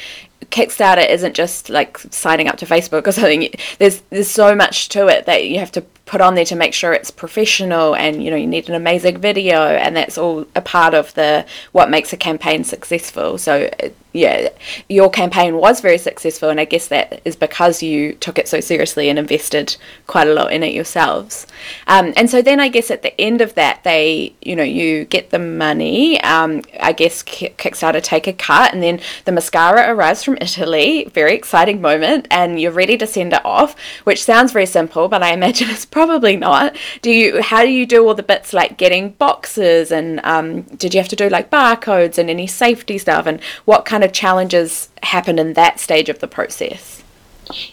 Kickstarter 0.51 1.07
isn't 1.09 1.35
just 1.35 1.68
like 1.68 1.99
signing 1.99 2.49
up 2.49 2.57
to 2.59 2.66
Facebook 2.66 3.07
or 3.07 3.12
something. 3.12 3.51
There's 3.79 4.01
there's 4.11 4.31
so 4.31 4.55
much 4.55 4.88
to 4.90 5.09
it 5.09 5.27
that 5.27 5.47
you 5.47 5.59
have 5.59 5.73
to 5.73 5.83
put 6.09 6.23
on 6.23 6.35
there 6.35 6.44
to 6.47 6.57
make 6.57 6.73
sure 6.73 6.94
it's 6.94 7.11
professional 7.11 7.94
and 7.94 8.25
you 8.25 8.31
know 8.31 8.37
you 8.37 8.47
need 8.47 8.66
an 8.68 8.75
amazing 8.75 9.18
video 9.18 9.61
and 9.61 9.94
that's 9.94 10.16
all 10.16 10.47
a 10.57 10.61
part 10.62 10.94
of 10.94 11.12
the 11.14 11.44
what 11.73 11.90
makes 11.90 12.12
a 12.14 12.16
campaign 12.16 12.64
successful. 12.64 13.37
So 13.37 13.71
yeah, 14.12 14.49
your 14.88 15.11
campaign 15.11 15.57
was 15.57 15.81
very 15.81 15.99
successful, 15.99 16.49
and 16.49 16.59
I 16.59 16.64
guess 16.64 16.88
that 16.88 17.21
is 17.27 17.37
because 17.37 17.83
you 17.83 18.14
took 18.14 18.38
it 18.38 18.49
so 18.49 18.59
seriously 18.59 19.11
and 19.11 19.18
invested 19.18 19.77
quite 20.07 20.27
a 20.27 20.33
lot 20.33 20.51
in 20.51 20.62
it 20.62 20.73
yourselves. 20.73 21.47
Um, 21.87 22.14
and 22.16 22.31
so 22.31 22.40
then 22.40 22.59
I 22.59 22.68
guess 22.68 22.90
at 22.90 23.03
the 23.03 23.18
end 23.21 23.42
of 23.42 23.55
that, 23.55 23.85
they, 23.85 24.35
you 24.40 24.57
know, 24.57 24.62
you 24.62 25.05
get 25.05 25.29
the 25.31 25.38
money. 25.38 26.21
Um, 26.23 26.62
I 26.81 26.92
guess 26.92 27.23
Kickstarter 27.23 28.03
take 28.03 28.27
a 28.27 28.33
cut, 28.33 28.73
and 28.73 28.83
then 28.83 29.01
the 29.27 29.33
mascara 29.33 29.92
arrives 29.92 30.25
from 30.25 30.38
Italy. 30.40 31.05
Very 31.12 31.35
exciting 31.35 31.83
moment, 31.83 32.27
and 32.31 32.59
you're 32.59 32.73
ready 32.73 32.97
to 32.97 33.07
send 33.07 33.35
it 33.35 33.44
off, 33.44 33.77
which 34.05 34.25
sounds 34.25 34.53
very 34.53 34.66
simple, 34.66 35.09
but 35.09 35.23
I 35.23 35.33
imagine 35.33 35.68
it's 35.71 35.85
probably 35.85 36.37
not. 36.37 36.75
Do 37.03 37.11
you? 37.11 37.42
How 37.42 37.62
do 37.62 37.71
you 37.71 37.85
do 37.85 38.07
all 38.07 38.14
the 38.14 38.23
bits 38.23 38.55
like 38.55 38.79
getting 38.79 39.11
boxes, 39.11 39.92
and 39.92 40.21
um, 40.25 40.62
did 40.62 40.94
you 40.94 41.01
have 41.01 41.11
to 41.11 41.16
do 41.16 41.29
like 41.29 41.51
barcodes 41.51 42.16
and 42.16 42.31
any 42.31 42.47
safety 42.47 42.97
stuff, 42.97 43.27
and 43.27 43.42
what 43.66 43.85
kind 43.98 44.04
of 44.04 44.12
challenges 44.12 44.88
happen 45.02 45.40
in 45.40 45.54
that 45.54 45.80
stage 45.80 46.08
of 46.08 46.20
the 46.20 46.28
process? 46.28 47.02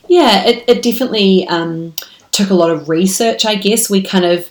Yeah, 0.08 0.44
it, 0.48 0.64
it 0.68 0.82
definitely 0.82 1.48
um, 1.50 1.94
took 2.32 2.50
a 2.50 2.56
lot 2.56 2.72
of 2.72 2.90
research, 2.90 3.46
I 3.46 3.54
guess. 3.54 3.92
We 3.92 4.02
kind 4.02 4.26
of 4.26 4.50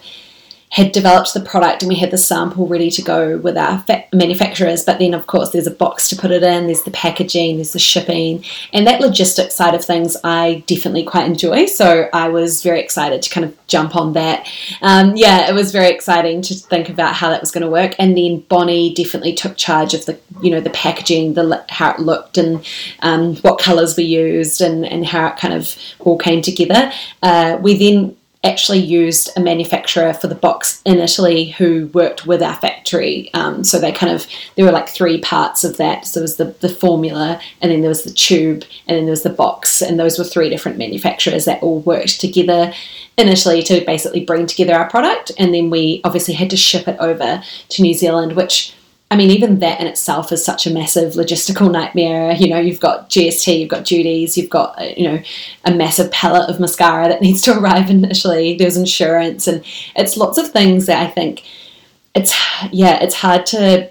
had 0.74 0.90
developed 0.90 1.32
the 1.32 1.40
product 1.40 1.82
and 1.82 1.88
we 1.88 1.94
had 1.94 2.10
the 2.10 2.18
sample 2.18 2.66
ready 2.66 2.90
to 2.90 3.00
go 3.00 3.38
with 3.38 3.56
our 3.56 3.78
fa- 3.82 4.04
manufacturers. 4.12 4.84
But 4.84 4.98
then, 4.98 5.14
of 5.14 5.28
course, 5.28 5.50
there's 5.50 5.68
a 5.68 5.70
box 5.70 6.08
to 6.08 6.16
put 6.16 6.32
it 6.32 6.42
in, 6.42 6.66
there's 6.66 6.82
the 6.82 6.90
packaging, 6.90 7.56
there's 7.58 7.74
the 7.74 7.78
shipping, 7.78 8.44
and 8.72 8.84
that 8.84 9.00
logistics 9.00 9.54
side 9.54 9.76
of 9.76 9.84
things 9.84 10.16
I 10.24 10.64
definitely 10.66 11.04
quite 11.04 11.26
enjoy. 11.26 11.66
So 11.66 12.08
I 12.12 12.28
was 12.28 12.64
very 12.64 12.80
excited 12.80 13.22
to 13.22 13.30
kind 13.30 13.46
of 13.46 13.56
jump 13.68 13.94
on 13.94 14.14
that. 14.14 14.50
Um, 14.82 15.14
yeah, 15.14 15.48
it 15.48 15.54
was 15.54 15.70
very 15.70 15.90
exciting 15.90 16.42
to 16.42 16.54
think 16.54 16.88
about 16.88 17.14
how 17.14 17.30
that 17.30 17.40
was 17.40 17.52
going 17.52 17.62
to 17.62 17.70
work. 17.70 17.94
And 18.00 18.18
then 18.18 18.40
Bonnie 18.40 18.92
definitely 18.94 19.34
took 19.34 19.56
charge 19.56 19.94
of 19.94 20.04
the, 20.06 20.18
you 20.42 20.50
know, 20.50 20.60
the 20.60 20.70
packaging, 20.70 21.34
the 21.34 21.64
how 21.68 21.92
it 21.92 22.00
looked, 22.00 22.36
and 22.36 22.66
um, 22.98 23.36
what 23.36 23.60
colours 23.60 23.96
we 23.96 24.02
used, 24.02 24.60
and 24.60 24.84
and 24.84 25.06
how 25.06 25.28
it 25.28 25.36
kind 25.36 25.54
of 25.54 25.76
all 26.00 26.18
came 26.18 26.42
together. 26.42 26.90
Uh, 27.22 27.58
we 27.62 27.78
then 27.78 28.16
actually 28.44 28.78
used 28.78 29.30
a 29.36 29.40
manufacturer 29.40 30.12
for 30.12 30.26
the 30.26 30.34
box 30.34 30.82
in 30.84 30.98
Italy 30.98 31.46
who 31.46 31.86
worked 31.94 32.26
with 32.26 32.42
our 32.42 32.54
factory. 32.54 33.30
Um, 33.34 33.64
so 33.64 33.78
they 33.78 33.90
kind 33.90 34.12
of 34.12 34.26
there 34.54 34.64
were 34.64 34.72
like 34.72 34.88
three 34.88 35.20
parts 35.20 35.64
of 35.64 35.78
that. 35.78 36.06
So 36.06 36.20
there 36.20 36.24
was 36.24 36.36
the, 36.36 36.54
the 36.60 36.68
formula, 36.68 37.40
and 37.62 37.72
then 37.72 37.80
there 37.80 37.88
was 37.88 38.02
the 38.02 38.12
tube, 38.12 38.64
and 38.86 38.96
then 38.96 39.04
there 39.04 39.12
was 39.12 39.22
the 39.22 39.30
box, 39.30 39.80
and 39.80 39.98
those 39.98 40.18
were 40.18 40.24
three 40.24 40.50
different 40.50 40.78
manufacturers 40.78 41.46
that 41.46 41.62
all 41.62 41.80
worked 41.80 42.20
together 42.20 42.72
in 43.16 43.28
Italy 43.28 43.62
to 43.62 43.84
basically 43.84 44.24
bring 44.24 44.46
together 44.46 44.74
our 44.74 44.90
product. 44.90 45.32
And 45.38 45.54
then 45.54 45.70
we 45.70 46.00
obviously 46.04 46.34
had 46.34 46.50
to 46.50 46.56
ship 46.56 46.88
it 46.88 46.96
over 46.98 47.42
to 47.70 47.82
New 47.82 47.94
Zealand, 47.94 48.34
which 48.34 48.73
I 49.10 49.16
mean, 49.16 49.30
even 49.30 49.60
that 49.60 49.80
in 49.80 49.86
itself 49.86 50.32
is 50.32 50.44
such 50.44 50.66
a 50.66 50.70
massive 50.70 51.12
logistical 51.12 51.70
nightmare. 51.70 52.32
You 52.32 52.48
know, 52.48 52.58
you've 52.58 52.80
got 52.80 53.10
GST, 53.10 53.60
you've 53.60 53.68
got 53.68 53.84
duties, 53.84 54.36
you've 54.36 54.50
got, 54.50 54.80
uh, 54.80 54.92
you 54.96 55.08
know, 55.08 55.22
a 55.64 55.74
massive 55.74 56.10
pallet 56.10 56.48
of 56.48 56.58
mascara 56.58 57.08
that 57.08 57.22
needs 57.22 57.42
to 57.42 57.56
arrive 57.56 57.90
initially. 57.90 58.56
There's 58.56 58.76
insurance, 58.76 59.46
and 59.46 59.64
it's 59.94 60.16
lots 60.16 60.38
of 60.38 60.50
things 60.50 60.86
that 60.86 61.06
I 61.06 61.10
think 61.10 61.44
it's, 62.14 62.34
yeah, 62.72 63.02
it's 63.02 63.14
hard 63.14 63.46
to, 63.46 63.90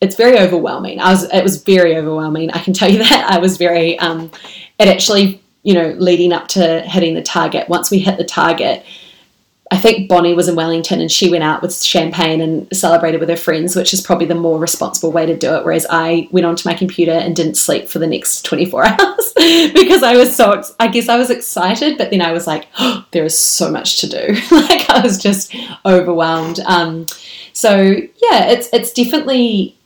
it's 0.00 0.16
very 0.16 0.38
overwhelming. 0.38 1.00
I 1.00 1.12
was, 1.12 1.24
it 1.24 1.42
was 1.42 1.62
very 1.62 1.96
overwhelming. 1.96 2.50
I 2.50 2.58
can 2.58 2.74
tell 2.74 2.90
you 2.90 2.98
that. 3.08 3.30
I 3.30 3.38
was 3.38 3.56
very, 3.56 3.98
um, 4.00 4.30
it 4.78 4.88
actually, 4.88 5.40
you 5.62 5.72
know, 5.72 5.94
leading 5.98 6.32
up 6.32 6.48
to 6.48 6.80
hitting 6.82 7.14
the 7.14 7.22
target, 7.22 7.68
once 7.68 7.90
we 7.90 8.00
hit 8.00 8.18
the 8.18 8.24
target, 8.24 8.84
I 9.72 9.78
think 9.78 10.08
Bonnie 10.08 10.34
was 10.34 10.48
in 10.48 10.54
Wellington 10.54 11.00
and 11.00 11.10
she 11.10 11.28
went 11.28 11.42
out 11.42 11.60
with 11.60 11.82
champagne 11.82 12.40
and 12.40 12.68
celebrated 12.76 13.18
with 13.18 13.28
her 13.28 13.36
friends, 13.36 13.74
which 13.74 13.92
is 13.92 14.00
probably 14.00 14.26
the 14.26 14.34
more 14.34 14.60
responsible 14.60 15.10
way 15.10 15.26
to 15.26 15.36
do 15.36 15.54
it. 15.54 15.64
Whereas 15.64 15.86
I 15.90 16.28
went 16.30 16.46
onto 16.46 16.68
my 16.68 16.74
computer 16.74 17.12
and 17.12 17.34
didn't 17.34 17.56
sleep 17.56 17.88
for 17.88 17.98
the 17.98 18.06
next 18.06 18.44
24 18.44 18.84
hours 18.86 19.32
because 19.36 20.04
I 20.04 20.16
was 20.16 20.34
so, 20.34 20.62
I 20.78 20.86
guess 20.86 21.08
I 21.08 21.16
was 21.18 21.30
excited, 21.30 21.98
but 21.98 22.10
then 22.10 22.22
I 22.22 22.30
was 22.30 22.46
like, 22.46 22.68
oh, 22.78 23.04
there 23.10 23.24
is 23.24 23.36
so 23.36 23.70
much 23.70 24.00
to 24.00 24.08
do. 24.08 24.18
like 24.52 24.88
I 24.88 25.00
was 25.02 25.18
just 25.18 25.54
overwhelmed. 25.84 26.60
Um, 26.60 27.06
so 27.52 27.76
yeah, 27.76 28.50
it's, 28.50 28.68
it's 28.72 28.92
definitely, 28.92 29.76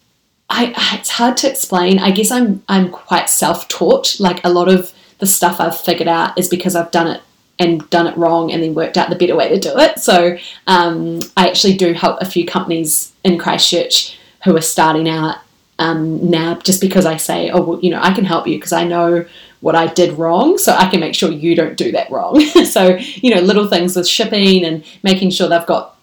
I, 0.51 0.75
it's 0.99 1.11
hard 1.11 1.39
to 1.39 1.51
explain. 1.51 1.99
I 1.99 2.11
guess 2.11 2.31
I'm, 2.31 2.63
I'm 2.69 2.91
quite 2.91 3.31
self-taught. 3.31 4.21
Like 4.21 4.45
a 4.45 4.51
lot 4.51 4.69
of 4.69 4.93
the 5.21 5.27
stuff 5.27 5.59
I've 5.59 5.79
figured 5.79 6.09
out 6.09 6.37
is 6.39 6.49
because 6.49 6.77
I've 6.77 6.91
done 6.91 7.07
it 7.07 7.23
and 7.61 7.89
done 7.91 8.09
it 8.09 8.17
wrong 8.17 8.51
and 8.51 8.63
then 8.63 8.75
worked 8.75 8.97
out 8.97 9.11
the 9.11 9.17
better 9.17 9.37
way 9.37 9.49
to 9.49 9.61
do 9.61 9.79
it. 9.79 10.01
So 10.01 10.37
um, 10.67 11.21
I 11.37 11.47
actually 11.47 11.77
do 11.77 11.93
help 11.93 12.21
a 12.21 12.25
few 12.25 12.45
companies 12.45 13.13
in 13.23 13.39
Christchurch 13.39 14.19
who 14.45 14.57
are 14.57 14.63
starting 14.63 15.09
out 15.09 15.37
um, 15.79 16.31
now 16.31 16.57
just 16.57 16.81
because 16.81 17.07
I 17.07 17.17
say, 17.17 17.51
oh, 17.51 17.63
well, 17.63 17.81
you 17.81 17.91
know, 17.91 18.01
I 18.03 18.13
can 18.13 18.25
help 18.25 18.47
you 18.47 18.57
because 18.57 18.73
I 18.73 18.85
know 18.85 19.25
what 19.61 19.75
I 19.75 19.87
did 19.89 20.19
wrong, 20.19 20.57
so 20.57 20.73
I 20.73 20.89
can 20.89 21.01
make 21.01 21.15
sure 21.15 21.31
you 21.31 21.55
don't 21.55 21.77
do 21.77 21.93
that 21.93 22.11
wrong. 22.11 22.41
so, 22.65 22.97
you 22.97 23.35
know, 23.35 23.43
little 23.43 23.69
things 23.69 23.95
with 23.95 24.09
shipping 24.09 24.65
and 24.65 24.83
making 25.03 25.31
sure 25.31 25.49
they've 25.49 25.67
got 25.67 25.97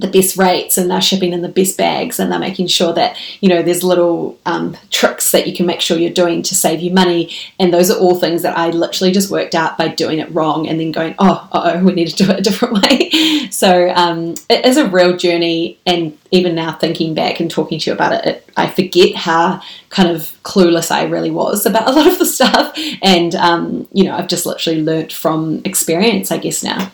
the 0.00 0.08
best 0.08 0.36
rates 0.36 0.78
and 0.78 0.90
they're 0.90 1.00
shipping 1.00 1.32
in 1.32 1.42
the 1.42 1.48
best 1.48 1.76
bags 1.76 2.18
and 2.18 2.32
they're 2.32 2.38
making 2.38 2.66
sure 2.66 2.92
that 2.94 3.16
you 3.40 3.48
know 3.48 3.62
there's 3.62 3.84
little 3.84 4.38
um, 4.46 4.76
tricks 4.90 5.30
that 5.32 5.46
you 5.46 5.54
can 5.54 5.66
make 5.66 5.80
sure 5.80 5.98
you're 5.98 6.10
doing 6.12 6.42
to 6.42 6.54
save 6.54 6.80
you 6.80 6.90
money. 6.90 7.34
And 7.58 7.72
those 7.72 7.90
are 7.90 7.98
all 7.98 8.18
things 8.18 8.42
that 8.42 8.56
I 8.56 8.70
literally 8.70 9.12
just 9.12 9.30
worked 9.30 9.54
out 9.54 9.76
by 9.76 9.88
doing 9.88 10.18
it 10.18 10.32
wrong 10.34 10.68
and 10.68 10.80
then 10.80 10.92
going 10.92 11.14
oh 11.18 11.48
oh 11.52 11.84
we 11.84 11.92
need 11.92 12.08
to 12.08 12.24
do 12.24 12.30
it 12.30 12.38
a 12.38 12.42
different 12.50 12.82
way. 12.82 13.48
So 13.50 13.90
um, 13.90 14.34
it 14.48 14.64
is 14.64 14.76
a 14.76 14.88
real 14.88 15.16
journey. 15.16 15.78
And 15.86 16.16
even 16.30 16.54
now 16.54 16.72
thinking 16.72 17.14
back 17.14 17.40
and 17.40 17.50
talking 17.50 17.78
to 17.78 17.90
you 17.90 17.94
about 17.94 18.12
it, 18.12 18.24
it, 18.24 18.50
I 18.56 18.68
forget 18.70 19.14
how 19.14 19.60
kind 19.88 20.08
of 20.08 20.36
clueless 20.42 20.90
I 20.90 21.04
really 21.04 21.30
was 21.30 21.66
about 21.66 21.88
a 21.90 21.92
lot 21.92 22.06
of 22.06 22.18
the 22.18 22.26
stuff. 22.26 22.76
And 23.02 23.34
um, 23.34 23.88
you 23.92 24.04
know 24.04 24.16
I've 24.16 24.28
just 24.28 24.46
literally 24.46 24.82
learnt 24.82 25.12
from 25.12 25.62
experience 25.64 26.30
I 26.30 26.38
guess 26.38 26.62
now 26.62 26.90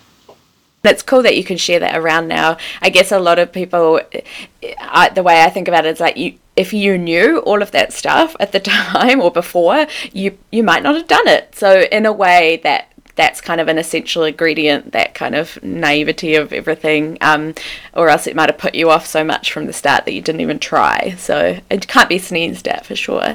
it's 0.88 1.02
cool 1.02 1.22
that 1.22 1.36
you 1.36 1.44
can 1.44 1.56
share 1.56 1.80
that 1.80 1.96
around 1.96 2.28
now. 2.28 2.56
I 2.82 2.90
guess 2.90 3.12
a 3.12 3.18
lot 3.18 3.38
of 3.38 3.52
people, 3.52 4.00
I, 4.80 5.10
the 5.10 5.22
way 5.22 5.42
I 5.42 5.50
think 5.50 5.68
about 5.68 5.86
it 5.86 5.90
is 5.90 6.00
like 6.00 6.16
you, 6.16 6.38
if 6.56 6.72
you 6.72 6.96
knew 6.96 7.38
all 7.40 7.62
of 7.62 7.70
that 7.72 7.92
stuff 7.92 8.34
at 8.40 8.52
the 8.52 8.60
time 8.72 9.20
or 9.20 9.30
before, 9.30 9.86
you 10.12 10.38
you 10.50 10.62
might 10.62 10.82
not 10.82 10.94
have 10.94 11.06
done 11.06 11.28
it. 11.28 11.54
So 11.54 11.82
in 11.92 12.06
a 12.06 12.12
way 12.12 12.60
that 12.62 12.92
that's 13.16 13.40
kind 13.40 13.60
of 13.60 13.68
an 13.68 13.78
essential 13.78 14.24
ingredient, 14.24 14.92
that 14.92 15.14
kind 15.14 15.34
of 15.34 15.60
naivety 15.62 16.34
of 16.34 16.52
everything, 16.52 17.16
um, 17.22 17.54
or 17.94 18.10
else 18.10 18.26
it 18.26 18.36
might 18.36 18.50
have 18.50 18.58
put 18.58 18.74
you 18.74 18.90
off 18.90 19.06
so 19.06 19.24
much 19.24 19.50
from 19.50 19.66
the 19.66 19.72
start 19.72 20.04
that 20.04 20.12
you 20.12 20.20
didn't 20.20 20.42
even 20.42 20.58
try. 20.58 21.14
So 21.16 21.58
it 21.70 21.88
can't 21.88 22.10
be 22.10 22.18
sneezed 22.18 22.68
at 22.68 22.84
for 22.84 22.94
sure. 22.94 23.34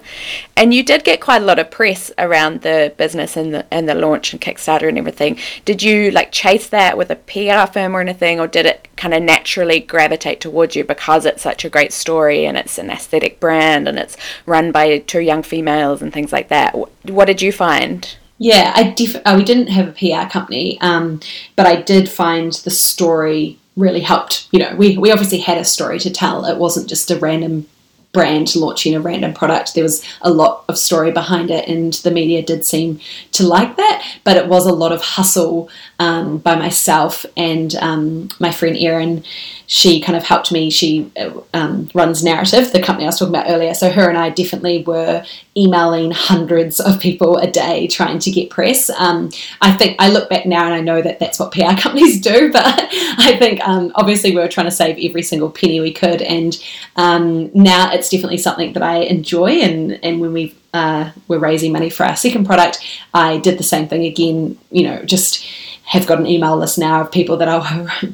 And 0.55 0.73
you 0.73 0.83
did 0.83 1.03
get 1.03 1.19
quite 1.19 1.41
a 1.41 1.45
lot 1.45 1.57
of 1.57 1.71
press 1.71 2.11
around 2.19 2.61
the 2.61 2.93
business 2.95 3.35
and 3.35 3.53
the 3.53 3.65
and 3.73 3.89
the 3.89 3.95
launch 3.95 4.33
and 4.33 4.41
Kickstarter 4.41 4.87
and 4.87 4.99
everything. 4.99 5.39
Did 5.65 5.81
you 5.81 6.11
like 6.11 6.31
chase 6.31 6.69
that 6.69 6.97
with 6.97 7.09
a 7.09 7.15
PR 7.15 7.71
firm 7.71 7.95
or 7.95 8.01
anything, 8.01 8.39
or 8.39 8.47
did 8.47 8.67
it 8.67 8.87
kind 8.97 9.15
of 9.15 9.23
naturally 9.23 9.79
gravitate 9.79 10.39
towards 10.39 10.75
you 10.75 10.83
because 10.83 11.25
it's 11.25 11.41
such 11.41 11.65
a 11.65 11.69
great 11.69 11.91
story 11.91 12.45
and 12.45 12.55
it's 12.55 12.77
an 12.77 12.91
aesthetic 12.91 13.39
brand 13.39 13.87
and 13.87 13.97
it's 13.97 14.15
run 14.45 14.71
by 14.71 14.99
two 14.99 15.21
young 15.21 15.41
females 15.41 16.03
and 16.03 16.13
things 16.13 16.31
like 16.31 16.49
that? 16.49 16.75
What 17.05 17.25
did 17.25 17.41
you 17.41 17.51
find? 17.51 18.15
Yeah, 18.41 18.73
I 18.75 18.89
def- 18.89 19.21
oh, 19.23 19.37
we 19.37 19.43
didn't 19.43 19.67
have 19.67 19.87
a 19.87 19.91
PR 19.91 20.27
company, 20.27 20.81
um, 20.81 21.19
but 21.55 21.67
I 21.67 21.79
did 21.79 22.09
find 22.09 22.51
the 22.51 22.71
story 22.71 23.59
really 23.77 23.99
helped. 23.99 24.47
You 24.51 24.57
know, 24.59 24.75
we, 24.75 24.97
we 24.97 25.11
obviously 25.11 25.37
had 25.37 25.59
a 25.59 25.63
story 25.63 25.99
to 25.99 26.09
tell. 26.09 26.45
It 26.45 26.57
wasn't 26.57 26.89
just 26.89 27.11
a 27.11 27.19
random 27.19 27.67
brand 28.13 28.55
launching 28.55 28.95
a 28.95 28.99
random 28.99 29.31
product. 29.35 29.75
There 29.75 29.83
was 29.83 30.03
a 30.23 30.31
lot 30.31 30.65
of 30.67 30.79
story 30.79 31.11
behind 31.11 31.51
it, 31.51 31.67
and 31.67 31.93
the 31.93 32.09
media 32.09 32.41
did 32.41 32.65
seem 32.65 32.99
to 33.33 33.45
like 33.45 33.75
that. 33.75 34.03
But 34.23 34.37
it 34.37 34.47
was 34.47 34.65
a 34.65 34.73
lot 34.73 34.91
of 34.91 35.03
hustle 35.03 35.69
um, 35.99 36.39
by 36.39 36.55
myself 36.55 37.27
and 37.37 37.75
um, 37.75 38.29
my 38.39 38.51
friend 38.51 38.75
Erin. 38.75 39.23
She 39.67 40.01
kind 40.01 40.17
of 40.17 40.23
helped 40.23 40.51
me. 40.51 40.71
She 40.71 41.11
um, 41.53 41.89
runs 41.93 42.23
Narrative, 42.23 42.71
the 42.73 42.81
company 42.81 43.05
I 43.05 43.09
was 43.09 43.19
talking 43.19 43.35
about 43.35 43.49
earlier. 43.49 43.75
So 43.75 43.91
her 43.91 44.09
and 44.09 44.17
I 44.17 44.29
definitely 44.31 44.83
were 44.83 45.23
emailing 45.57 46.11
hundreds 46.11 46.79
of 46.79 46.99
people 46.99 47.37
a 47.37 47.49
day 47.49 47.87
trying 47.87 48.19
to 48.19 48.31
get 48.31 48.49
press. 48.49 48.89
Um, 48.89 49.29
I 49.61 49.73
think 49.73 49.97
I 49.99 50.09
look 50.09 50.29
back 50.29 50.45
now 50.45 50.65
and 50.65 50.73
I 50.73 50.79
know 50.79 51.01
that 51.01 51.19
that's 51.19 51.39
what 51.39 51.51
PR 51.51 51.75
companies 51.77 52.21
do, 52.21 52.51
but 52.51 52.63
I 52.65 53.35
think 53.37 53.59
um, 53.67 53.91
obviously 53.95 54.31
we 54.31 54.37
were 54.37 54.47
trying 54.47 54.67
to 54.67 54.71
save 54.71 54.97
every 55.03 55.23
single 55.23 55.49
penny 55.49 55.79
we 55.79 55.93
could, 55.93 56.21
and 56.21 56.61
um, 56.95 57.51
now 57.53 57.91
it's 57.91 58.09
definitely 58.09 58.37
something 58.37 58.73
that 58.73 58.83
I 58.83 58.97
enjoy. 58.99 59.59
And 59.61 60.03
and 60.03 60.21
when 60.21 60.33
we 60.33 60.55
uh, 60.73 61.11
were 61.27 61.39
raising 61.39 61.71
money 61.71 61.89
for 61.89 62.05
our 62.05 62.15
second 62.15 62.45
product, 62.45 62.79
I 63.13 63.37
did 63.37 63.57
the 63.57 63.63
same 63.63 63.87
thing 63.87 64.05
again. 64.05 64.57
You 64.71 64.83
know, 64.83 65.03
just 65.03 65.45
have 65.91 66.07
got 66.07 66.19
an 66.19 66.25
email 66.25 66.55
list 66.55 66.77
now 66.77 67.01
of 67.01 67.11
people 67.11 67.35
that 67.35 67.49
I'll 67.49 67.59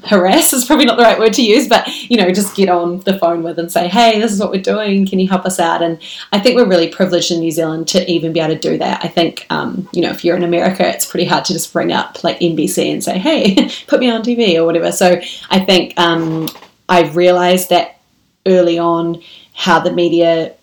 harass 0.06 0.52
is 0.52 0.66
probably 0.66 0.86
not 0.86 0.98
the 0.98 1.04
right 1.04 1.20
word 1.20 1.34
to 1.34 1.44
use, 1.44 1.68
but 1.68 1.88
you 2.10 2.18
know, 2.18 2.32
just 2.32 2.56
get 2.56 2.70
on 2.70 3.02
the 3.02 3.20
phone 3.20 3.44
with 3.44 3.60
and 3.60 3.72
say, 3.72 3.88
hey, 3.88 4.20
this 4.20 4.32
is 4.32 4.40
what 4.40 4.50
we're 4.50 4.63
doing. 4.63 5.06
Can 5.06 5.20
you 5.20 5.28
help 5.28 5.46
us 5.46 5.60
out? 5.60 5.84
And 5.84 6.00
I 6.32 6.40
think 6.40 6.56
we're 6.56 6.68
really 6.68 6.90
privileged 6.90 7.30
in 7.30 7.40
New 7.40 7.52
Zealand 7.52 7.88
to 7.90 8.10
even 8.12 8.34
be 8.34 8.40
able 8.40 8.56
to 8.56 8.60
do 8.60 8.80
that. 8.80 9.06
I 9.06 9.08
think, 9.08 9.46
um, 9.52 9.88
you 9.94 10.02
know, 10.02 10.10
if 10.10 10.26
you're 10.26 10.36
in 10.36 10.44
America, 10.44 10.88
it's 10.88 11.06
pretty 11.06 11.28
hard 11.28 11.46
to 11.46 11.54
just 11.54 11.72
bring 11.72 11.92
up 11.92 12.24
like 12.24 12.40
NBC 12.40 12.92
and 12.92 13.04
say, 13.04 13.20
hey, 13.20 13.70
put 13.88 14.00
me 14.00 14.10
on 14.10 14.24
TV 14.24 14.56
or 14.56 14.66
whatever. 14.66 14.92
So 14.92 15.22
I 15.52 15.60
think 15.60 15.94
um, 16.00 16.50
I 16.90 17.04
realized 17.10 17.70
that 17.70 18.02
early 18.48 18.80
on 18.80 19.21
how 19.54 19.80
the 19.80 19.94
media 19.94 20.56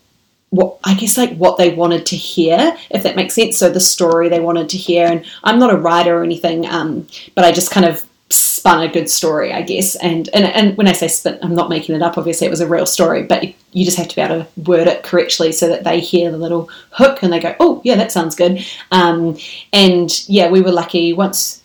what 0.55 0.79
I 0.85 0.95
guess 0.95 1.17
like 1.17 1.37
what 1.37 1.59
they 1.59 1.75
wanted 1.75 2.07
to 2.07 2.17
hear, 2.17 2.77
if 2.91 3.03
that 3.03 3.17
makes 3.17 3.35
sense. 3.35 3.59
So 3.59 3.71
the 3.71 3.81
story 3.81 4.29
they 4.29 4.41
wanted 4.41 4.69
to 4.71 4.77
hear, 4.77 5.07
and 5.07 5.25
I'm 5.43 5.59
not 5.59 5.73
a 5.73 5.77
writer 5.77 6.19
or 6.19 6.25
anything, 6.25 6.67
um, 6.67 7.07
but 7.35 7.45
I 7.45 7.53
just 7.53 7.71
kind 7.71 7.87
of 7.87 8.07
spun 8.31 8.83
a 8.83 8.93
good 8.93 9.11
story, 9.11 9.53
I 9.53 9.63
guess. 9.63 9.97
And, 9.97 10.29
and 10.33 10.45
and 10.45 10.77
when 10.77 10.87
I 10.87 10.93
say 10.93 11.09
spin, 11.09 11.39
I'm 11.43 11.55
not 11.55 11.69
making 11.69 11.97
it 11.97 12.03
up. 12.03 12.17
Obviously, 12.17 12.47
it 12.47 12.51
was 12.51 12.61
a 12.61 12.69
real 12.69 12.87
story, 12.87 13.25
but 13.25 13.45
you 13.73 13.85
just 13.85 13.99
have 13.99 14.09
to 14.09 14.15
be 14.15 14.23
able 14.23 14.45
to 14.45 14.61
word 14.63 14.87
it 14.87 15.03
correctly 15.03 15.51
so 15.51 15.69
that 15.69 15.85
they 15.85 15.99
hear 16.01 16.31
the 16.31 16.39
little 16.39 16.71
hook 16.91 17.23
and 17.23 17.33
they 17.33 17.41
go, 17.41 17.55
"Oh, 17.59 17.81
yeah, 17.85 17.97
that 17.97 18.13
sounds 18.13 18.37
good." 18.37 18.65
Um, 18.93 19.37
and 19.73 20.11
yeah, 20.29 20.49
we 20.49 20.61
were 20.61 20.73
lucky. 20.73 21.13
Once 21.13 21.63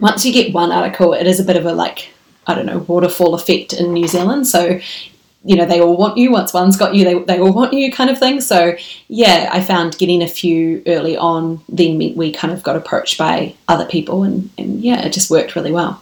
once 0.00 0.24
you 0.24 0.32
get 0.32 0.52
one 0.52 0.72
article, 0.72 1.12
it 1.12 1.26
is 1.26 1.38
a 1.38 1.44
bit 1.44 1.56
of 1.56 1.66
a 1.66 1.72
like 1.72 2.08
I 2.48 2.54
don't 2.54 2.66
know 2.66 2.78
waterfall 2.78 3.34
effect 3.34 3.72
in 3.72 3.92
New 3.92 4.08
Zealand. 4.08 4.46
So 4.46 4.80
you 5.44 5.56
know 5.56 5.66
they 5.66 5.80
all 5.80 5.96
want 5.96 6.16
you 6.16 6.30
once 6.30 6.52
one's 6.52 6.76
got 6.76 6.94
you 6.94 7.04
they, 7.04 7.18
they 7.24 7.38
all 7.38 7.52
want 7.52 7.72
you 7.72 7.92
kind 7.92 8.10
of 8.10 8.18
thing. 8.18 8.40
So 8.40 8.76
yeah 9.08 9.50
i 9.52 9.60
found 9.60 9.98
getting 9.98 10.22
a 10.22 10.28
few 10.28 10.82
early 10.86 11.16
on 11.16 11.60
then 11.68 11.98
we 11.98 12.32
kind 12.32 12.52
of 12.52 12.62
got 12.62 12.76
approached 12.76 13.18
by 13.18 13.54
other 13.68 13.84
people 13.84 14.22
and, 14.22 14.50
and 14.58 14.80
yeah 14.80 15.04
it 15.04 15.12
just 15.12 15.30
worked 15.30 15.54
really 15.54 15.72
well 15.72 16.00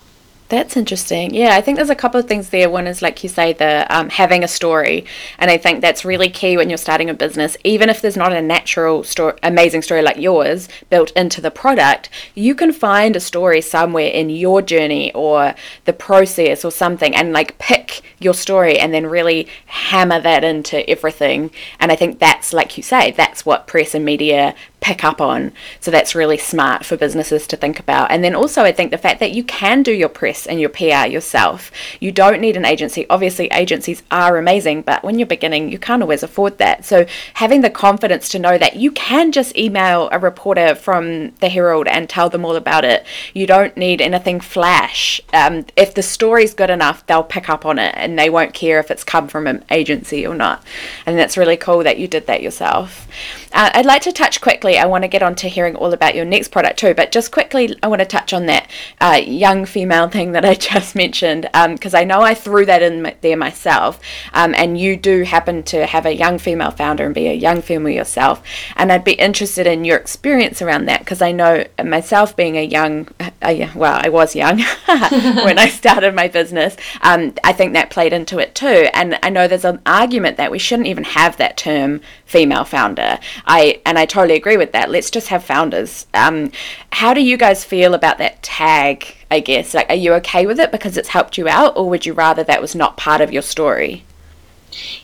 that's 0.52 0.76
interesting. 0.76 1.32
Yeah, 1.34 1.56
I 1.56 1.62
think 1.62 1.76
there's 1.76 1.88
a 1.88 1.94
couple 1.94 2.20
of 2.20 2.28
things 2.28 2.50
there. 2.50 2.68
One 2.68 2.86
is, 2.86 3.00
like 3.00 3.22
you 3.22 3.30
say, 3.30 3.54
the 3.54 3.86
um, 3.88 4.10
having 4.10 4.44
a 4.44 4.48
story, 4.48 5.06
and 5.38 5.50
I 5.50 5.56
think 5.56 5.80
that's 5.80 6.04
really 6.04 6.28
key 6.28 6.58
when 6.58 6.68
you're 6.68 6.76
starting 6.76 7.08
a 7.08 7.14
business. 7.14 7.56
Even 7.64 7.88
if 7.88 8.02
there's 8.02 8.18
not 8.18 8.34
a 8.34 8.42
natural 8.42 9.02
story, 9.02 9.32
amazing 9.42 9.80
story 9.80 10.02
like 10.02 10.18
yours 10.18 10.68
built 10.90 11.10
into 11.12 11.40
the 11.40 11.50
product, 11.50 12.10
you 12.34 12.54
can 12.54 12.70
find 12.70 13.16
a 13.16 13.20
story 13.20 13.62
somewhere 13.62 14.10
in 14.10 14.28
your 14.28 14.60
journey 14.60 15.10
or 15.14 15.54
the 15.86 15.94
process 15.94 16.66
or 16.66 16.70
something, 16.70 17.16
and 17.16 17.32
like 17.32 17.58
pick 17.58 18.02
your 18.18 18.34
story 18.34 18.78
and 18.78 18.92
then 18.92 19.06
really 19.06 19.48
hammer 19.64 20.20
that 20.20 20.44
into 20.44 20.88
everything. 20.88 21.50
And 21.80 21.90
I 21.90 21.96
think 21.96 22.18
that's, 22.18 22.52
like 22.52 22.76
you 22.76 22.82
say, 22.82 23.10
that's 23.12 23.46
what 23.46 23.66
press 23.66 23.94
and 23.94 24.04
media 24.04 24.54
pick 24.82 25.04
up 25.04 25.20
on. 25.20 25.52
So 25.80 25.90
that's 25.90 26.14
really 26.14 26.36
smart 26.36 26.84
for 26.84 26.96
businesses 26.96 27.46
to 27.46 27.56
think 27.56 27.78
about. 27.78 28.10
And 28.10 28.22
then 28.22 28.34
also, 28.34 28.62
I 28.64 28.72
think 28.72 28.90
the 28.90 28.98
fact 28.98 29.20
that 29.20 29.32
you 29.32 29.44
can 29.44 29.82
do 29.82 29.92
your 29.92 30.08
press 30.08 30.46
and 30.46 30.60
your 30.60 30.68
PR 30.68 31.06
yourself. 31.06 31.70
You 32.00 32.12
don't 32.12 32.40
need 32.40 32.56
an 32.56 32.64
agency. 32.64 33.06
Obviously, 33.08 33.46
agencies 33.46 34.02
are 34.10 34.36
amazing, 34.36 34.82
but 34.82 35.04
when 35.04 35.18
you're 35.18 35.26
beginning, 35.26 35.70
you 35.70 35.78
can't 35.78 36.02
always 36.02 36.22
afford 36.22 36.58
that. 36.58 36.84
So 36.84 37.06
having 37.34 37.60
the 37.60 37.70
confidence 37.70 38.28
to 38.30 38.38
know 38.38 38.58
that 38.58 38.76
you 38.76 38.90
can 38.90 39.32
just 39.32 39.56
email 39.56 40.08
a 40.10 40.18
reporter 40.18 40.74
from 40.74 41.30
the 41.36 41.48
Herald 41.48 41.86
and 41.86 42.10
tell 42.10 42.28
them 42.28 42.44
all 42.44 42.56
about 42.56 42.84
it. 42.84 43.06
You 43.34 43.46
don't 43.46 43.76
need 43.76 44.00
anything 44.00 44.40
flash. 44.40 45.20
Um, 45.32 45.64
if 45.76 45.94
the 45.94 46.02
story's 46.02 46.54
good 46.54 46.70
enough, 46.70 47.06
they'll 47.06 47.22
pick 47.22 47.48
up 47.48 47.64
on 47.64 47.78
it 47.78 47.94
and 47.96 48.18
they 48.18 48.28
won't 48.28 48.52
care 48.52 48.80
if 48.80 48.90
it's 48.90 49.04
come 49.04 49.28
from 49.28 49.46
an 49.46 49.64
agency 49.70 50.26
or 50.26 50.34
not. 50.34 50.64
And 51.06 51.16
that's 51.16 51.36
really 51.36 51.56
cool 51.56 51.84
that 51.84 51.98
you 51.98 52.08
did 52.08 52.26
that 52.26 52.42
yourself. 52.42 53.06
Uh, 53.52 53.70
I'd 53.74 53.86
like 53.86 54.02
to 54.02 54.12
touch 54.12 54.40
quickly. 54.40 54.78
I 54.78 54.86
want 54.86 55.04
to 55.04 55.08
get 55.08 55.22
on 55.22 55.34
to 55.36 55.48
hearing 55.48 55.76
all 55.76 55.92
about 55.92 56.14
your 56.14 56.24
next 56.24 56.48
product 56.48 56.78
too, 56.78 56.94
but 56.94 57.12
just 57.12 57.30
quickly, 57.30 57.76
I 57.82 57.88
want 57.88 58.00
to 58.00 58.06
touch 58.06 58.32
on 58.32 58.46
that 58.46 58.70
uh, 59.00 59.20
young 59.24 59.64
female 59.66 60.08
thing 60.08 60.32
that 60.32 60.44
I 60.44 60.54
just 60.72 60.94
mentioned 60.94 61.42
because 61.52 61.94
um, 61.94 62.00
I 62.00 62.04
know 62.04 62.22
I 62.22 62.34
threw 62.34 62.64
that 62.66 62.82
in 62.82 63.14
there 63.20 63.36
myself. 63.36 64.00
Um, 64.32 64.54
and 64.56 64.78
you 64.78 64.96
do 64.96 65.22
happen 65.24 65.62
to 65.64 65.86
have 65.86 66.06
a 66.06 66.14
young 66.14 66.38
female 66.38 66.70
founder 66.70 67.04
and 67.04 67.14
be 67.14 67.28
a 67.28 67.34
young 67.34 67.62
female 67.62 67.92
yourself. 67.92 68.42
And 68.76 68.90
I'd 68.90 69.04
be 69.04 69.12
interested 69.12 69.66
in 69.66 69.84
your 69.84 69.96
experience 69.96 70.62
around 70.62 70.86
that 70.86 71.00
because 71.00 71.22
I 71.22 71.32
know 71.32 71.64
myself 71.84 72.36
being 72.36 72.56
a 72.56 72.64
young, 72.64 73.08
uh, 73.20 73.66
well, 73.74 74.00
I 74.02 74.08
was 74.08 74.34
young 74.34 74.58
when 74.86 75.58
I 75.58 75.68
started 75.70 76.14
my 76.14 76.28
business. 76.28 76.76
Um, 77.02 77.34
I 77.44 77.52
think 77.52 77.74
that 77.74 77.90
played 77.90 78.12
into 78.12 78.38
it 78.38 78.54
too. 78.54 78.88
And 78.94 79.18
I 79.22 79.30
know 79.30 79.46
there's 79.46 79.64
an 79.64 79.80
argument 79.84 80.36
that 80.38 80.50
we 80.50 80.58
shouldn't 80.58 80.88
even 80.88 81.04
have 81.04 81.36
that 81.36 81.56
term 81.56 82.00
female 82.24 82.64
founder. 82.64 83.18
I 83.46 83.80
and 83.84 83.98
I 83.98 84.06
totally 84.06 84.36
agree 84.36 84.56
with 84.56 84.72
that. 84.72 84.90
Let's 84.90 85.10
just 85.10 85.28
have 85.28 85.44
founders. 85.44 86.06
Um, 86.14 86.52
how 86.92 87.14
do 87.14 87.20
you 87.20 87.36
guys 87.36 87.64
feel 87.64 87.94
about 87.94 88.18
that 88.18 88.42
tag? 88.42 89.16
I 89.30 89.40
guess 89.40 89.74
like, 89.74 89.88
are 89.88 89.94
you 89.94 90.12
okay 90.14 90.46
with 90.46 90.60
it 90.60 90.72
because 90.72 90.96
it's 90.96 91.08
helped 91.08 91.38
you 91.38 91.48
out, 91.48 91.76
or 91.76 91.88
would 91.88 92.06
you 92.06 92.12
rather 92.12 92.44
that 92.44 92.60
was 92.60 92.74
not 92.74 92.96
part 92.96 93.20
of 93.20 93.32
your 93.32 93.42
story? 93.42 94.04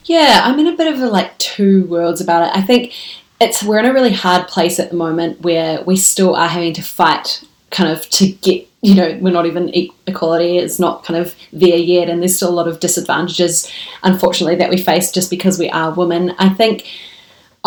Yeah, 0.04 0.40
I'm 0.44 0.58
in 0.58 0.66
a 0.66 0.76
bit 0.76 0.92
of 0.92 1.00
a 1.00 1.06
like 1.06 1.36
two 1.38 1.84
worlds 1.86 2.20
about 2.20 2.48
it. 2.48 2.56
I 2.56 2.62
think 2.62 2.94
it's 3.40 3.62
we're 3.62 3.78
in 3.78 3.86
a 3.86 3.92
really 3.92 4.12
hard 4.12 4.48
place 4.48 4.80
at 4.80 4.90
the 4.90 4.96
moment 4.96 5.40
where 5.42 5.82
we 5.82 5.96
still 5.96 6.34
are 6.34 6.48
having 6.48 6.72
to 6.74 6.82
fight 6.82 7.44
kind 7.70 7.90
of 7.90 8.08
to 8.10 8.30
get 8.32 8.66
you 8.80 8.94
know 8.94 9.18
we're 9.20 9.32
not 9.32 9.46
even 9.46 9.70
equality 10.06 10.56
is 10.56 10.78
not 10.78 11.04
kind 11.04 11.18
of 11.18 11.34
there 11.52 11.76
yet 11.76 12.08
and 12.08 12.22
there's 12.22 12.36
still 12.36 12.48
a 12.48 12.50
lot 12.50 12.68
of 12.68 12.80
disadvantages 12.80 13.70
unfortunately 14.04 14.56
that 14.56 14.70
we 14.70 14.78
face 14.78 15.10
just 15.12 15.28
because 15.28 15.58
we 15.58 15.68
are 15.70 15.92
women 15.92 16.30
i 16.38 16.48
think 16.48 16.86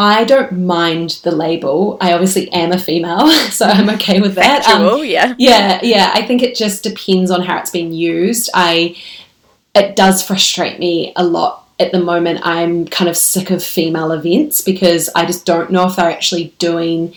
I 0.02 0.24
don't 0.24 0.66
mind 0.66 1.20
the 1.24 1.32
label. 1.32 1.98
I 2.02 2.14
obviously 2.14 2.52
am 2.52 2.72
a 2.72 2.80
female, 2.80 3.28
so 3.52 3.66
I'm 3.66 3.90
okay 3.92 4.20
with 4.20 4.36
that. 4.36 4.68
Um, 4.68 5.04
yeah. 5.04 5.36
Yeah, 5.38 5.80
yeah. 5.84 6.12
I 6.14 6.26
think 6.26 6.42
it 6.42 6.56
just 6.56 6.84
depends 6.84 7.30
on 7.30 7.42
how 7.42 7.60
it's 7.60 7.70
being 7.70 7.94
used. 7.94 8.50
I 8.54 8.96
it 9.76 9.96
does 9.96 10.22
frustrate 10.22 10.80
me 10.80 11.14
a 11.16 11.24
lot 11.24 11.68
at 11.80 11.92
the 11.92 12.00
moment. 12.00 12.42
I'm 12.44 12.88
kind 12.88 13.10
of 13.10 13.16
sick 13.16 13.52
of 13.52 13.64
female 13.64 14.12
events 14.12 14.62
because 14.62 15.10
I 15.16 15.26
just 15.26 15.46
don't 15.46 15.72
know 15.72 15.88
if 15.88 15.96
they're 15.96 16.12
actually 16.12 16.54
doing 16.58 17.16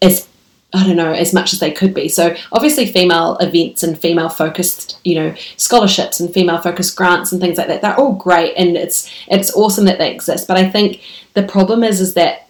as 0.00 0.28
I 0.74 0.86
don't 0.86 0.96
know, 0.96 1.12
as 1.12 1.34
much 1.34 1.52
as 1.52 1.60
they 1.60 1.70
could 1.70 1.92
be. 1.92 2.08
So 2.08 2.34
obviously 2.50 2.90
female 2.90 3.36
events 3.38 3.82
and 3.82 3.98
female 3.98 4.30
focused, 4.30 4.98
you 5.04 5.16
know, 5.16 5.34
scholarships 5.58 6.18
and 6.18 6.32
female 6.32 6.58
focused 6.58 6.96
grants 6.96 7.30
and 7.30 7.40
things 7.40 7.58
like 7.58 7.66
that, 7.68 7.82
they're 7.82 7.98
all 7.98 8.14
great 8.14 8.54
and 8.56 8.76
it's 8.76 9.10
it's 9.28 9.54
awesome 9.54 9.84
that 9.84 9.98
they 9.98 10.14
exist. 10.14 10.48
But 10.48 10.56
I 10.56 10.70
think 10.70 11.02
the 11.34 11.42
problem 11.42 11.82
is 11.82 12.00
is 12.00 12.14
that, 12.14 12.48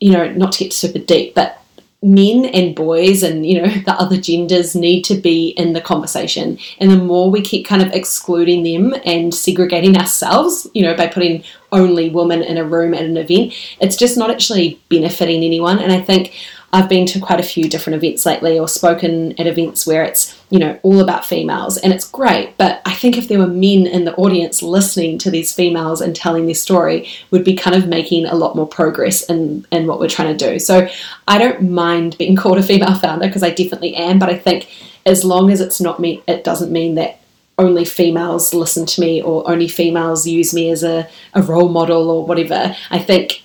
you 0.00 0.12
know, 0.12 0.30
not 0.32 0.52
to 0.52 0.64
get 0.64 0.72
super 0.72 0.98
deep, 0.98 1.34
but 1.34 1.60
men 2.02 2.46
and 2.46 2.74
boys 2.74 3.22
and 3.22 3.44
you 3.44 3.60
know 3.60 3.68
the 3.84 3.92
other 3.92 4.18
genders 4.18 4.74
need 4.74 5.02
to 5.02 5.14
be 5.14 5.50
in 5.50 5.72
the 5.74 5.80
conversation. 5.80 6.58
And 6.78 6.90
the 6.90 6.96
more 6.96 7.30
we 7.30 7.42
keep 7.42 7.66
kind 7.66 7.82
of 7.82 7.92
excluding 7.92 8.62
them 8.62 8.94
and 9.04 9.34
segregating 9.34 9.96
ourselves 9.96 10.66
you 10.74 10.82
know 10.82 10.94
by 10.94 11.08
putting 11.08 11.44
only 11.72 12.08
women 12.08 12.42
in 12.42 12.56
a 12.56 12.64
room 12.64 12.94
at 12.94 13.04
an 13.04 13.16
event 13.16 13.52
it's 13.80 13.96
just 13.96 14.16
not 14.16 14.30
actually 14.30 14.80
benefiting 14.88 15.44
anyone. 15.44 15.78
And 15.78 15.92
i 15.92 16.00
think 16.00 16.32
I've 16.72 16.88
been 16.88 17.06
to 17.06 17.20
quite 17.20 17.40
a 17.40 17.44
few 17.44 17.68
different 17.68 17.96
events 17.96 18.24
lately 18.24 18.58
or 18.58 18.68
spoken 18.68 19.32
at 19.40 19.46
events 19.48 19.86
where 19.86 20.04
it's, 20.04 20.40
you 20.50 20.58
know, 20.58 20.78
all 20.82 21.00
about 21.00 21.26
females 21.26 21.76
and 21.76 21.92
it's 21.92 22.08
great. 22.08 22.56
But 22.58 22.80
I 22.86 22.94
think 22.94 23.18
if 23.18 23.26
there 23.26 23.40
were 23.40 23.48
men 23.48 23.86
in 23.86 24.04
the 24.04 24.14
audience 24.14 24.62
listening 24.62 25.18
to 25.18 25.30
these 25.30 25.52
females 25.52 26.00
and 26.00 26.14
telling 26.14 26.46
their 26.46 26.54
story, 26.54 27.08
would 27.32 27.44
be 27.44 27.56
kind 27.56 27.74
of 27.74 27.88
making 27.88 28.26
a 28.26 28.36
lot 28.36 28.54
more 28.54 28.68
progress 28.68 29.22
in, 29.28 29.66
in 29.72 29.88
what 29.88 29.98
we're 29.98 30.08
trying 30.08 30.36
to 30.36 30.50
do. 30.50 30.58
So 30.60 30.88
I 31.26 31.38
don't 31.38 31.70
mind 31.70 32.16
being 32.18 32.36
called 32.40 32.58
a 32.58 32.62
female 32.62 32.94
founder 32.94 33.26
because 33.26 33.42
I 33.42 33.50
definitely 33.50 33.96
am, 33.96 34.20
but 34.20 34.28
I 34.28 34.38
think 34.38 34.68
as 35.06 35.24
long 35.24 35.50
as 35.50 35.60
it's 35.60 35.80
not 35.80 35.98
me, 35.98 36.22
it 36.28 36.44
doesn't 36.44 36.70
mean 36.70 36.94
that 36.94 37.20
only 37.58 37.84
females 37.84 38.54
listen 38.54 38.86
to 38.86 39.00
me 39.00 39.20
or 39.20 39.48
only 39.50 39.68
females 39.68 40.26
use 40.26 40.54
me 40.54 40.70
as 40.70 40.82
a, 40.82 41.08
a 41.34 41.42
role 41.42 41.68
model 41.68 42.10
or 42.10 42.24
whatever. 42.24 42.74
I 42.90 42.98
think 42.98 43.42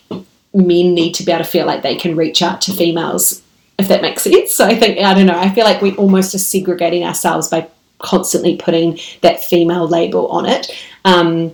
men 0.55 0.93
need 0.93 1.13
to 1.13 1.23
be 1.23 1.31
able 1.31 1.43
to 1.43 1.49
feel 1.49 1.65
like 1.65 1.83
they 1.83 1.95
can 1.95 2.15
reach 2.15 2.41
out 2.41 2.61
to 2.61 2.73
females, 2.73 3.41
if 3.77 3.87
that 3.89 4.01
makes 4.01 4.23
sense. 4.23 4.53
So 4.53 4.65
I 4.65 4.75
think, 4.75 4.97
I 4.99 5.13
don't 5.13 5.27
know, 5.27 5.37
I 5.37 5.53
feel 5.53 5.65
like 5.65 5.81
we 5.81 5.95
almost 5.95 6.33
are 6.33 6.39
segregating 6.39 7.03
ourselves 7.03 7.49
by 7.49 7.67
constantly 7.99 8.55
putting 8.55 8.99
that 9.21 9.43
female 9.43 9.87
label 9.87 10.27
on 10.29 10.45
it. 10.45 10.71
Um, 11.03 11.53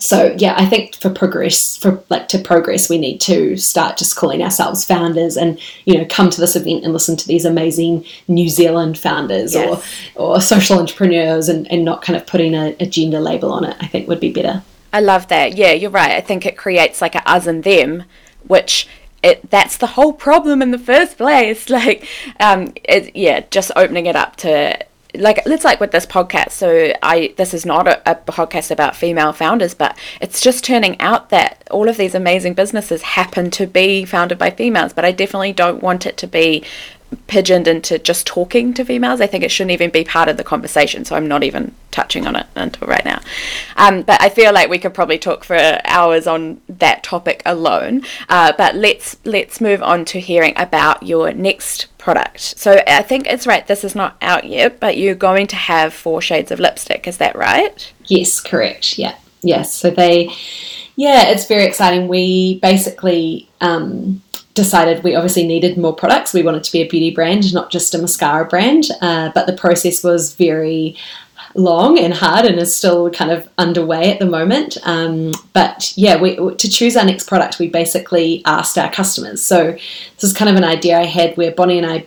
so 0.00 0.34
yeah, 0.38 0.54
I 0.56 0.64
think 0.64 0.96
for 0.96 1.10
progress, 1.10 1.76
for 1.76 2.02
like 2.08 2.26
to 2.28 2.38
progress, 2.38 2.88
we 2.88 2.98
need 2.98 3.20
to 3.22 3.56
start 3.58 3.98
just 3.98 4.16
calling 4.16 4.42
ourselves 4.42 4.82
founders, 4.82 5.36
and 5.36 5.60
you 5.84 5.98
know, 5.98 6.06
come 6.08 6.30
to 6.30 6.40
this 6.40 6.56
event 6.56 6.84
and 6.84 6.94
listen 6.94 7.18
to 7.18 7.28
these 7.28 7.44
amazing 7.44 8.06
New 8.26 8.48
Zealand 8.48 8.98
founders 8.98 9.54
yes. 9.54 10.14
or 10.16 10.22
or 10.22 10.40
social 10.40 10.78
entrepreneurs, 10.78 11.50
and, 11.50 11.70
and 11.70 11.84
not 11.84 12.00
kind 12.00 12.16
of 12.16 12.26
putting 12.26 12.54
a, 12.54 12.74
a 12.80 12.86
gender 12.86 13.20
label 13.20 13.52
on 13.52 13.64
it. 13.64 13.76
I 13.80 13.86
think 13.88 14.08
would 14.08 14.20
be 14.20 14.32
better. 14.32 14.62
I 14.90 15.00
love 15.00 15.28
that. 15.28 15.56
Yeah, 15.56 15.72
you're 15.72 15.90
right. 15.90 16.12
I 16.12 16.22
think 16.22 16.46
it 16.46 16.56
creates 16.56 17.02
like 17.02 17.14
a 17.14 17.30
us 17.30 17.46
and 17.46 17.62
them 17.62 18.04
which 18.46 18.88
it, 19.22 19.50
that's 19.50 19.76
the 19.76 19.86
whole 19.86 20.12
problem 20.12 20.62
in 20.62 20.70
the 20.70 20.78
first 20.78 21.16
place. 21.16 21.68
Like, 21.70 22.06
um, 22.40 22.72
it, 22.84 23.14
yeah, 23.14 23.40
just 23.50 23.70
opening 23.76 24.06
it 24.06 24.16
up 24.16 24.36
to 24.36 24.78
like 25.14 25.40
it's 25.46 25.64
like 25.64 25.80
with 25.80 25.92
this 25.92 26.06
podcast. 26.06 26.50
So 26.52 26.92
I 27.02 27.34
this 27.36 27.54
is 27.54 27.66
not 27.66 27.88
a, 27.88 28.10
a, 28.10 28.14
podcast 28.14 28.70
about 28.70 28.96
female 28.96 29.32
founders, 29.32 29.74
but 29.74 29.96
it's 30.20 30.40
just 30.40 30.64
turning 30.64 31.00
out 31.00 31.30
that 31.30 31.66
all 31.70 31.88
of 31.88 31.96
these 31.96 32.14
amazing 32.14 32.54
businesses 32.54 33.02
happen 33.02 33.50
to 33.52 33.66
be 33.66 34.04
founded 34.04 34.38
by 34.38 34.50
females. 34.50 34.92
But 34.92 35.04
I 35.04 35.12
definitely 35.12 35.52
don't 35.52 35.82
want 35.82 36.06
it 36.06 36.16
to 36.18 36.26
be 36.26 36.64
pigeoned 37.26 37.66
into 37.66 37.98
just 37.98 38.26
talking 38.26 38.74
to 38.74 38.84
females. 38.84 39.20
I 39.20 39.26
think 39.26 39.44
it 39.44 39.50
shouldn't 39.50 39.72
even 39.72 39.90
be 39.90 40.04
part 40.04 40.28
of 40.28 40.36
the 40.36 40.44
conversation. 40.44 41.04
So 41.04 41.16
I'm 41.16 41.28
not 41.28 41.42
even 41.42 41.74
touching 41.90 42.26
on 42.26 42.36
it 42.36 42.46
until 42.54 42.86
right 42.86 43.04
now. 43.04 43.20
Um, 43.76 44.02
but 44.02 44.20
I 44.22 44.28
feel 44.28 44.52
like 44.52 44.68
we 44.68 44.78
could 44.78 44.94
probably 44.94 45.18
talk 45.18 45.44
for 45.44 45.80
hours 45.84 46.26
on 46.26 46.60
that 46.68 47.02
topic 47.02 47.42
alone. 47.44 48.02
Uh, 48.28 48.52
but 48.56 48.74
let's 48.74 49.16
let's 49.24 49.60
move 49.60 49.82
on 49.82 50.04
to 50.06 50.20
hearing 50.20 50.54
about 50.56 51.02
your 51.02 51.32
next 51.32 51.86
product. 51.98 52.40
So 52.40 52.82
I 52.86 53.02
think 53.02 53.26
it's 53.26 53.46
right. 53.46 53.66
This 53.66 53.84
is 53.84 53.94
not 53.94 54.16
out 54.22 54.44
yet, 54.44 54.80
but 54.80 54.96
you're 54.96 55.14
going 55.14 55.46
to 55.48 55.56
have 55.56 55.92
four 55.92 56.22
shades 56.22 56.50
of 56.50 56.60
lipstick. 56.60 57.06
Is 57.06 57.18
that 57.18 57.36
right? 57.36 57.92
Yes, 58.06 58.40
correct. 58.40 58.98
Yeah. 58.98 59.16
Yes. 59.42 59.74
So 59.74 59.90
they 59.90 60.30
Yeah, 60.96 61.28
it's 61.30 61.46
very 61.46 61.64
exciting. 61.64 62.08
We 62.08 62.58
basically 62.60 63.48
um, 63.60 64.22
decided 64.54 65.04
we 65.04 65.14
obviously 65.14 65.46
needed 65.46 65.78
more 65.78 65.94
products. 65.94 66.34
We 66.34 66.42
wanted 66.42 66.64
to 66.64 66.72
be 66.72 66.82
a 66.82 66.88
beauty 66.88 67.10
brand, 67.10 67.52
not 67.54 67.70
just 67.70 67.94
a 67.94 67.98
mascara 67.98 68.46
brand. 68.46 68.86
Uh, 69.00 69.30
but 69.34 69.46
the 69.46 69.52
process 69.52 70.02
was 70.02 70.34
very 70.34 70.96
long 71.54 71.98
and 71.98 72.14
hard 72.14 72.46
and 72.46 72.58
is 72.58 72.74
still 72.74 73.10
kind 73.10 73.30
of 73.30 73.48
underway 73.58 74.12
at 74.12 74.18
the 74.18 74.26
moment. 74.26 74.76
Um, 74.84 75.32
but 75.52 75.92
yeah, 75.96 76.20
we, 76.20 76.36
to 76.36 76.70
choose 76.70 76.96
our 76.96 77.04
next 77.04 77.28
product, 77.28 77.58
we 77.58 77.68
basically 77.68 78.42
asked 78.44 78.78
our 78.78 78.90
customers. 78.90 79.42
So 79.42 79.72
this 79.72 80.24
is 80.24 80.32
kind 80.32 80.48
of 80.48 80.56
an 80.56 80.64
idea 80.64 80.98
I 80.98 81.06
had 81.06 81.36
where 81.36 81.52
Bonnie 81.52 81.78
and 81.78 81.86
I 81.86 82.06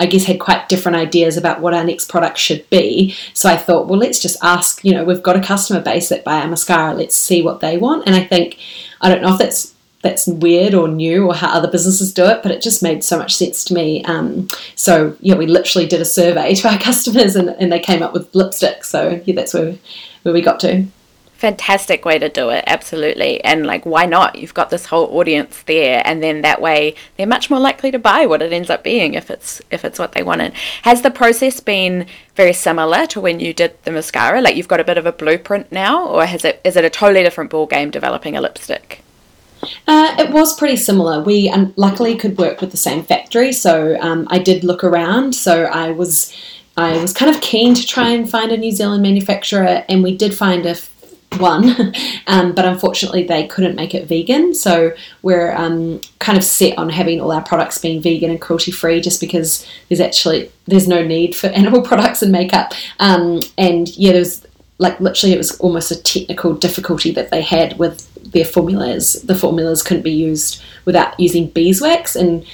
I 0.00 0.06
guess 0.06 0.24
had 0.24 0.40
quite 0.40 0.68
different 0.68 0.96
ideas 0.96 1.36
about 1.36 1.60
what 1.60 1.74
our 1.74 1.84
next 1.84 2.08
product 2.08 2.38
should 2.38 2.68
be. 2.70 3.14
So 3.32 3.48
I 3.48 3.56
thought, 3.56 3.86
well, 3.86 3.98
let's 3.98 4.18
just 4.18 4.42
ask, 4.42 4.84
you 4.84 4.92
know, 4.92 5.04
we've 5.04 5.22
got 5.22 5.36
a 5.36 5.40
customer 5.40 5.80
base 5.80 6.08
that 6.08 6.24
buy 6.24 6.40
our 6.40 6.48
mascara, 6.48 6.94
let's 6.94 7.14
see 7.14 7.42
what 7.42 7.60
they 7.60 7.76
want. 7.76 8.06
And 8.06 8.16
I 8.16 8.24
think, 8.24 8.58
I 9.00 9.08
don't 9.08 9.22
know 9.22 9.32
if 9.32 9.38
that's 9.38 9.73
that's 10.04 10.26
weird 10.28 10.74
or 10.74 10.86
new 10.86 11.26
or 11.26 11.34
how 11.34 11.48
other 11.48 11.68
businesses 11.68 12.12
do 12.12 12.26
it, 12.26 12.42
but 12.42 12.52
it 12.52 12.62
just 12.62 12.82
made 12.82 13.02
so 13.02 13.18
much 13.18 13.34
sense 13.34 13.64
to 13.64 13.74
me. 13.74 14.04
Um, 14.04 14.46
so 14.76 15.16
yeah, 15.20 15.34
we 15.34 15.46
literally 15.46 15.88
did 15.88 16.00
a 16.00 16.04
survey 16.04 16.54
to 16.56 16.68
our 16.68 16.78
customers 16.78 17.34
and, 17.34 17.48
and 17.48 17.72
they 17.72 17.80
came 17.80 18.02
up 18.02 18.12
with 18.12 18.32
lipstick. 18.34 18.84
So 18.84 19.20
yeah, 19.24 19.34
that's 19.34 19.54
where 19.54 19.74
where 20.22 20.34
we 20.34 20.42
got 20.42 20.60
to. 20.60 20.86
Fantastic 21.36 22.04
way 22.06 22.18
to 22.18 22.28
do 22.28 22.48
it 22.50 22.64
absolutely. 22.66 23.42
And 23.44 23.66
like 23.66 23.84
why 23.84 24.06
not? 24.06 24.38
You've 24.38 24.54
got 24.54 24.70
this 24.70 24.86
whole 24.86 25.18
audience 25.18 25.62
there 25.62 26.00
and 26.04 26.22
then 26.22 26.42
that 26.42 26.60
way 26.60 26.94
they're 27.16 27.26
much 27.26 27.50
more 27.50 27.60
likely 27.60 27.90
to 27.90 27.98
buy 27.98 28.24
what 28.24 28.40
it 28.40 28.52
ends 28.52 28.70
up 28.70 28.84
being 28.84 29.14
if 29.14 29.30
it's 29.30 29.60
if 29.70 29.84
it's 29.84 29.98
what 29.98 30.12
they 30.12 30.22
wanted. 30.22 30.54
Has 30.82 31.02
the 31.02 31.10
process 31.10 31.60
been 31.60 32.06
very 32.34 32.52
similar 32.52 33.06
to 33.08 33.20
when 33.20 33.40
you 33.40 33.52
did 33.52 33.76
the 33.84 33.90
mascara? 33.90 34.40
Like 34.40 34.56
you've 34.56 34.68
got 34.68 34.80
a 34.80 34.84
bit 34.84 34.96
of 34.96 35.06
a 35.06 35.12
blueprint 35.12 35.72
now 35.72 36.06
or 36.06 36.24
has 36.24 36.44
it 36.44 36.60
is 36.64 36.76
it 36.76 36.84
a 36.84 36.90
totally 36.90 37.22
different 37.22 37.50
ball 37.50 37.66
game 37.66 37.90
developing 37.90 38.36
a 38.36 38.40
lipstick 38.40 39.03
uh, 39.86 40.16
it 40.18 40.30
was 40.30 40.56
pretty 40.56 40.76
similar. 40.76 41.22
We 41.22 41.48
um, 41.48 41.72
luckily 41.76 42.16
could 42.16 42.38
work 42.38 42.60
with 42.60 42.70
the 42.70 42.76
same 42.76 43.02
factory, 43.02 43.52
so 43.52 43.98
um, 44.00 44.26
I 44.30 44.38
did 44.38 44.64
look 44.64 44.84
around. 44.84 45.34
So 45.34 45.64
I 45.64 45.90
was 45.90 46.34
I 46.76 46.96
was 47.00 47.12
kind 47.12 47.34
of 47.34 47.40
keen 47.40 47.74
to 47.74 47.86
try 47.86 48.10
and 48.10 48.28
find 48.28 48.50
a 48.50 48.56
New 48.56 48.72
Zealand 48.72 49.02
manufacturer, 49.02 49.84
and 49.88 50.02
we 50.02 50.16
did 50.16 50.34
find 50.34 50.66
a 50.66 50.76
one, 51.38 51.92
um, 52.26 52.54
but 52.54 52.64
unfortunately 52.64 53.24
they 53.24 53.46
couldn't 53.46 53.76
make 53.76 53.94
it 53.94 54.06
vegan. 54.06 54.54
So 54.54 54.94
we're 55.22 55.54
um, 55.54 56.00
kind 56.18 56.38
of 56.38 56.44
set 56.44 56.78
on 56.78 56.88
having 56.88 57.20
all 57.20 57.32
our 57.32 57.42
products 57.42 57.78
being 57.78 58.00
vegan 58.00 58.30
and 58.30 58.40
cruelty 58.40 58.70
free, 58.70 59.00
just 59.00 59.20
because 59.20 59.66
there's 59.88 60.00
actually 60.00 60.50
there's 60.66 60.88
no 60.88 61.04
need 61.04 61.34
for 61.34 61.46
animal 61.60 61.82
products 61.82 62.22
and 62.22 62.32
makeup. 62.32 62.72
Um, 63.00 63.40
and 63.58 63.88
yeah, 63.96 64.12
there's 64.12 64.46
like 64.78 64.98
literally 65.00 65.34
it 65.34 65.38
was 65.38 65.58
almost 65.60 65.90
a 65.90 66.02
technical 66.02 66.54
difficulty 66.54 67.12
that 67.12 67.30
they 67.30 67.42
had 67.42 67.78
with 67.78 68.10
their 68.32 68.44
formulas. 68.44 69.14
The 69.22 69.34
formulas 69.34 69.82
couldn't 69.82 70.02
be 70.02 70.12
used 70.12 70.62
without 70.84 71.18
using 71.18 71.48
beeswax, 71.48 72.16
and 72.16 72.44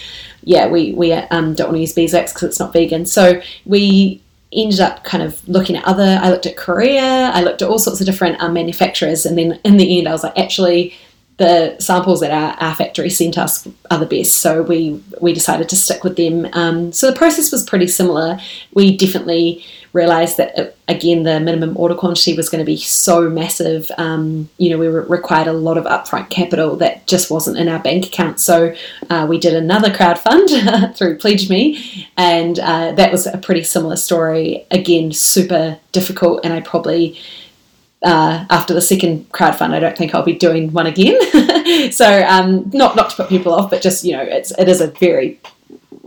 yeah, 0.43 0.68
we 0.68 0.93
we 0.93 1.12
um, 1.12 1.55
don't 1.55 1.68
want 1.68 1.77
to 1.77 1.81
use 1.81 1.93
beeswax 1.93 2.33
because 2.33 2.49
it's 2.49 2.59
not 2.59 2.73
vegan. 2.73 3.07
So 3.07 3.41
we 3.64 4.21
ended 4.53 4.81
up 4.81 5.05
kind 5.05 5.23
of 5.23 5.47
looking 5.49 5.77
at 5.77 5.85
other. 5.85 6.18
I 6.23 6.31
looked 6.31 6.47
at 6.47 6.57
Korea. 6.57 7.31
I 7.33 7.43
looked 7.43 7.62
at 7.62 7.68
all 7.68 7.79
sorts 7.79 8.01
of 8.01 8.07
different 8.07 8.41
um, 8.41 8.53
manufacturers, 8.53 9.27
and 9.27 9.37
then 9.39 9.61
in 9.64 9.77
the 9.77 9.99
end, 9.99 10.09
I 10.09 10.12
was 10.12 10.25
like, 10.25 10.39
actually, 10.39 10.95
the 11.41 11.74
samples 11.80 12.20
that 12.20 12.30
our, 12.30 12.53
our 12.62 12.74
factory 12.74 13.09
sent 13.09 13.38
us 13.38 13.66
are 13.91 13.97
the 13.97 14.05
best. 14.05 14.34
So 14.34 14.61
we 14.61 15.03
we 15.22 15.32
decided 15.32 15.70
to 15.70 15.76
stick 15.76 16.05
with 16.05 16.16
them. 16.16 16.47
Um, 16.53 16.93
so 16.93 17.11
the 17.11 17.16
process 17.16 17.51
was 17.51 17.64
pretty 17.64 17.86
similar. 17.86 18.38
We 18.74 18.95
definitely 18.95 19.64
realised 19.95 20.36
that 20.36 20.57
it, 20.57 20.68
uh, 20.68 20.93
again 20.93 21.22
the 21.22 21.41
minimum 21.41 21.78
order 21.78 21.95
quantity 21.95 22.36
was 22.36 22.51
going 22.51 22.59
to 22.59 22.66
be 22.66 22.76
so 22.76 23.30
massive. 23.30 23.91
Um, 23.97 24.51
you 24.59 24.68
know, 24.68 24.76
we 24.76 24.88
re- 24.88 25.07
required 25.09 25.47
a 25.47 25.55
lot 25.55 25.78
of 25.78 25.84
upfront 25.84 26.28
capital 26.28 26.76
that 26.76 27.07
just 27.07 27.30
wasn't 27.30 27.57
in 27.57 27.68
our 27.68 27.78
bank 27.78 28.05
account. 28.05 28.38
So 28.38 28.74
uh, 29.09 29.26
we 29.26 29.38
did 29.38 29.55
another 29.55 29.91
crowd 29.95 30.18
fund 30.18 30.47
through 30.95 31.16
PledgeMe, 31.16 32.07
and 32.18 32.59
uh, 32.59 32.93
that 32.93 33.11
was 33.11 33.26
a 33.26 33.38
pretty 33.38 33.64
similar 33.64 33.97
story. 33.97 34.66
Again, 34.70 35.11
super 35.11 35.78
difficult, 35.93 36.45
and 36.45 36.53
I 36.53 36.61
probably 36.61 37.18
uh, 38.03 38.46
after 38.48 38.72
the 38.72 38.80
second 38.80 39.30
crowdfund, 39.30 39.72
I 39.72 39.80
don't 39.80 39.96
think 39.96 40.14
I'll 40.14 40.22
be 40.22 40.34
doing 40.34 40.72
one 40.72 40.86
again. 40.86 41.20
so 41.92 42.24
um, 42.26 42.70
not 42.72 42.96
not 42.96 43.11
to 43.11 43.16
put 43.16 43.28
people 43.28 43.53
off, 43.53 43.70
but 43.70 43.82
just 43.82 44.05
you 44.05 44.12
know, 44.12 44.22
it's 44.22 44.53
it 44.59 44.68
is 44.68 44.80
a 44.80 44.88
very 44.88 45.40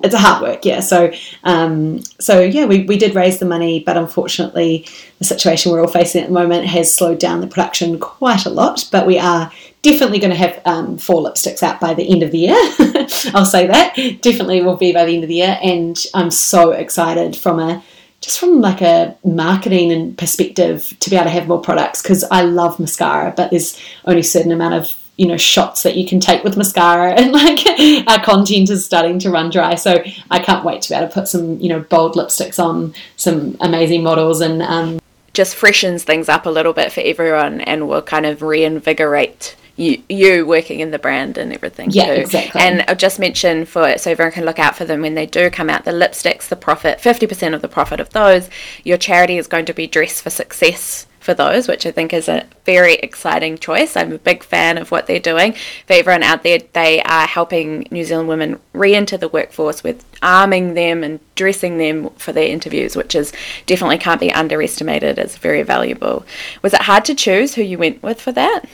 it's 0.04 0.14
a 0.14 0.18
hard 0.18 0.42
work, 0.42 0.66
yeah. 0.66 0.82
So 0.82 1.12
um, 1.44 2.02
so 2.20 2.42
yeah, 2.42 2.66
we, 2.66 2.84
we 2.84 2.98
did 2.98 3.16
raise 3.16 3.40
the 3.40 3.46
money, 3.46 3.80
but 3.80 3.96
unfortunately, 3.96 4.86
the 5.20 5.26
situation 5.26 5.72
we're 5.72 5.82
all 5.82 5.88
facing 5.88 6.22
at 6.22 6.28
the 6.28 6.34
moment 6.34 6.66
has 6.66 6.94
slowed 6.94 7.20
down 7.20 7.42
the 7.42 7.48
production 7.48 8.00
quite 8.00 8.46
a 8.46 8.50
lot. 8.50 8.88
But 8.92 9.08
we 9.08 9.18
are 9.18 9.52
definitely 9.82 10.20
going 10.20 10.32
to 10.32 10.38
have 10.38 10.62
um, 10.66 10.98
four 10.98 11.22
lipsticks 11.22 11.62
out 11.62 11.80
by 11.80 11.94
the 11.94 12.10
end 12.10 12.24
of 12.24 12.32
the 12.32 12.40
year. 12.40 12.56
I'll 13.34 13.46
say 13.46 13.68
that 13.68 13.96
definitely 14.22 14.62
will 14.62 14.78
be 14.78 14.94
by 14.94 15.06
the 15.06 15.14
end 15.14 15.24
of 15.24 15.30
the 15.30 15.36
year, 15.36 15.58
and 15.62 15.98
I'm 16.14 16.32
so 16.32 16.72
excited 16.72 17.36
from 17.36 17.60
a 17.60 17.84
just 18.24 18.40
from 18.40 18.62
like 18.62 18.82
a 18.82 19.16
marketing 19.26 19.92
and 19.92 20.18
perspective 20.18 20.96
to 21.02 21.10
be 21.10 21.18
able 21.18 21.26
to 21.26 21.30
have 21.30 21.48
more 21.50 21.60
products 21.60 22.02
because 22.02 22.24
I 22.24 22.44
love 22.44 22.80
mascara, 22.80 23.34
but 23.36 23.52
there's 23.52 23.78
only 24.06 24.22
a 24.22 24.24
certain 24.24 24.54
amount 24.54 24.76
of 24.76 24.96
you 25.18 25.28
know 25.28 25.36
shots 25.36 25.84
that 25.84 25.96
you 25.96 26.08
can 26.08 26.20
take 26.20 26.44
with 26.44 26.58
mascara 26.58 27.12
and 27.20 27.34
like 27.34 27.60
our 28.08 28.24
content 28.24 28.70
is 28.70 28.84
starting 28.84 29.20
to 29.20 29.30
run 29.30 29.50
dry. 29.50 29.76
So 29.76 30.02
i 30.32 30.40
can't 30.40 30.64
wait 30.64 30.82
to 30.84 30.90
be 30.90 30.96
able 30.96 31.10
to 31.10 31.14
put 31.14 31.28
some 31.28 31.60
you 31.60 31.68
know 31.70 31.82
bold 31.82 32.16
lipsticks 32.16 32.64
on 32.64 32.96
some 33.18 33.58
amazing 33.60 34.04
models 34.04 34.40
and 34.40 34.62
um, 34.64 35.00
just 35.34 35.56
freshens 35.56 36.04
things 36.04 36.30
up 36.30 36.46
a 36.46 36.50
little 36.50 36.74
bit 36.74 36.94
for 36.94 37.02
everyone 37.02 37.60
and 37.62 37.90
will 37.90 38.02
kind 38.02 38.26
of 38.26 38.42
reinvigorate 38.42 39.56
you, 39.76 40.04
you 40.08 40.46
working 40.46 40.80
in 40.80 40.92
the 40.92 41.00
brand 41.00 41.38
and 41.38 41.52
everything 41.52 41.90
yeah, 41.92 42.08
too. 42.08 42.22
exactly. 42.22 42.62
And 42.62 42.86
I'll 42.88 42.96
just 42.96 43.20
mention 43.20 43.66
for 43.66 43.98
so 43.98 44.12
everyone 44.12 44.34
can 44.34 44.46
look 44.46 44.60
out 44.60 44.76
for 44.76 44.86
them 44.86 45.02
when 45.02 45.16
they 45.16 45.26
do 45.26 45.50
come 45.50 45.70
out. 45.70 45.86
The 45.86 45.92
lipsticks, 45.92 46.48
the 46.48 46.56
profit, 46.56 47.02
fifty 47.02 47.26
percent 47.26 47.56
of 47.56 47.62
the 47.62 47.68
profit 47.68 48.00
of 48.00 48.10
those, 48.12 48.50
your 48.84 48.98
charity 48.98 49.38
is 49.38 49.48
going 49.48 49.66
to 49.66 49.74
be 49.74 49.88
Dress 49.88 50.22
for 50.22 50.30
Success 50.30 51.08
for 51.24 51.34
those, 51.34 51.68
which 51.68 51.86
I 51.86 51.92
think 51.92 52.14
is 52.14 52.28
a 52.28 52.46
very 52.66 52.96
exciting 52.96 53.58
choice. 53.58 53.96
I'm 53.96 54.12
a 54.12 54.18
big 54.18 54.44
fan 54.44 54.78
of 54.78 54.92
what 54.92 55.08
they're 55.08 55.20
doing. 55.20 55.54
For 55.88 55.94
everyone 55.94 56.22
out 56.22 56.44
there, 56.44 56.60
they 56.74 57.02
are 57.04 57.26
helping 57.26 57.88
New 57.90 58.04
Zealand 58.04 58.28
women 58.28 58.60
re 58.74 58.94
enter 58.94 59.18
the 59.18 59.30
workforce 59.30 59.84
with 59.84 60.06
arming 60.22 60.74
them 60.74 61.04
and 61.04 61.20
dressing 61.36 61.78
them 61.78 62.10
for 62.12 62.34
their 62.34 62.50
interviews, 62.50 62.96
which 62.96 63.16
is 63.16 63.32
definitely 63.66 63.98
can't 63.98 64.20
be 64.20 64.34
underestimated 64.34 65.18
as 65.18 65.38
very 65.38 65.64
valuable. 65.64 66.26
Was 66.62 66.74
it 66.74 66.82
hard 66.82 67.06
to 67.06 67.16
choose 67.16 67.56
who 67.56 67.64
you 67.64 67.78
went 67.78 68.04
with 68.04 68.22
for 68.22 68.34
that? 68.34 68.66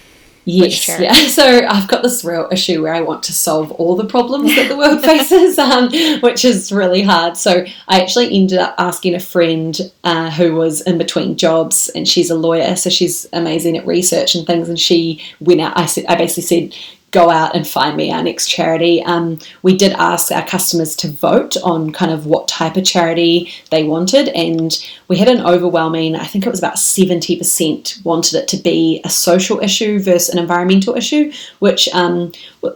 Yes, 0.49 0.87
yeah. 0.87 1.13
So 1.29 1.61
I've 1.67 1.87
got 1.87 2.01
this 2.01 2.25
real 2.25 2.47
issue 2.51 2.81
where 2.81 2.93
I 2.93 3.01
want 3.01 3.21
to 3.23 3.33
solve 3.33 3.71
all 3.73 3.95
the 3.95 4.05
problems 4.05 4.55
that 4.55 4.67
the 4.67 4.75
world 4.75 5.01
faces, 5.05 5.59
um, 5.59 5.91
which 6.21 6.43
is 6.43 6.71
really 6.71 7.03
hard. 7.03 7.37
So 7.37 7.65
I 7.87 8.01
actually 8.01 8.33
ended 8.33 8.57
up 8.57 8.73
asking 8.79 9.13
a 9.13 9.19
friend 9.19 9.79
uh, 10.03 10.31
who 10.31 10.55
was 10.55 10.81
in 10.81 10.97
between 10.97 11.37
jobs, 11.37 11.89
and 11.89 12.07
she's 12.07 12.31
a 12.31 12.35
lawyer, 12.35 12.75
so 12.75 12.89
she's 12.89 13.27
amazing 13.31 13.77
at 13.77 13.85
research 13.85 14.33
and 14.33 14.47
things. 14.47 14.69
And 14.69 14.79
she 14.79 15.21
went 15.39 15.61
out. 15.61 15.77
I 15.77 15.85
said, 15.85 16.05
I 16.07 16.15
basically 16.15 16.43
said, 16.43 16.75
go 17.11 17.29
out 17.29 17.55
and 17.55 17.67
find 17.67 17.97
me 17.97 18.11
our 18.11 18.23
next 18.23 18.47
charity. 18.47 19.03
Um, 19.03 19.39
we 19.61 19.75
did 19.75 19.93
ask 19.93 20.31
our 20.31 20.45
customers 20.45 20.95
to 20.97 21.07
vote 21.07 21.57
on 21.63 21.91
kind 21.91 22.11
of 22.11 22.25
what 22.25 22.47
type 22.47 22.77
of 22.77 22.85
charity 22.85 23.51
they 23.71 23.83
wanted, 23.83 24.29
and 24.29 24.77
we 25.07 25.17
had 25.17 25.27
an 25.27 25.41
overwhelming, 25.41 26.15
I 26.15 26.25
think 26.25 26.45
it 26.45 26.51
was 26.51 26.59
about 26.59 26.75
70% 26.75 28.05
wanted 28.05 28.35
it 28.35 28.47
to 28.49 28.57
be 28.57 29.01
a 29.03 29.09
social 29.09 29.59
issue 29.59 29.99
versus 29.99 30.29
an 30.29 30.39
environmental 30.39 30.95
issue, 30.95 31.31
which 31.59 31.89
um, 31.89 32.31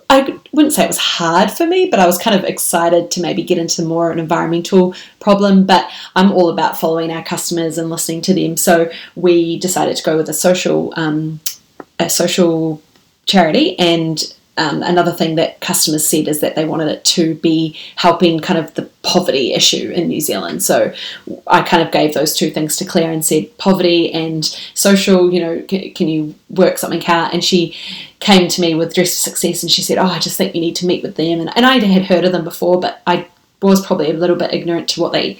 I 0.09 0.39
wouldn't 0.51 0.73
say 0.73 0.83
it 0.83 0.87
was 0.87 0.97
hard 0.97 1.51
for 1.51 1.67
me, 1.67 1.89
but 1.89 1.99
I 1.99 2.07
was 2.07 2.17
kind 2.17 2.35
of 2.35 2.43
excited 2.45 3.11
to 3.11 3.21
maybe 3.21 3.43
get 3.43 3.59
into 3.59 3.83
more 3.83 4.09
of 4.09 4.13
an 4.13 4.19
environmental 4.19 4.95
problem. 5.19 5.65
But 5.65 5.89
I'm 6.15 6.31
all 6.31 6.49
about 6.49 6.79
following 6.79 7.11
our 7.11 7.23
customers 7.23 7.77
and 7.77 7.89
listening 7.89 8.21
to 8.23 8.33
them. 8.33 8.57
So 8.57 8.91
we 9.15 9.59
decided 9.59 9.95
to 9.97 10.03
go 10.03 10.17
with 10.17 10.29
a 10.29 10.33
social. 10.33 10.93
Um, 10.95 11.39
a 11.99 12.09
social 12.09 12.81
charity 13.25 13.77
and 13.79 14.33
um, 14.57 14.83
another 14.83 15.11
thing 15.11 15.35
that 15.35 15.59
customers 15.61 16.07
said 16.07 16.27
is 16.27 16.39
that 16.41 16.55
they 16.55 16.65
wanted 16.65 16.87
it 16.87 17.03
to 17.05 17.35
be 17.35 17.77
helping 17.95 18.39
kind 18.39 18.59
of 18.59 18.73
the 18.75 18.83
poverty 19.01 19.53
issue 19.53 19.89
in 19.89 20.07
New 20.07 20.21
Zealand. 20.21 20.61
So 20.61 20.93
I 21.47 21.63
kind 21.63 21.81
of 21.81 21.91
gave 21.91 22.13
those 22.13 22.35
two 22.35 22.51
things 22.51 22.75
to 22.77 22.85
Claire 22.85 23.11
and 23.11 23.25
said 23.25 23.57
poverty 23.57 24.13
and 24.13 24.45
social, 24.75 25.33
you 25.33 25.39
know, 25.39 25.63
can, 25.67 25.91
can 25.93 26.07
you 26.07 26.35
work 26.49 26.77
something 26.77 27.03
out? 27.07 27.33
And 27.33 27.43
she 27.43 27.75
came 28.19 28.47
to 28.47 28.61
me 28.61 28.75
with 28.75 28.93
Dress 28.93 29.09
for 29.09 29.29
Success 29.29 29.63
and 29.63 29.71
she 29.71 29.81
said, 29.81 29.97
Oh, 29.97 30.05
I 30.05 30.19
just 30.19 30.37
think 30.37 30.53
you 30.53 30.61
need 30.61 30.75
to 30.77 30.85
meet 30.85 31.01
with 31.01 31.15
them. 31.15 31.39
And, 31.39 31.57
and 31.57 31.65
I 31.65 31.79
had 31.79 32.05
heard 32.05 32.23
of 32.23 32.31
them 32.31 32.43
before, 32.43 32.79
but 32.79 33.01
I 33.07 33.27
was 33.59 33.83
probably 33.83 34.11
a 34.11 34.13
little 34.13 34.35
bit 34.35 34.53
ignorant 34.53 34.87
to 34.89 35.01
what 35.01 35.13
they 35.13 35.39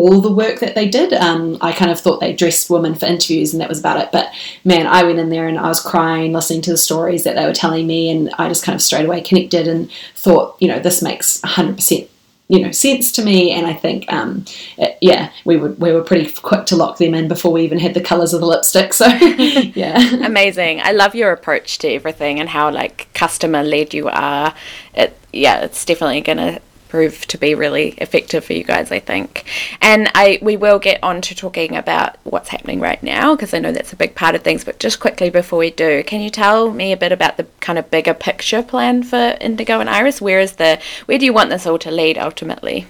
all 0.00 0.20
the 0.20 0.32
work 0.32 0.60
that 0.60 0.74
they 0.74 0.88
did. 0.88 1.12
Um, 1.12 1.58
I 1.60 1.72
kind 1.72 1.90
of 1.90 2.00
thought 2.00 2.20
they 2.20 2.32
dressed 2.32 2.70
women 2.70 2.94
for 2.94 3.06
interviews 3.06 3.52
and 3.52 3.60
that 3.60 3.68
was 3.68 3.78
about 3.80 4.00
it. 4.00 4.10
But 4.10 4.32
man, 4.64 4.86
I 4.86 5.02
went 5.02 5.18
in 5.18 5.28
there 5.28 5.46
and 5.46 5.58
I 5.58 5.68
was 5.68 5.80
crying 5.80 6.32
listening 6.32 6.62
to 6.62 6.70
the 6.70 6.78
stories 6.78 7.24
that 7.24 7.36
they 7.36 7.44
were 7.44 7.52
telling 7.52 7.86
me, 7.86 8.10
and 8.10 8.30
I 8.38 8.48
just 8.48 8.64
kind 8.64 8.74
of 8.74 8.82
straight 8.82 9.04
away 9.04 9.20
connected 9.20 9.68
and 9.68 9.90
thought, 10.14 10.56
you 10.58 10.68
know, 10.68 10.78
this 10.78 11.02
makes 11.02 11.40
100% 11.42 12.08
you 12.48 12.58
know 12.58 12.72
sense 12.72 13.12
to 13.12 13.24
me, 13.24 13.52
and 13.52 13.64
I 13.64 13.74
think 13.74 14.12
um, 14.12 14.44
it, 14.76 14.98
yeah, 15.00 15.30
we 15.44 15.56
were 15.56 15.70
we 15.74 15.92
were 15.92 16.02
pretty 16.02 16.28
quick 16.32 16.66
to 16.66 16.76
lock 16.76 16.98
them 16.98 17.14
in 17.14 17.28
before 17.28 17.52
we 17.52 17.62
even 17.62 17.78
had 17.78 17.94
the 17.94 18.00
colours 18.00 18.34
of 18.34 18.40
the 18.40 18.46
lipstick. 18.46 18.92
So 18.92 19.06
yeah, 19.06 20.26
amazing. 20.26 20.80
I 20.82 20.90
love 20.90 21.14
your 21.14 21.30
approach 21.30 21.78
to 21.78 21.88
everything 21.88 22.40
and 22.40 22.48
how 22.48 22.68
like 22.72 23.08
customer 23.14 23.62
led 23.62 23.94
you 23.94 24.08
are. 24.08 24.52
It 24.94 25.16
yeah, 25.32 25.60
it's 25.60 25.84
definitely 25.84 26.22
gonna 26.22 26.60
prove 26.90 27.26
to 27.28 27.38
be 27.38 27.54
really 27.54 27.90
effective 27.98 28.44
for 28.44 28.52
you 28.52 28.64
guys, 28.64 28.90
I 28.90 28.98
think. 28.98 29.44
And 29.80 30.10
I 30.14 30.38
we 30.42 30.56
will 30.56 30.78
get 30.78 31.02
on 31.02 31.20
to 31.22 31.34
talking 31.34 31.76
about 31.76 32.16
what's 32.24 32.48
happening 32.48 32.80
right 32.80 33.02
now 33.02 33.34
because 33.34 33.54
I 33.54 33.58
know 33.60 33.72
that's 33.72 33.92
a 33.92 33.96
big 33.96 34.14
part 34.14 34.34
of 34.34 34.42
things. 34.42 34.64
But 34.64 34.78
just 34.78 35.00
quickly 35.00 35.30
before 35.30 35.58
we 35.58 35.70
do, 35.70 36.02
can 36.04 36.20
you 36.20 36.30
tell 36.30 36.70
me 36.72 36.92
a 36.92 36.96
bit 36.96 37.12
about 37.12 37.36
the 37.36 37.46
kind 37.60 37.78
of 37.78 37.90
bigger 37.90 38.14
picture 38.14 38.62
plan 38.62 39.02
for 39.02 39.36
Indigo 39.40 39.80
and 39.80 39.88
Iris? 39.88 40.20
Where 40.20 40.40
is 40.40 40.52
the 40.52 40.80
where 41.06 41.18
do 41.18 41.24
you 41.24 41.32
want 41.32 41.50
this 41.50 41.66
all 41.66 41.78
to 41.78 41.90
lead 41.90 42.18
ultimately? 42.18 42.86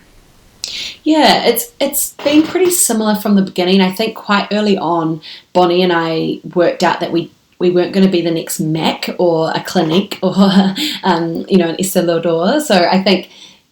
Yeah, 1.03 1.45
it's 1.45 1.73
it's 1.81 2.13
been 2.15 2.43
pretty 2.43 2.71
similar 2.71 3.15
from 3.15 3.35
the 3.35 3.43
beginning. 3.43 3.81
I 3.81 3.93
think 3.93 4.17
quite 4.17 4.49
early 4.53 4.79
on, 4.79 5.21
Bonnie 5.53 5.83
and 5.83 5.93
I 5.93 6.41
worked 6.55 6.83
out 6.83 7.01
that 7.01 7.13
we 7.13 7.31
we 7.59 7.71
weren't 7.71 7.93
going 7.93 8.07
to 8.07 8.11
be 8.11 8.23
the 8.23 8.31
next 8.31 8.59
Mac 8.59 9.11
or 9.19 9.51
a 9.51 9.63
Clinique 9.63 10.19
or 10.23 10.35
um, 11.05 11.47
you 11.49 11.59
know 11.59 11.69
an 11.69 11.77
Estée 11.77 12.05
Lauder. 12.05 12.61
So 12.61 12.75
I 12.75 13.03
think 13.03 13.31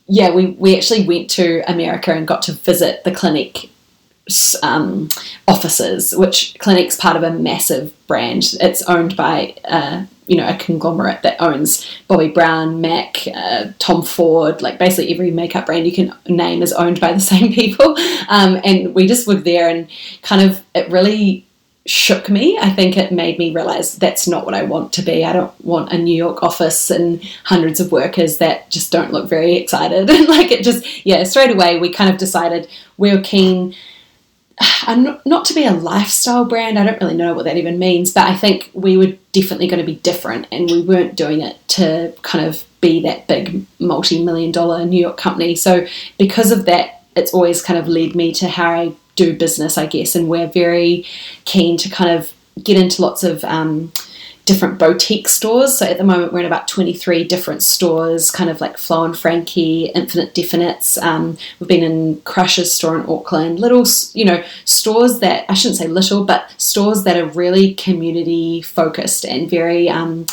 yeah, 0.09 0.34
we, 0.34 0.46
we 0.46 0.76
actually 0.76 1.06
went 1.06 1.30
to 1.30 1.62
America 1.70 2.12
and 2.12 2.26
got 2.26 2.42
to 2.42 2.52
visit 2.52 3.04
the 3.04 3.11
Clinique 3.12 3.70
um, 4.62 5.09
offices, 5.46 6.14
which 6.16 6.56
Clinique's 6.59 6.96
part 6.96 7.16
of 7.16 7.22
a 7.22 7.30
massive 7.30 7.94
brand. 8.06 8.54
It's 8.61 8.82
owned 8.82 9.16
by 9.16 9.54
uh, 9.64 10.06
you 10.26 10.36
know 10.36 10.48
a 10.48 10.56
conglomerate 10.56 11.22
that 11.22 11.40
owns 11.40 11.86
Bobbi 12.09 12.32
Brown, 12.32 12.80
Mac, 12.80 13.26
uh, 13.34 13.66
Tom 13.78 14.02
Ford, 14.02 14.62
like 14.62 14.78
basically 14.78 15.12
every 15.12 15.30
makeup 15.30 15.66
brand 15.66 15.86
you 15.86 15.92
can 15.92 16.14
name 16.26 16.62
is 16.62 16.72
owned 16.72 17.00
by 17.00 17.12
the 17.12 17.20
same 17.34 17.52
people. 17.52 17.96
Um, 18.28 18.61
and 18.64 18.94
we 18.94 19.06
just 19.06 19.26
were 19.26 19.34
there 19.34 19.68
and 19.68 19.88
kind 20.22 20.48
of 20.50 20.62
it 20.74 20.90
really 20.90 21.46
shook 21.89 22.28
me. 22.28 22.59
I 22.61 22.68
think 22.68 22.99
it 22.99 23.12
made 23.12 23.39
me 23.39 23.55
realize 23.55 23.97
that's 23.97 24.28
not 24.28 24.45
what 24.45 24.55
I 24.55 24.62
want 24.62 24.93
to 24.95 25.03
be. 25.03 25.24
I 25.24 25.32
don't 25.32 25.64
want 25.64 25.91
a 25.91 25.97
New 25.97 26.14
York 26.14 26.43
office 26.43 26.91
and 26.91 27.22
hundreds 27.45 27.80
of 27.80 27.91
workers 27.91 28.39
that 28.39 28.70
just 28.70 28.93
don't 28.93 29.11
look 29.11 29.28
very 29.28 29.55
excited. 29.55 30.09
And 30.11 30.28
like 30.28 30.51
it 30.51 30.62
just, 30.62 31.07
yeah, 31.07 31.24
straight 31.24 31.51
away 31.51 31.78
we 31.78 31.91
kind 31.91 32.11
of 32.11 32.18
decided 32.18 32.68
we 32.99 33.14
were 33.14 33.22
keen. 33.22 33.74
I'm 34.82 35.18
not 35.24 35.47
to 35.47 35.55
be 35.55 35.64
a 35.64 35.72
lifestyle 35.72 36.45
brand. 36.45 36.78
I 36.78 36.84
don't 36.84 37.01
really 37.01 37.16
know 37.16 37.32
what 37.32 37.47
that 37.47 37.57
even 37.57 37.78
means, 37.78 38.12
but 38.12 38.28
I 38.28 38.36
think 38.36 38.70
we 38.74 38.99
were 38.99 39.14
definitely 39.32 39.66
going 39.66 39.80
to 39.80 39.86
be 39.86 39.97
different, 39.97 40.47
and 40.53 40.70
we 40.70 40.82
weren't 40.82 41.16
doing 41.16 41.41
it 41.41 41.57
to 41.68 42.14
kind 42.22 42.45
of 42.45 42.64
be 42.80 43.01
that 43.03 43.26
big 43.28 43.64
multi-million 43.78 44.53
dollar 44.53 44.84
New 44.84 45.01
York 45.01 45.16
company. 45.16 45.55
So 45.55 45.86
because 46.18 46.53
of 46.53 46.66
that, 46.66 47.03
it's 47.16 47.32
always 47.32 47.62
kind 47.62 47.78
of 47.78 47.89
led 47.89 48.14
me 48.14 48.32
to 48.34 48.49
how 48.49 48.70
I 48.70 48.93
do 49.18 49.36
business, 49.36 49.76
I 49.76 49.86
guess, 49.86 50.14
and 50.14 50.28
we're 50.28 50.46
very 50.46 51.04
keen 51.44 51.76
to 51.78 51.90
kind 51.90 52.10
of 52.10 52.32
get 52.62 52.78
into 52.78 53.02
lots 53.02 53.24
of 53.24 53.44
um, 53.44 53.92
different 54.48 54.78
boutique 54.78 55.28
stores. 55.28 55.76
So 55.76 55.84
at 55.84 55.98
the 55.98 56.04
moment, 56.04 56.32
we're 56.32 56.40
in 56.40 56.46
about 56.46 56.68
23 56.68 57.24
different 57.24 57.62
stores, 57.62 58.30
kind 58.30 58.48
of 58.48 58.62
like 58.62 58.78
Flo 58.78 59.04
and 59.04 59.16
Frankie, 59.16 59.86
Infinite 59.94 60.34
Definites. 60.34 61.00
Um, 61.02 61.36
we've 61.60 61.68
been 61.68 61.82
in 61.82 62.20
Crush's 62.22 62.72
store 62.72 62.98
in 62.98 63.06
Auckland, 63.06 63.60
little, 63.60 63.84
you 64.14 64.24
know, 64.24 64.42
stores 64.64 65.18
that 65.18 65.44
I 65.50 65.54
shouldn't 65.54 65.78
say 65.78 65.86
little, 65.86 66.24
but 66.24 66.50
stores 66.56 67.04
that 67.04 67.18
are 67.18 67.26
really 67.26 67.74
community 67.74 68.62
focused 68.62 69.26
and 69.26 69.50
very, 69.50 69.88
um, 69.90 70.26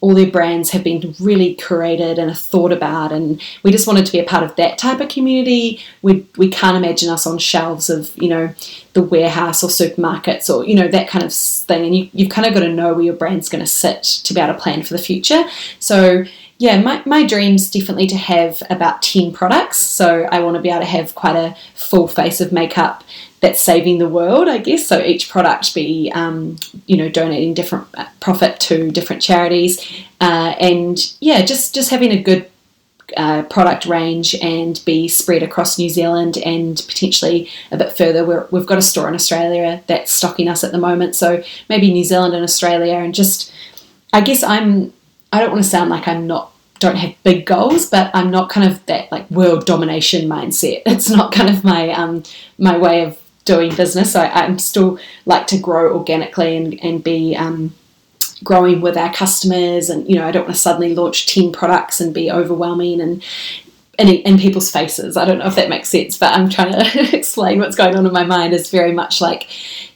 all 0.00 0.14
their 0.14 0.30
brands 0.30 0.70
have 0.70 0.84
been 0.84 1.14
really 1.18 1.56
curated 1.56 2.18
and 2.18 2.36
thought 2.36 2.70
about 2.70 3.12
and 3.12 3.40
we 3.62 3.70
just 3.70 3.86
wanted 3.86 4.04
to 4.04 4.12
be 4.12 4.18
a 4.18 4.24
part 4.24 4.44
of 4.44 4.54
that 4.56 4.76
type 4.76 5.00
of 5.00 5.08
community. 5.08 5.82
We, 6.02 6.26
we 6.36 6.50
can't 6.50 6.76
imagine 6.76 7.08
us 7.08 7.26
on 7.26 7.38
shelves 7.38 7.88
of 7.88 8.16
you 8.16 8.28
know 8.28 8.54
the 8.92 9.02
warehouse 9.02 9.64
or 9.64 9.68
supermarkets 9.68 10.54
or 10.54 10.66
you 10.66 10.74
know 10.74 10.88
that 10.88 11.08
kind 11.08 11.24
of 11.24 11.32
thing 11.32 11.86
and 11.86 11.96
you, 11.96 12.10
you've 12.12 12.30
kind 12.30 12.46
of 12.46 12.54
got 12.54 12.60
to 12.60 12.72
know 12.72 12.92
where 12.92 13.04
your 13.04 13.14
brand's 13.14 13.48
going 13.48 13.64
to 13.64 13.70
sit 13.70 14.02
to 14.02 14.34
be 14.34 14.40
able 14.40 14.54
to 14.54 14.60
plan 14.60 14.82
for 14.82 14.94
the 14.94 15.02
future. 15.02 15.44
So 15.78 16.24
yeah 16.58 16.80
my, 16.80 17.02
my 17.04 17.26
dream's 17.26 17.70
definitely 17.70 18.06
to 18.06 18.16
have 18.16 18.62
about 18.70 19.02
10 19.02 19.32
products 19.32 19.78
so 19.78 20.26
i 20.32 20.40
want 20.40 20.56
to 20.56 20.62
be 20.62 20.70
able 20.70 20.80
to 20.80 20.86
have 20.86 21.14
quite 21.14 21.36
a 21.36 21.54
full 21.74 22.08
face 22.08 22.40
of 22.40 22.52
makeup 22.52 23.04
that's 23.40 23.60
saving 23.60 23.98
the 23.98 24.08
world, 24.08 24.48
I 24.48 24.58
guess. 24.58 24.86
So 24.86 25.00
each 25.00 25.28
product 25.28 25.74
be, 25.74 26.10
um, 26.14 26.56
you 26.86 26.96
know, 26.96 27.08
donating 27.08 27.54
different 27.54 27.86
uh, 27.94 28.06
profit 28.20 28.60
to 28.60 28.90
different 28.90 29.22
charities, 29.22 29.80
uh, 30.20 30.54
and 30.58 30.98
yeah, 31.20 31.44
just 31.44 31.74
just 31.74 31.90
having 31.90 32.12
a 32.12 32.22
good 32.22 32.50
uh, 33.16 33.42
product 33.44 33.86
range 33.86 34.34
and 34.36 34.82
be 34.84 35.06
spread 35.06 35.42
across 35.42 35.78
New 35.78 35.88
Zealand 35.88 36.38
and 36.38 36.82
potentially 36.88 37.48
a 37.70 37.76
bit 37.76 37.92
further. 37.92 38.24
we 38.24 38.58
have 38.58 38.66
got 38.66 38.78
a 38.78 38.82
store 38.82 39.08
in 39.08 39.14
Australia 39.14 39.82
that's 39.86 40.12
stocking 40.12 40.48
us 40.48 40.64
at 40.64 40.72
the 40.72 40.78
moment, 40.78 41.14
so 41.14 41.42
maybe 41.68 41.92
New 41.92 42.04
Zealand 42.04 42.34
and 42.34 42.42
Australia, 42.42 42.94
and 42.94 43.14
just 43.14 43.52
I 44.12 44.20
guess 44.20 44.42
I'm. 44.42 44.92
I 45.32 45.40
don't 45.40 45.50
want 45.50 45.64
to 45.64 45.68
sound 45.68 45.90
like 45.90 46.08
I'm 46.08 46.26
not 46.26 46.52
don't 46.78 46.96
have 46.96 47.14
big 47.22 47.46
goals, 47.46 47.90
but 47.90 48.10
I'm 48.14 48.30
not 48.30 48.48
kind 48.48 48.70
of 48.70 48.84
that 48.86 49.10
like 49.10 49.30
world 49.30 49.66
domination 49.66 50.28
mindset. 50.28 50.82
It's 50.86 51.10
not 51.10 51.32
kind 51.32 51.50
of 51.50 51.64
my 51.64 51.90
um 51.90 52.22
my 52.58 52.76
way 52.76 53.02
of 53.04 53.18
doing 53.46 53.74
business. 53.74 54.14
I, 54.14 54.44
am 54.44 54.58
still 54.58 54.98
like 55.24 55.46
to 55.46 55.58
grow 55.58 55.96
organically 55.96 56.56
and, 56.56 56.78
and 56.84 57.02
be 57.02 57.34
um, 57.34 57.74
growing 58.44 58.82
with 58.82 58.98
our 58.98 59.12
customers. 59.14 59.88
And, 59.88 60.06
you 60.06 60.16
know, 60.16 60.26
I 60.26 60.32
don't 60.32 60.44
want 60.44 60.54
to 60.54 60.60
suddenly 60.60 60.94
launch 60.94 61.32
10 61.32 61.52
products 61.52 62.00
and 62.00 62.12
be 62.12 62.30
overwhelming 62.30 63.00
and 63.00 63.24
in, 63.98 64.08
in 64.08 64.38
people's 64.38 64.70
faces. 64.70 65.16
I 65.16 65.24
don't 65.24 65.38
know 65.38 65.46
if 65.46 65.56
that 65.56 65.68
makes 65.68 65.88
sense, 65.88 66.18
but 66.18 66.32
I'm 66.32 66.48
trying 66.48 66.72
to 66.72 67.16
explain 67.16 67.58
what's 67.58 67.76
going 67.76 67.96
on 67.96 68.06
in 68.06 68.12
my 68.12 68.24
mind 68.24 68.52
is 68.52 68.70
very 68.70 68.92
much 68.92 69.20
like, 69.20 69.48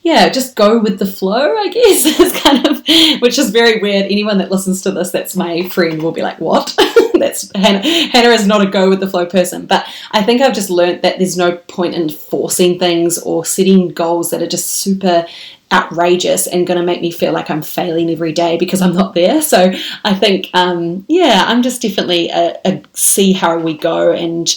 yeah, 0.03 0.29
just 0.29 0.57
go 0.57 0.79
with 0.79 0.99
the 0.99 1.07
flow, 1.07 1.57
I 1.57 1.69
guess. 1.69 2.21
It's 2.21 2.41
kind 2.41 2.67
of, 2.67 3.21
which 3.21 3.39
is 3.39 3.51
very 3.51 3.81
weird. 3.81 4.07
Anyone 4.07 4.39
that 4.39 4.51
listens 4.51 4.83
to 4.83 4.91
this 4.91 5.11
that's 5.11 5.37
my 5.37 5.69
friend 5.69 6.03
will 6.03 6.13
be 6.13 6.23
like, 6.23 6.41
what? 6.41 6.75
that's 7.15 7.51
Hannah. 7.55 7.81
Hannah 8.09 8.31
is 8.31 8.47
not 8.47 8.63
a 8.63 8.71
go 8.71 8.89
with 8.89 9.01
the 9.01 9.09
flow 9.09 9.27
person, 9.27 9.67
but 9.67 9.87
I 10.13 10.23
think 10.23 10.41
I've 10.41 10.55
just 10.55 10.71
learned 10.71 11.03
that 11.03 11.19
there's 11.19 11.37
no 11.37 11.57
point 11.57 11.95
in 11.95 12.09
forcing 12.09 12.79
things 12.79 13.19
or 13.19 13.45
setting 13.45 13.89
goals 13.89 14.31
that 14.31 14.43
are 14.43 14.47
just 14.47 14.69
super 14.69 15.27
outrageous 15.73 16.47
and 16.47 16.67
going 16.67 16.79
to 16.79 16.85
make 16.85 17.01
me 17.01 17.11
feel 17.11 17.33
like 17.33 17.51
I'm 17.51 17.63
failing 17.63 18.11
every 18.11 18.33
day 18.33 18.57
because 18.57 18.83
I'm 18.83 18.95
not 18.95 19.15
there. 19.15 19.41
So 19.41 19.73
I 20.05 20.15
think, 20.15 20.51
um, 20.55 21.05
yeah, 21.09 21.45
I'm 21.47 21.63
just 21.63 21.83
definitely 21.83 22.29
a, 22.31 22.57
a 22.65 22.83
see 22.95 23.33
how 23.33 23.59
we 23.59 23.77
go, 23.77 24.13
and 24.13 24.49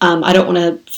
um, 0.00 0.24
I 0.24 0.32
don't 0.32 0.52
want 0.52 0.86
to 0.86 0.96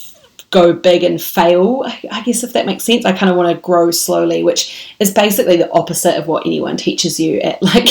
go 0.50 0.72
big 0.72 1.02
and 1.02 1.20
fail. 1.20 1.84
I 2.10 2.22
guess 2.22 2.42
if 2.42 2.54
that 2.54 2.66
makes 2.66 2.84
sense, 2.84 3.04
I 3.04 3.12
kind 3.12 3.30
of 3.30 3.36
want 3.36 3.54
to 3.54 3.60
grow 3.60 3.90
slowly, 3.90 4.42
which 4.42 4.94
is 4.98 5.12
basically 5.12 5.56
the 5.56 5.70
opposite 5.72 6.16
of 6.16 6.26
what 6.26 6.46
anyone 6.46 6.76
teaches 6.76 7.20
you 7.20 7.40
at 7.40 7.62
like 7.62 7.88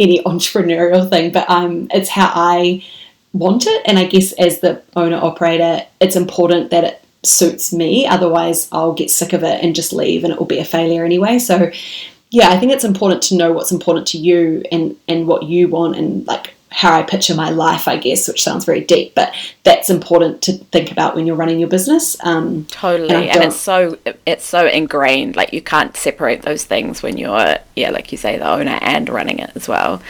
any 0.00 0.22
entrepreneurial 0.24 1.08
thing. 1.08 1.32
But 1.32 1.48
um, 1.50 1.88
it's 1.90 2.08
how 2.08 2.32
I 2.34 2.84
want 3.32 3.66
it, 3.66 3.82
and 3.86 3.98
I 3.98 4.04
guess 4.04 4.32
as 4.32 4.60
the 4.60 4.82
owner 4.96 5.16
operator, 5.16 5.86
it's 6.00 6.16
important 6.16 6.70
that 6.70 6.84
it 6.84 7.01
suits 7.24 7.72
me. 7.72 8.06
Otherwise, 8.06 8.68
I'll 8.72 8.94
get 8.94 9.10
sick 9.10 9.32
of 9.32 9.42
it 9.42 9.62
and 9.62 9.74
just 9.74 9.92
leave, 9.92 10.24
and 10.24 10.32
it 10.32 10.38
will 10.38 10.46
be 10.46 10.58
a 10.58 10.64
failure 10.64 11.04
anyway. 11.04 11.38
So. 11.38 11.70
Yeah, 12.34 12.48
I 12.48 12.58
think 12.58 12.72
it's 12.72 12.82
important 12.82 13.20
to 13.24 13.36
know 13.36 13.52
what's 13.52 13.72
important 13.72 14.06
to 14.06 14.18
you 14.18 14.62
and, 14.72 14.96
and 15.06 15.26
what 15.26 15.42
you 15.42 15.68
want 15.68 15.96
and 15.96 16.26
like 16.26 16.54
how 16.72 16.92
I 16.98 17.02
picture 17.02 17.34
my 17.34 17.50
life, 17.50 17.86
I 17.86 17.96
guess, 17.96 18.26
which 18.26 18.42
sounds 18.42 18.64
very 18.64 18.80
deep, 18.80 19.14
but 19.14 19.34
that's 19.62 19.90
important 19.90 20.42
to 20.42 20.52
think 20.52 20.90
about 20.90 21.14
when 21.14 21.26
you're 21.26 21.36
running 21.36 21.58
your 21.58 21.68
business. 21.68 22.16
Um, 22.24 22.64
totally, 22.66 23.14
and, 23.14 23.36
and, 23.36 23.44
it's 23.44 23.56
so 23.56 23.98
it's 24.26 24.44
so 24.44 24.66
ingrained. 24.66 25.36
Like 25.36 25.52
you 25.52 25.62
can't 25.62 25.96
separate 25.96 26.42
those 26.42 26.64
things 26.64 27.02
when 27.02 27.18
you're, 27.18 27.58
yeah, 27.76 27.90
like 27.90 28.10
you 28.10 28.18
say, 28.18 28.38
the 28.38 28.48
owner 28.48 28.78
and 28.80 29.08
running 29.08 29.38
it 29.38 29.50
as 29.54 29.68
well. 29.68 30.02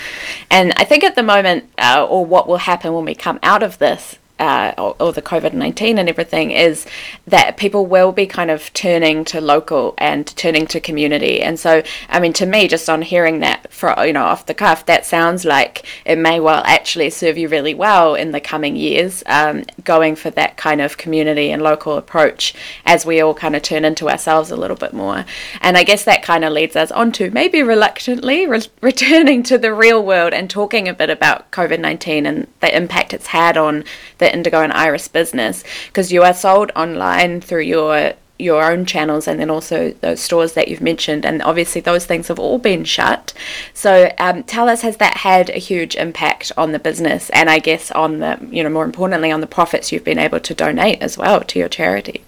And 0.50 0.72
I 0.76 0.84
think 0.84 1.04
at 1.04 1.14
the 1.14 1.22
moment, 1.22 1.68
uh, 1.78 2.06
or 2.08 2.24
what 2.24 2.48
will 2.48 2.58
happen 2.58 2.92
when 2.92 3.04
we 3.04 3.14
come 3.14 3.38
out 3.42 3.62
of 3.62 3.78
this, 3.78 4.16
uh, 4.38 4.72
or, 4.76 4.96
or, 4.98 5.12
the 5.12 5.22
COVID 5.22 5.52
19 5.52 5.98
and 5.98 6.08
everything 6.08 6.50
is 6.50 6.86
that 7.26 7.56
people 7.56 7.86
will 7.86 8.10
be 8.10 8.26
kind 8.26 8.50
of 8.50 8.72
turning 8.72 9.24
to 9.24 9.40
local 9.40 9.94
and 9.98 10.26
turning 10.36 10.66
to 10.66 10.80
community. 10.80 11.40
And 11.40 11.60
so, 11.60 11.82
I 12.08 12.18
mean, 12.18 12.32
to 12.34 12.46
me, 12.46 12.66
just 12.66 12.90
on 12.90 13.02
hearing 13.02 13.38
that 13.40 13.72
for, 13.72 13.94
you 14.04 14.12
know, 14.12 14.24
off 14.24 14.46
the 14.46 14.54
cuff, 14.54 14.86
that 14.86 15.06
sounds 15.06 15.44
like 15.44 15.86
it 16.04 16.18
may 16.18 16.40
well 16.40 16.62
actually 16.66 17.10
serve 17.10 17.38
you 17.38 17.46
really 17.46 17.74
well 17.74 18.14
in 18.14 18.32
the 18.32 18.40
coming 18.40 18.74
years, 18.74 19.22
um, 19.26 19.64
going 19.84 20.16
for 20.16 20.30
that 20.30 20.56
kind 20.56 20.80
of 20.80 20.96
community 20.96 21.52
and 21.52 21.62
local 21.62 21.96
approach 21.96 22.54
as 22.84 23.06
we 23.06 23.20
all 23.20 23.34
kind 23.34 23.54
of 23.54 23.62
turn 23.62 23.84
into 23.84 24.08
ourselves 24.08 24.50
a 24.50 24.56
little 24.56 24.76
bit 24.76 24.92
more. 24.92 25.24
And 25.60 25.76
I 25.76 25.84
guess 25.84 26.04
that 26.04 26.22
kind 26.22 26.44
of 26.44 26.52
leads 26.52 26.74
us 26.74 26.90
on 26.90 27.12
to 27.12 27.30
maybe 27.30 27.62
reluctantly 27.62 28.46
re- 28.46 28.62
returning 28.80 29.42
to 29.44 29.58
the 29.58 29.72
real 29.72 30.04
world 30.04 30.32
and 30.32 30.50
talking 30.50 30.88
a 30.88 30.94
bit 30.94 31.10
about 31.10 31.50
COVID 31.52 31.78
19 31.78 32.26
and 32.26 32.46
the 32.60 32.74
impact 32.74 33.12
it's 33.12 33.28
had 33.28 33.56
on 33.56 33.84
the 34.18 34.31
Indigo 34.32 34.60
and 34.60 34.72
Iris 34.72 35.08
business 35.08 35.64
because 35.86 36.12
you 36.12 36.22
are 36.22 36.34
sold 36.34 36.72
online 36.74 37.40
through 37.40 37.62
your 37.62 38.14
your 38.42 38.64
own 38.64 38.84
channels 38.84 39.28
and 39.28 39.38
then 39.38 39.48
also 39.48 39.92
those 40.00 40.20
stores 40.20 40.54
that 40.54 40.68
you've 40.68 40.80
mentioned. 40.80 41.24
And 41.24 41.40
obviously, 41.42 41.80
those 41.80 42.04
things 42.04 42.28
have 42.28 42.38
all 42.38 42.58
been 42.58 42.84
shut. 42.84 43.32
So, 43.72 44.12
um, 44.18 44.42
tell 44.42 44.68
us, 44.68 44.82
has 44.82 44.96
that 44.98 45.18
had 45.18 45.48
a 45.50 45.58
huge 45.58 45.94
impact 45.94 46.50
on 46.56 46.72
the 46.72 46.78
business 46.78 47.30
and 47.30 47.48
I 47.48 47.58
guess 47.60 47.90
on 47.92 48.18
the, 48.18 48.38
you 48.50 48.62
know, 48.62 48.70
more 48.70 48.84
importantly, 48.84 49.30
on 49.30 49.40
the 49.40 49.46
profits 49.46 49.92
you've 49.92 50.04
been 50.04 50.18
able 50.18 50.40
to 50.40 50.54
donate 50.54 51.00
as 51.00 51.16
well 51.16 51.40
to 51.42 51.58
your 51.58 51.68
charities? 51.68 52.22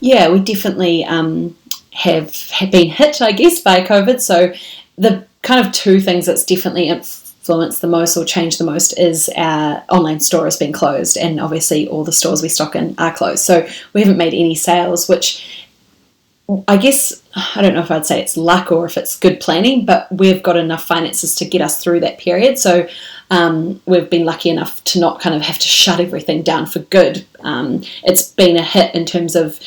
Yeah, 0.00 0.30
we 0.30 0.40
definitely 0.40 1.04
um, 1.04 1.56
have, 1.92 2.34
have 2.50 2.70
been 2.70 2.90
hit, 2.90 3.22
I 3.22 3.32
guess, 3.32 3.60
by 3.60 3.80
COVID. 3.80 4.20
So, 4.20 4.52
the 4.96 5.26
kind 5.42 5.64
of 5.64 5.72
two 5.72 6.00
things 6.00 6.26
that's 6.26 6.44
definitely 6.44 6.88
influenced 7.44 7.82
the 7.82 7.86
most 7.86 8.16
or 8.16 8.24
changed 8.24 8.58
the 8.58 8.64
most 8.64 8.98
is 8.98 9.30
our 9.36 9.84
online 9.90 10.18
store 10.18 10.46
has 10.46 10.56
been 10.56 10.72
closed, 10.72 11.18
and 11.18 11.38
obviously 11.38 11.86
all 11.88 12.02
the 12.02 12.12
stores 12.12 12.40
we 12.40 12.48
stock 12.48 12.74
in 12.74 12.94
are 12.96 13.12
closed. 13.12 13.44
So 13.44 13.68
we 13.92 14.00
haven't 14.00 14.16
made 14.16 14.32
any 14.32 14.54
sales, 14.54 15.10
which 15.10 15.68
I 16.66 16.78
guess 16.78 17.22
I 17.36 17.60
don't 17.60 17.74
know 17.74 17.82
if 17.82 17.90
I'd 17.90 18.06
say 18.06 18.20
it's 18.20 18.38
luck 18.38 18.72
or 18.72 18.86
if 18.86 18.96
it's 18.96 19.18
good 19.18 19.40
planning, 19.40 19.84
but 19.84 20.10
we've 20.10 20.42
got 20.42 20.56
enough 20.56 20.84
finances 20.84 21.34
to 21.36 21.44
get 21.44 21.60
us 21.60 21.82
through 21.82 22.00
that 22.00 22.18
period. 22.18 22.58
So 22.58 22.88
um, 23.30 23.80
we've 23.84 24.08
been 24.08 24.24
lucky 24.24 24.48
enough 24.48 24.82
to 24.84 25.00
not 25.00 25.20
kind 25.20 25.36
of 25.36 25.42
have 25.42 25.58
to 25.58 25.68
shut 25.68 26.00
everything 26.00 26.42
down 26.42 26.64
for 26.64 26.78
good. 26.78 27.26
Um, 27.40 27.82
it's 28.04 28.30
been 28.30 28.56
a 28.56 28.62
hit 28.62 28.94
in 28.94 29.04
terms 29.04 29.36
of 29.36 29.60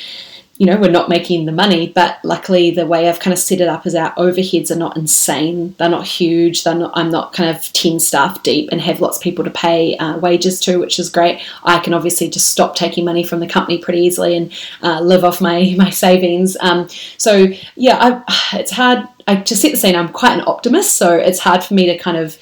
you 0.58 0.66
know, 0.66 0.78
we're 0.78 0.90
not 0.90 1.08
making 1.08 1.46
the 1.46 1.52
money, 1.52 1.90
but 1.94 2.18
luckily 2.24 2.72
the 2.72 2.86
way 2.86 3.08
I've 3.08 3.20
kind 3.20 3.34
of 3.34 3.38
set 3.38 3.62
it 3.62 3.68
up 3.68 3.86
is 3.86 3.94
our 3.94 4.14
overheads 4.16 4.72
are 4.72 4.76
not 4.76 4.98
insane. 4.98 5.76
They're 5.78 5.88
not 5.88 6.08
huge. 6.08 6.64
They're 6.64 6.74
not, 6.74 6.92
I'm 6.96 7.12
not 7.12 7.34
kind 7.34 7.56
of 7.56 7.72
10 7.74 8.00
staff 8.00 8.42
deep 8.42 8.70
and 8.72 8.82
have 8.82 9.00
lots 9.00 9.18
of 9.18 9.24
people 9.24 9.44
to 9.44 9.52
pay 9.52 9.96
uh, 9.98 10.18
wages 10.18 10.60
to, 10.62 10.80
which 10.80 10.98
is 10.98 11.12
great. 11.12 11.48
I 11.64 11.78
can 11.80 11.94
obviously 11.94 12.28
just 12.28 12.50
stop 12.50 12.76
taking 12.76 13.06
money 13.06 13.24
from 13.24 13.40
the 13.40 13.48
company 13.48 13.78
pretty 13.78 14.00
easily 14.00 14.36
and 14.36 14.52
uh, 14.82 15.00
live 15.00 15.24
off 15.24 15.42
my, 15.42 15.76
my 15.78 15.92
savings. 15.92 16.58
Um, 16.60 16.90
so 17.18 17.48
yeah, 17.76 18.24
I, 18.28 18.54
it's 18.60 18.72
hard. 18.72 19.08
I, 19.28 19.36
to 19.36 19.56
set 19.56 19.72
the 19.72 19.78
scene, 19.78 19.96
I'm 19.96 20.10
quite 20.10 20.40
an 20.40 20.46
optimist, 20.48 20.96
so 20.96 21.14
it's 21.14 21.40
hard 21.40 21.64
for 21.64 21.74
me 21.74 21.86
to 21.88 21.98
kind 21.98 22.18
of 22.18 22.38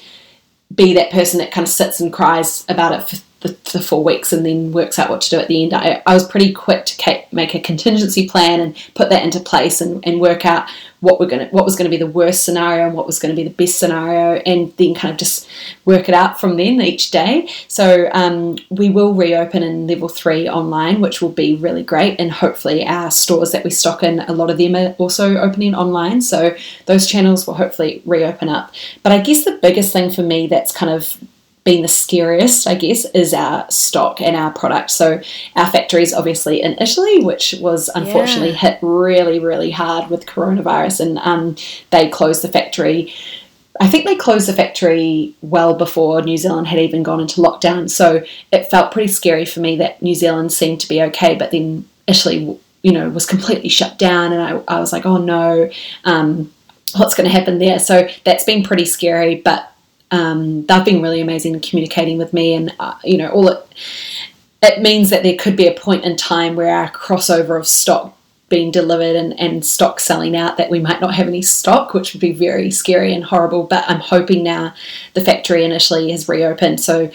be 0.74 0.94
that 0.94 1.10
person 1.10 1.38
that 1.38 1.50
kind 1.50 1.66
of 1.66 1.72
sits 1.72 2.00
and 2.00 2.12
cries 2.12 2.64
about 2.68 2.92
it 2.92 3.08
for 3.08 3.16
the, 3.48 3.80
four 3.80 4.02
weeks 4.02 4.32
and 4.32 4.44
then 4.44 4.72
works 4.72 4.98
out 4.98 5.10
what 5.10 5.20
to 5.20 5.30
do 5.30 5.38
at 5.38 5.48
the 5.48 5.62
end. 5.62 5.74
I, 5.74 6.02
I 6.06 6.14
was 6.14 6.26
pretty 6.26 6.52
quick 6.52 6.86
to 6.86 7.24
make 7.32 7.54
a 7.54 7.60
contingency 7.60 8.28
plan 8.28 8.60
and 8.60 8.76
put 8.94 9.10
that 9.10 9.22
into 9.24 9.40
place 9.40 9.80
and, 9.80 10.06
and 10.06 10.20
work 10.20 10.44
out 10.44 10.68
what 11.00 11.20
we're 11.20 11.26
going 11.26 11.46
what 11.48 11.64
was 11.64 11.76
going 11.76 11.90
to 11.90 11.96
be 11.96 12.02
the 12.02 12.10
worst 12.10 12.44
scenario 12.44 12.86
and 12.86 12.94
what 12.94 13.06
was 13.06 13.18
going 13.18 13.34
to 13.34 13.40
be 13.40 13.46
the 13.46 13.54
best 13.54 13.78
scenario, 13.78 14.40
and 14.46 14.74
then 14.76 14.94
kind 14.94 15.12
of 15.12 15.18
just 15.18 15.48
work 15.84 16.08
it 16.08 16.14
out 16.14 16.40
from 16.40 16.56
then 16.56 16.80
each 16.80 17.10
day. 17.10 17.48
So 17.68 18.08
um, 18.12 18.56
we 18.70 18.90
will 18.90 19.14
reopen 19.14 19.62
in 19.62 19.86
level 19.86 20.08
three 20.08 20.48
online, 20.48 21.00
which 21.00 21.20
will 21.20 21.30
be 21.30 21.56
really 21.56 21.82
great, 21.82 22.18
and 22.18 22.32
hopefully 22.32 22.86
our 22.86 23.10
stores 23.10 23.52
that 23.52 23.62
we 23.62 23.70
stock 23.70 24.02
in, 24.02 24.20
a 24.20 24.32
lot 24.32 24.50
of 24.50 24.58
them 24.58 24.74
are 24.74 24.94
also 24.98 25.36
opening 25.36 25.74
online. 25.74 26.22
So 26.22 26.56
those 26.86 27.06
channels 27.06 27.46
will 27.46 27.54
hopefully 27.54 28.02
reopen 28.04 28.48
up. 28.48 28.72
But 29.02 29.12
I 29.12 29.20
guess 29.20 29.44
the 29.44 29.58
biggest 29.62 29.92
thing 29.92 30.10
for 30.10 30.22
me 30.22 30.46
that's 30.46 30.72
kind 30.72 30.90
of 30.90 31.16
been 31.66 31.82
the 31.82 31.88
scariest, 31.88 32.66
I 32.66 32.76
guess, 32.76 33.04
is 33.06 33.34
our 33.34 33.68
stock 33.70 34.22
and 34.22 34.36
our 34.36 34.52
product. 34.52 34.92
So 34.92 35.20
our 35.56 35.66
factory 35.66 36.02
is 36.02 36.14
obviously 36.14 36.62
in 36.62 36.78
Italy, 36.80 37.24
which 37.24 37.56
was 37.60 37.90
unfortunately 37.94 38.50
yeah. 38.50 38.70
hit 38.70 38.78
really, 38.80 39.40
really 39.40 39.72
hard 39.72 40.08
with 40.08 40.26
coronavirus, 40.26 41.00
and 41.00 41.18
um, 41.18 41.56
they 41.90 42.08
closed 42.08 42.42
the 42.42 42.48
factory. 42.48 43.12
I 43.80 43.88
think 43.88 44.06
they 44.06 44.14
closed 44.14 44.48
the 44.48 44.54
factory 44.54 45.34
well 45.42 45.74
before 45.74 46.22
New 46.22 46.38
Zealand 46.38 46.68
had 46.68 46.78
even 46.78 47.02
gone 47.02 47.20
into 47.20 47.42
lockdown. 47.42 47.90
So 47.90 48.24
it 48.52 48.70
felt 48.70 48.92
pretty 48.92 49.08
scary 49.08 49.44
for 49.44 49.60
me 49.60 49.76
that 49.76 50.00
New 50.00 50.14
Zealand 50.14 50.52
seemed 50.52 50.80
to 50.80 50.88
be 50.88 51.02
okay, 51.02 51.34
but 51.34 51.50
then 51.50 51.86
Italy, 52.06 52.58
you 52.82 52.92
know, 52.92 53.10
was 53.10 53.26
completely 53.26 53.68
shut 53.68 53.98
down, 53.98 54.32
and 54.32 54.40
I, 54.40 54.76
I 54.76 54.80
was 54.80 54.92
like, 54.92 55.04
oh 55.04 55.18
no. 55.18 55.68
Um, 56.04 56.52
what's 56.94 57.14
going 57.14 57.28
to 57.28 57.36
happen 57.36 57.58
there? 57.58 57.80
So 57.80 58.08
that's 58.24 58.44
been 58.44 58.62
pretty 58.62 58.84
scary, 58.84 59.34
but 59.44 59.72
um, 60.10 60.64
they've 60.66 60.84
been 60.84 61.02
really 61.02 61.20
amazing 61.20 61.54
in 61.54 61.60
communicating 61.60 62.18
with 62.18 62.32
me, 62.32 62.54
and 62.54 62.74
uh, 62.78 62.94
you 63.04 63.18
know, 63.18 63.28
all 63.30 63.48
it 63.48 63.66
it 64.62 64.80
means 64.80 65.10
that 65.10 65.22
there 65.22 65.36
could 65.36 65.56
be 65.56 65.66
a 65.66 65.78
point 65.78 66.04
in 66.04 66.16
time 66.16 66.56
where 66.56 66.74
our 66.74 66.90
crossover 66.90 67.58
of 67.58 67.66
stock 67.66 68.16
being 68.48 68.70
delivered 68.70 69.16
and, 69.16 69.38
and 69.40 69.66
stock 69.66 69.98
selling 69.98 70.36
out 70.36 70.56
that 70.56 70.70
we 70.70 70.78
might 70.78 71.00
not 71.00 71.14
have 71.14 71.26
any 71.26 71.42
stock, 71.42 71.92
which 71.92 72.12
would 72.12 72.20
be 72.20 72.32
very 72.32 72.70
scary 72.70 73.12
and 73.12 73.24
horrible. 73.24 73.64
But 73.64 73.84
I'm 73.88 74.00
hoping 74.00 74.44
now 74.44 74.74
the 75.14 75.24
factory 75.24 75.64
initially 75.64 76.12
has 76.12 76.28
reopened, 76.28 76.80
so 76.80 77.10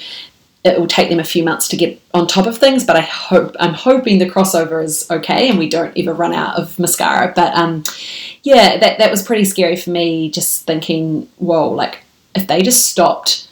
it 0.63 0.79
will 0.79 0.87
take 0.87 1.09
them 1.09 1.19
a 1.19 1.23
few 1.23 1.43
months 1.43 1.67
to 1.69 1.77
get 1.77 1.99
on 2.13 2.27
top 2.27 2.45
of 2.45 2.57
things. 2.57 2.83
But 2.83 2.97
I 2.97 3.01
hope 3.01 3.55
I'm 3.59 3.73
hoping 3.73 4.19
the 4.19 4.29
crossover 4.29 4.83
is 4.83 5.09
okay 5.09 5.49
and 5.49 5.57
we 5.57 5.69
don't 5.69 5.97
ever 5.97 6.13
run 6.13 6.33
out 6.33 6.59
of 6.59 6.77
mascara. 6.77 7.31
But 7.35 7.55
um, 7.55 7.83
yeah, 8.43 8.77
that 8.77 8.99
that 8.99 9.09
was 9.09 9.23
pretty 9.23 9.45
scary 9.45 9.77
for 9.77 9.89
me. 9.89 10.29
Just 10.29 10.67
thinking, 10.67 11.29
whoa, 11.37 11.69
like 11.69 12.03
if 12.35 12.47
they 12.47 12.61
just 12.61 12.87
stopped, 12.87 13.47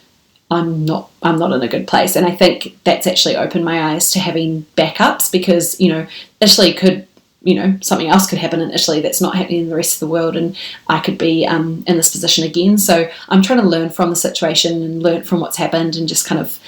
I'm 0.51 0.85
not 0.85 1.11
I'm 1.21 1.37
not 1.37 1.51
in 1.51 1.61
a 1.61 1.67
good 1.67 1.87
place. 1.87 2.15
And 2.15 2.25
I 2.25 2.31
think 2.31 2.77
that's 2.83 3.07
actually 3.07 3.35
opened 3.35 3.65
my 3.65 3.93
eyes 3.93 4.11
to 4.11 4.19
having 4.19 4.65
backups 4.75 5.31
because, 5.31 5.79
you 5.79 5.89
know, 5.89 6.07
Italy 6.41 6.73
could 6.73 7.07
you 7.41 7.55
know, 7.55 7.77
something 7.81 8.09
else 8.09 8.27
could 8.27 8.37
happen 8.37 8.59
in 8.59 8.71
Italy 8.71 8.99
that's 8.99 9.21
not 9.21 9.35
happening 9.35 9.61
in 9.61 9.69
the 9.69 9.75
rest 9.75 9.93
of 9.95 9.99
the 10.01 10.11
world, 10.11 10.35
and 10.35 10.57
I 10.87 10.99
could 10.99 11.17
be 11.17 11.47
um, 11.47 11.83
in 11.87 11.95
this 11.95 12.11
position 12.11 12.43
again. 12.43 12.77
So 12.77 13.09
I'm 13.29 13.41
trying 13.41 13.61
to 13.61 13.67
learn 13.67 13.89
from 13.89 14.09
the 14.09 14.15
situation 14.15 14.83
and 14.83 15.01
learn 15.01 15.23
from 15.23 15.39
what's 15.39 15.57
happened, 15.57 15.95
and 15.95 16.07
just 16.07 16.25
kind 16.25 16.41
of 16.41 16.59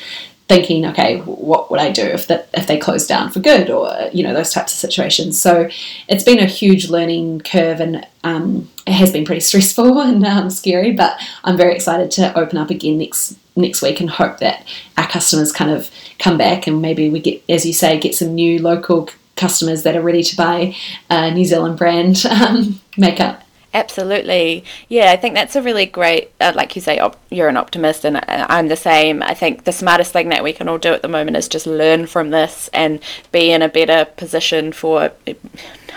thinking, 0.52 0.86
okay, 0.86 1.20
what 1.22 1.72
would 1.72 1.80
I 1.80 1.92
do 1.92 2.04
if 2.04 2.28
that 2.28 2.50
if 2.54 2.68
they 2.68 2.78
close 2.78 3.08
down 3.08 3.32
for 3.32 3.40
good, 3.40 3.70
or 3.70 4.10
you 4.12 4.22
know 4.22 4.34
those 4.34 4.52
types 4.52 4.74
of 4.74 4.80
situations. 4.80 5.40
So 5.40 5.70
it's 6.10 6.26
been 6.26 6.40
a 6.40 6.46
huge 6.46 6.90
learning 6.90 7.42
curve, 7.42 7.80
and 7.80 8.06
um, 8.26 8.70
it 8.86 8.92
has 8.92 9.14
been 9.14 9.24
pretty 9.24 9.40
stressful 9.40 10.02
and 10.10 10.26
um, 10.26 10.50
scary. 10.50 10.92
But 10.92 11.18
I'm 11.46 11.56
very 11.56 11.74
excited 11.74 12.12
to 12.12 12.38
open 12.38 12.58
up 12.58 12.70
again 12.70 12.98
next 12.98 13.38
next 13.56 13.82
week 13.82 14.02
and 14.02 14.10
hope 14.10 14.40
that 14.40 14.68
our 14.98 15.08
customers 15.08 15.54
kind 15.54 15.72
of 15.72 15.90
come 16.20 16.38
back 16.38 16.68
and 16.68 16.82
maybe 16.82 17.10
we 17.10 17.20
get, 17.20 17.44
as 17.50 17.66
you 17.66 17.74
say, 17.74 18.00
get 18.00 18.16
some 18.16 18.34
new 18.36 18.62
local 18.62 19.10
customers 19.36 19.84
that 19.84 19.96
are 19.96 20.02
ready 20.02 20.24
to 20.24 20.36
buy 20.36 20.76
a 21.10 21.32
New 21.32 21.46
Zealand 21.46 21.78
brand 21.78 22.26
um, 22.30 22.82
makeup. 22.98 23.41
Absolutely. 23.74 24.66
Yeah, 24.90 25.12
I 25.12 25.16
think 25.16 25.34
that's 25.34 25.56
a 25.56 25.62
really 25.62 25.86
great, 25.86 26.32
uh, 26.42 26.52
like 26.56 26.76
you 26.76 26.82
say, 26.82 27.00
op- 27.00 27.18
you're 27.30 27.48
an 27.48 27.56
optimist, 27.56 28.04
and 28.04 28.22
I'm 28.28 28.68
the 28.68 28.76
same. 28.76 29.24
I 29.24 29.34
think 29.34 29.64
the 29.64 29.72
smartest 29.72 30.12
thing 30.12 30.28
that 30.30 30.44
we 30.44 30.52
can 30.52 30.68
all 30.68 30.78
do 30.78 30.94
at 30.94 31.02
the 31.02 31.08
moment 31.08 31.38
is 31.38 31.48
just 31.48 31.66
learn 31.66 32.06
from 32.06 32.32
this 32.32 32.70
and 32.74 33.00
be 33.32 33.52
in 33.52 33.62
a 33.62 33.70
better 33.70 34.04
position 34.04 34.74
for. 34.74 35.12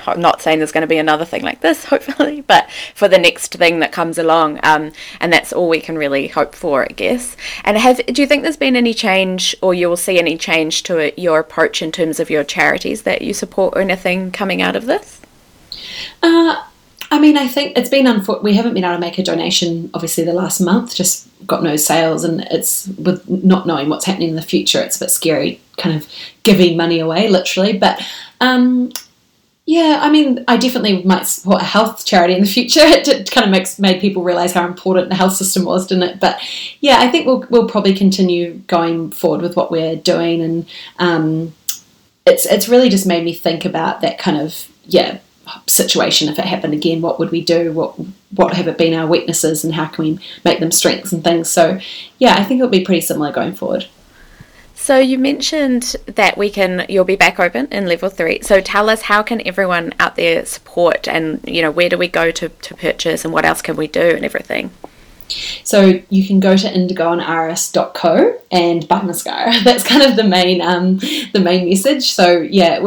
I'm 0.07 0.21
not 0.21 0.41
saying 0.41 0.59
there's 0.59 0.71
going 0.71 0.83
to 0.83 0.87
be 0.87 0.99
another 0.99 1.25
thing 1.25 1.43
like 1.43 1.63
this, 1.63 1.85
hopefully, 1.87 2.43
but 2.43 2.71
for 2.95 3.09
the 3.09 3.19
next 3.19 3.55
thing 3.55 3.81
that 3.81 3.91
comes 3.91 4.19
along, 4.19 4.61
um, 4.63 4.93
and 5.21 5.33
that's 5.33 5.53
all 5.53 5.69
we 5.69 5.81
can 5.81 5.99
really 5.99 6.29
hope 6.29 6.55
for, 6.55 6.85
I 6.85 6.93
guess. 6.95 7.37
And 7.65 7.77
have 7.77 8.07
do 8.07 8.23
you 8.23 8.29
think 8.29 8.45
there's 8.45 8.57
been 8.57 8.77
any 8.77 8.95
change, 8.95 9.57
or 9.61 9.75
you 9.75 9.89
will 9.89 9.97
see 9.97 10.21
any 10.21 10.39
change 10.39 10.85
to 10.85 10.99
it, 10.99 11.19
your 11.19 11.41
approach 11.41 11.83
in 11.83 11.91
terms 11.91 12.21
of 12.21 12.31
your 12.31 12.45
charities 12.45 13.03
that 13.03 13.23
you 13.23 13.35
support, 13.35 13.77
or 13.77 13.81
anything 13.81 14.31
coming 14.31 14.63
out 14.63 14.77
of 14.77 14.87
this? 14.87 15.21
Uh, 16.23 16.63
I 17.11 17.21
mean, 17.21 17.37
I 17.37 17.47
think 17.49 17.77
it's 17.77 17.91
been 17.91 18.07
unfortunate. 18.07 18.43
We 18.43 18.55
haven't 18.55 18.75
been 18.75 18.85
able 18.85 18.95
to 18.95 19.01
make 19.01 19.19
a 19.19 19.23
donation, 19.23 19.91
obviously, 19.95 20.25
the 20.25 20.33
last 20.33 20.61
month, 20.61 20.95
just 20.95 21.29
got 21.47 21.63
no 21.63 21.77
sales. 21.77 22.25
And 22.25 22.41
it's 22.51 22.89
with 22.89 23.29
not 23.29 23.67
knowing 23.67 23.89
what's 23.89 24.05
happening 24.05 24.31
in 24.31 24.37
the 24.37 24.43
future, 24.43 24.81
it's 24.81 24.97
a 24.97 25.05
bit 25.05 25.11
scary 25.11 25.61
kind 25.77 25.97
of 25.97 26.09
giving 26.43 26.77
money 26.77 26.99
away, 27.01 27.29
literally. 27.29 27.77
But 27.77 28.01
um, 28.41 28.93
yeah, 29.67 30.01
I 30.03 30.11
mean, 30.11 30.45
I 30.47 30.57
definitely 30.57 31.03
might 31.05 31.27
support 31.27 31.63
a 31.63 31.65
health 31.65 32.05
charity 32.05 32.35
in 32.35 32.43
the 32.43 32.47
future. 32.47 32.81
It, 32.85 33.31
kind 33.31 33.45
of 33.45 33.51
makes 33.51 33.79
made 33.79 34.01
people 34.01 34.23
realize 34.23 34.53
how 34.53 34.67
important 34.67 35.09
the 35.09 35.15
health 35.15 35.35
system 35.35 35.65
was, 35.65 35.87
didn't 35.87 36.05
it? 36.05 36.21
But 36.21 36.41
yeah, 36.81 36.99
I 37.01 37.09
think 37.09 37.27
we'll 37.27 37.47
we'll 37.51 37.69
probably 37.69 37.95
continue 37.95 38.55
going 38.67 39.11
forward 39.11 39.43
with 39.43 39.57
what 39.57 39.71
we're 39.71 39.97
doing, 39.97 40.41
and 40.41 40.67
um, 40.99 41.55
it's 42.27 42.47
it's 42.47 42.69
really 42.69 42.89
just 42.89 43.07
made 43.07 43.25
me 43.25 43.35
think 43.35 43.65
about 43.65 44.01
that 44.03 44.19
kind 44.19 44.37
of 44.37 44.69
yeah 44.87 45.19
situation. 45.67 46.29
If 46.29 46.39
it 46.39 46.45
happened 46.45 46.75
again 46.75 47.01
what 47.01 47.19
would 47.19 47.31
we 47.31 47.45
do? 47.45 47.73
What 47.73 47.95
what 48.35 48.55
have 48.55 48.69
it 48.69 48.79
been 48.79 48.95
our 48.95 49.07
weaknesses 49.07 49.65
and 49.65 49.75
how 49.75 49.87
can 49.87 50.05
we 50.05 50.19
make 50.45 50.61
them 50.61 50.73
strengths 50.73 51.13
and 51.13 51.23
things? 51.23 51.49
So 51.49 51.79
yeah 52.19 52.35
i 52.37 52.45
think 52.45 52.59
it'll 52.59 52.71
be 52.71 52.85
pretty 52.85 53.01
similar 53.01 53.33
going 53.33 53.55
forward. 53.55 53.87
So 54.75 54.99
you 54.99 55.19
mentioned 55.19 55.97
that 56.05 56.37
we 56.37 56.51
can 56.51 56.85
you'll 56.91 57.07
be 57.07 57.17
back 57.17 57.41
open 57.41 57.69
in 57.69 57.87
level 57.87 58.11
three. 58.11 58.41
So 58.43 58.61
tell 58.61 58.91
us 58.91 59.01
how 59.01 59.23
can 59.23 59.41
everyone 59.47 59.95
out 59.99 60.17
there 60.17 60.45
support 60.45 61.09
and 61.09 61.41
you 61.47 61.63
know 61.63 61.71
where 61.71 61.89
do 61.89 61.97
we 61.97 62.07
go 62.07 62.31
to, 62.31 62.51
to 62.51 62.75
purchase 62.75 63.25
and 63.25 63.33
what 63.33 63.47
else 63.47 63.63
can 63.63 63.77
we 63.77 63.87
do 63.87 64.03
and 64.03 64.27
everything? 64.27 64.71
So 65.65 66.03
you 66.11 66.27
can 66.27 66.39
go 66.39 66.55
to 66.55 66.67
indigoandiris.co 66.67 68.39
and 68.51 68.87
buy 68.87 69.03
mascara. 69.03 69.55
That's 69.65 69.85
kind 69.85 70.03
of 70.03 70.17
the 70.17 70.25
main 70.25 70.61
um, 70.61 70.99
the 71.33 71.41
main 71.43 71.67
message. 71.69 72.13
So 72.13 72.41
yeah, 72.41 72.81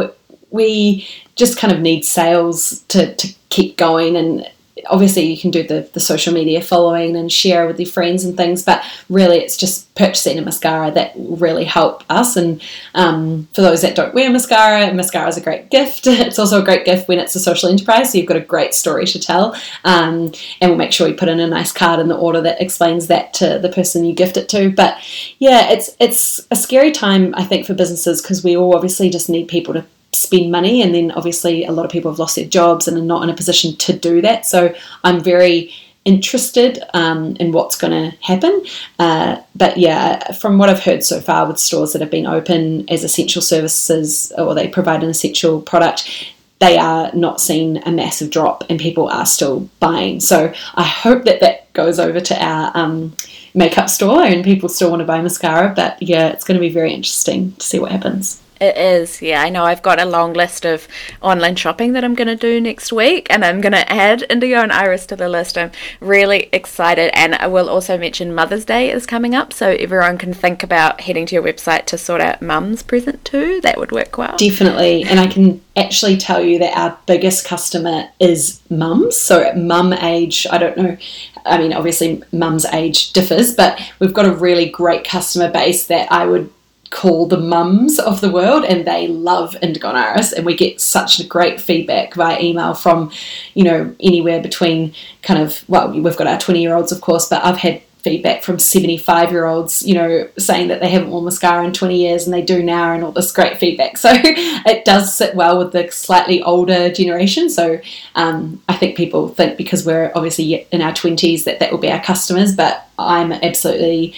we 0.52 1.08
just 1.38 1.58
kind 1.58 1.74
of 1.74 1.80
need 1.80 2.04
sales 2.04 2.82
to, 2.90 3.16
to 3.16 3.34
keep 3.50 3.78
going 3.78 4.16
and 4.16 4.48
obviously 4.90 5.24
you 5.24 5.38
can 5.38 5.52
do 5.52 5.66
the, 5.66 5.90
the 5.94 6.00
social 6.00 6.34
media 6.34 6.62
following 6.62 7.16
and 7.16 7.32
share 7.32 7.68
with 7.68 7.80
your 7.80 7.90
friends 7.90 8.24
and 8.24 8.38
things, 8.38 8.64
but 8.64 8.84
really 9.10 9.38
it's 9.38 9.58
just 9.58 9.94
purchasing 9.96 10.38
a 10.38 10.42
mascara 10.42 10.92
that 10.92 11.14
really 11.16 11.64
help 11.64 12.04
us. 12.10 12.36
And 12.36 12.62
um, 12.94 13.48
for 13.54 13.62
those 13.62 13.82
that 13.82 13.96
don't 13.96 14.14
wear 14.14 14.30
mascara, 14.30 14.94
mascara 14.94 15.28
is 15.28 15.38
a 15.38 15.42
great 15.42 15.70
gift. 15.70 16.08
It's 16.28 16.40
also 16.40 16.62
a 16.62 16.66
great 16.66 16.84
gift 16.84 17.08
when 17.08 17.20
it's 17.20 17.36
a 17.36 17.40
social 17.40 17.70
enterprise, 17.70 18.12
so 18.12 18.18
you've 18.18 18.28
got 18.28 18.38
a 18.38 18.42
great 18.42 18.74
story 18.74 19.06
to 19.06 19.20
tell. 19.20 19.56
Um, 19.86 20.34
and 20.60 20.72
we'll 20.72 20.76
make 20.76 20.92
sure 20.92 21.08
we 21.08 21.14
put 21.14 21.30
in 21.30 21.40
a 21.40 21.48
nice 21.48 21.72
card 21.72 22.00
in 22.00 22.10
the 22.10 22.18
order 22.18 22.42
that 22.42 22.62
explains 22.62 23.08
that 23.08 23.34
to 23.36 23.60
the 23.60 23.70
person 23.70 24.04
you 24.04 24.14
gift 24.14 24.36
it 24.36 24.50
to. 24.50 24.70
But 24.72 24.98
yeah, 25.40 25.70
it's 25.70 25.96
it's 26.00 26.46
a 26.52 26.56
scary 26.56 26.92
time 26.92 27.34
I 27.38 27.46
think 27.46 27.66
for 27.66 27.74
businesses 27.74 28.22
because 28.22 28.44
we 28.44 28.58
all 28.58 28.76
obviously 28.76 29.10
just 29.10 29.30
need 29.30 29.48
people 29.48 29.74
to 29.76 29.86
spend 30.18 30.52
money 30.52 30.82
and 30.82 30.94
then 30.94 31.12
obviously 31.12 31.66
a 31.66 31.72
lot 31.72 31.86
of 31.86 31.92
people 31.92 32.12
have 32.12 32.20
lost 32.20 32.36
their 32.36 32.48
jobs 32.48 32.88
and 32.88 32.98
are 32.98 33.02
not 33.02 33.24
in 33.24 33.30
a 33.30 33.36
position 33.36 33.76
to 33.78 33.94
do 33.94 34.22
that. 34.22 34.46
So 34.46 34.74
i'm 35.04 35.22
very 35.22 35.72
interested 36.06 36.82
um, 36.94 37.36
in 37.36 37.52
what's 37.52 37.76
going 37.76 37.92
to 37.92 38.18
happen. 38.22 38.64
Uh, 38.98 39.42
but 39.56 39.78
yeah 39.78 40.32
from 40.34 40.58
what 40.58 40.70
i've 40.70 40.84
heard 40.84 41.04
so 41.04 41.20
far 41.20 41.48
with 41.48 41.60
stores 41.60 41.94
that 41.94 42.02
have 42.02 42.12
been 42.12 42.26
open 42.26 42.90
as 42.90 43.04
essential 43.04 43.42
services 43.42 44.32
or 44.38 44.56
they 44.56 44.68
provide 44.68 45.04
an 45.04 45.10
essential 45.10 45.62
product 45.62 46.34
they 46.60 46.78
are 46.78 47.12
not 47.14 47.40
seeing 47.40 47.78
a 47.86 47.92
massive 47.92 48.32
drop 48.32 48.64
and 48.68 48.80
people 48.80 49.08
are 49.10 49.28
still 49.28 49.70
buying. 49.80 50.20
So 50.20 50.54
i 50.76 50.84
hope 50.84 51.26
that 51.26 51.42
that 51.42 51.72
goes 51.74 52.00
over 52.00 52.20
to 52.20 52.44
our 52.44 52.72
um, 52.74 53.16
makeup 53.54 53.90
store 53.90 54.24
and 54.24 54.44
people 54.44 54.70
still 54.70 54.90
want 54.90 55.02
to 55.02 55.06
buy 55.06 55.22
mascara 55.22 55.74
but 55.76 56.02
yeah 56.02 56.28
it's 56.28 56.44
going 56.44 56.56
to 56.60 56.68
be 56.68 56.74
very 56.74 56.94
interesting 56.94 57.54
to 57.54 57.66
see 57.66 57.80
what 57.80 57.92
happens 57.92 58.42
it 58.60 58.78
is, 58.78 59.22
yeah. 59.22 59.42
I 59.42 59.50
know 59.50 59.64
I've 59.64 59.82
got 59.82 60.00
a 60.00 60.06
long 60.06 60.34
list 60.34 60.66
of 60.66 60.88
online 61.22 61.56
shopping 61.56 61.94
that 61.94 62.04
I'm 62.04 62.16
going 62.16 62.28
to 62.28 62.36
do 62.36 62.60
next 62.60 62.92
week, 62.92 63.28
and 63.30 63.44
I'm 63.44 63.62
going 63.62 63.74
to 63.74 63.92
add 63.92 64.26
Indigo 64.30 64.58
and 64.58 64.72
Iris 64.72 65.06
to 65.08 65.16
the 65.16 65.30
list. 65.30 65.58
I'm 65.58 65.72
really 66.00 66.50
excited, 66.52 67.12
and 67.14 67.36
I 67.36 67.48
will 67.48 67.70
also 67.70 67.98
mention 67.98 68.34
Mother's 68.34 68.66
Day 68.66 68.92
is 68.92 69.06
coming 69.06 69.36
up, 69.36 69.54
so 69.54 69.70
everyone 69.70 70.18
can 70.18 70.34
think 70.34 70.64
about 70.64 71.02
heading 71.02 71.26
to 71.28 71.36
your 71.36 71.44
website 71.44 71.86
to 71.86 71.98
sort 71.98 72.22
out 72.22 72.42
mum's 72.42 72.84
present 72.84 73.24
too. 73.26 73.62
That 73.62 73.78
would 73.78 73.92
work 73.92 74.18
well. 74.18 74.38
Definitely, 74.38 75.04
and 75.04 75.20
I 75.20 75.28
can 75.28 75.62
actually 75.76 76.18
tell 76.18 76.44
you 76.44 76.60
that 76.60 76.78
our 76.78 76.98
biggest 77.06 77.46
customer 77.46 78.10
is 78.20 78.60
mums. 78.70 79.16
So 79.16 79.42
at 79.42 79.58
mum 79.58 79.94
age, 79.94 80.48
I 80.52 80.58
don't 80.58 80.78
know. 80.78 80.98
I 81.46 81.58
mean, 81.58 81.72
obviously, 81.74 82.24
mum's 82.32 82.66
age 82.66 83.14
differs, 83.14 83.56
but 83.56 83.80
we've 84.00 84.14
got 84.14 84.26
a 84.26 84.34
really 84.34 84.70
great 84.70 85.04
customer 85.04 85.50
base 85.50 85.88
that 85.88 86.12
I 86.12 86.26
would 86.26 86.52
call 86.90 87.26
the 87.26 87.38
mums 87.38 88.00
of 88.00 88.22
the 88.22 88.32
world 88.32 88.64
and 88.64 88.86
they 88.86 89.08
love 89.08 89.56
indigo 89.62 89.90
and 89.90 90.46
we 90.46 90.56
get 90.56 90.80
such 90.80 91.28
great 91.28 91.60
feedback 91.60 92.14
via 92.14 92.40
email 92.42 92.74
from 92.74 93.12
you 93.54 93.64
know 93.64 93.94
anywhere 94.00 94.42
between 94.42 94.94
kind 95.22 95.42
of 95.42 95.68
well 95.68 95.92
we've 95.92 96.18
got 96.18 96.28
our 96.28 96.40
20 96.40 96.62
year 96.62 96.76
olds 96.76 96.92
of 96.92 97.02
course 97.02 97.28
but 97.28 97.44
i've 97.44 97.58
had 97.58 97.82
feedback 98.08 98.42
from 98.42 98.58
75 98.58 99.32
year 99.32 99.46
olds 99.46 99.84
you 99.86 99.94
know 99.94 100.30
saying 100.38 100.70
that 100.70 100.80
they 100.80 100.90
haven't 100.90 101.10
worn 101.10 101.26
mascara 101.26 101.66
in 101.66 101.74
20 101.74 101.98
years 101.98 102.26
and 102.26 102.34
they 102.34 102.42
do 102.42 102.64
now 102.64 102.94
and 102.94 103.04
all 103.04 103.12
this 103.12 103.32
great 103.32 103.58
feedback. 103.58 103.98
So 104.08 104.12
it 104.14 104.86
does 104.86 105.14
sit 105.14 105.36
well 105.36 105.58
with 105.58 105.74
the 105.74 105.92
slightly 105.92 106.42
older 106.42 106.90
generation. 106.90 107.50
So 107.50 107.82
um, 108.16 108.62
i 108.70 108.76
think 108.76 108.96
people 108.96 109.28
think 109.30 109.58
because 109.58 109.86
we're 109.86 110.12
obviously 110.16 110.66
in 110.72 110.82
our 110.82 110.94
20s 110.94 111.44
that 111.44 111.60
that 111.60 111.72
will 111.72 111.80
be 111.80 111.92
our 111.92 112.02
customers 112.02 112.56
but 112.56 112.88
i'm 112.98 113.32
absolutely 113.32 114.16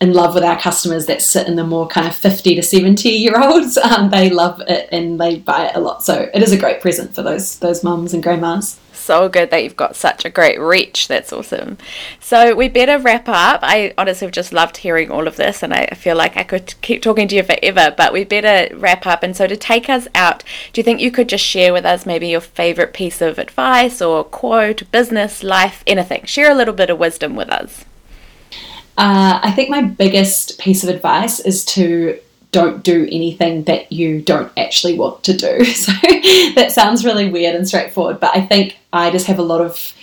in 0.00 0.12
love 0.12 0.34
with 0.34 0.44
our 0.44 0.58
customers 0.58 1.06
that 1.06 1.22
sit 1.22 1.48
in 1.48 1.56
the 1.56 1.64
more 1.64 1.88
kind 1.88 2.06
of 2.06 2.14
50 2.14 2.54
to 2.54 2.62
70 2.62 3.08
year 3.08 3.40
olds. 3.40 3.76
Um, 3.88 4.10
they 4.10 4.28
love 4.28 4.60
it 4.68 4.88
and 4.92 5.18
they 5.18 5.36
buy 5.36 5.68
it 5.68 5.74
a 5.74 5.80
lot. 5.80 6.04
So 6.04 6.28
it 6.34 6.42
is 6.42 6.52
a 6.52 6.58
great 6.58 6.82
present 6.82 7.14
for 7.14 7.22
those 7.22 7.58
those 7.60 7.82
mums 7.82 8.12
and 8.12 8.22
grandmas. 8.22 8.78
So 8.92 9.30
good 9.30 9.50
that 9.50 9.64
you've 9.64 9.76
got 9.76 9.96
such 9.96 10.26
a 10.26 10.30
great 10.30 10.60
reach. 10.60 11.08
That's 11.08 11.32
awesome. 11.32 11.78
So 12.20 12.54
we 12.54 12.68
better 12.68 12.98
wrap 12.98 13.26
up. 13.28 13.60
I 13.62 13.94
honestly 13.96 14.26
have 14.26 14.34
just 14.34 14.52
loved 14.52 14.78
hearing 14.78 15.10
all 15.10 15.26
of 15.26 15.36
this 15.36 15.62
and 15.62 15.72
I 15.72 15.86
feel 15.94 16.16
like 16.16 16.36
I 16.36 16.42
could 16.42 16.74
keep 16.82 17.00
talking 17.00 17.28
to 17.28 17.36
you 17.36 17.42
forever, 17.42 17.94
but 17.96 18.12
we 18.12 18.24
better 18.24 18.76
wrap 18.76 19.06
up. 19.06 19.22
And 19.22 19.34
so 19.34 19.46
to 19.46 19.56
take 19.56 19.88
us 19.88 20.06
out, 20.14 20.44
do 20.74 20.80
you 20.80 20.82
think 20.82 21.00
you 21.00 21.10
could 21.10 21.30
just 21.30 21.44
share 21.44 21.72
with 21.72 21.86
us 21.86 22.04
maybe 22.04 22.28
your 22.28 22.42
favorite 22.42 22.92
piece 22.92 23.22
of 23.22 23.38
advice 23.38 24.02
or 24.02 24.24
quote, 24.24 24.82
business, 24.92 25.42
life, 25.42 25.82
anything? 25.86 26.26
Share 26.26 26.50
a 26.50 26.54
little 26.54 26.74
bit 26.74 26.90
of 26.90 26.98
wisdom 26.98 27.34
with 27.34 27.48
us. 27.48 27.86
Uh, 28.98 29.38
I 29.44 29.52
think 29.52 29.70
my 29.70 29.80
biggest 29.82 30.58
piece 30.58 30.82
of 30.82 30.90
advice 30.90 31.38
is 31.38 31.64
to 31.66 32.18
don't 32.50 32.82
do 32.82 33.04
anything 33.04 33.62
that 33.64 33.92
you 33.92 34.20
don't 34.20 34.50
actually 34.56 34.98
want 34.98 35.22
to 35.24 35.36
do. 35.36 35.64
So 35.74 35.92
that 36.56 36.72
sounds 36.72 37.04
really 37.04 37.30
weird 37.30 37.54
and 37.54 37.66
straightforward, 37.66 38.18
but 38.18 38.36
I 38.36 38.40
think 38.44 38.76
I 38.92 39.10
just 39.10 39.26
have 39.26 39.38
a 39.38 39.42
lot 39.42 39.60
of, 39.60 39.94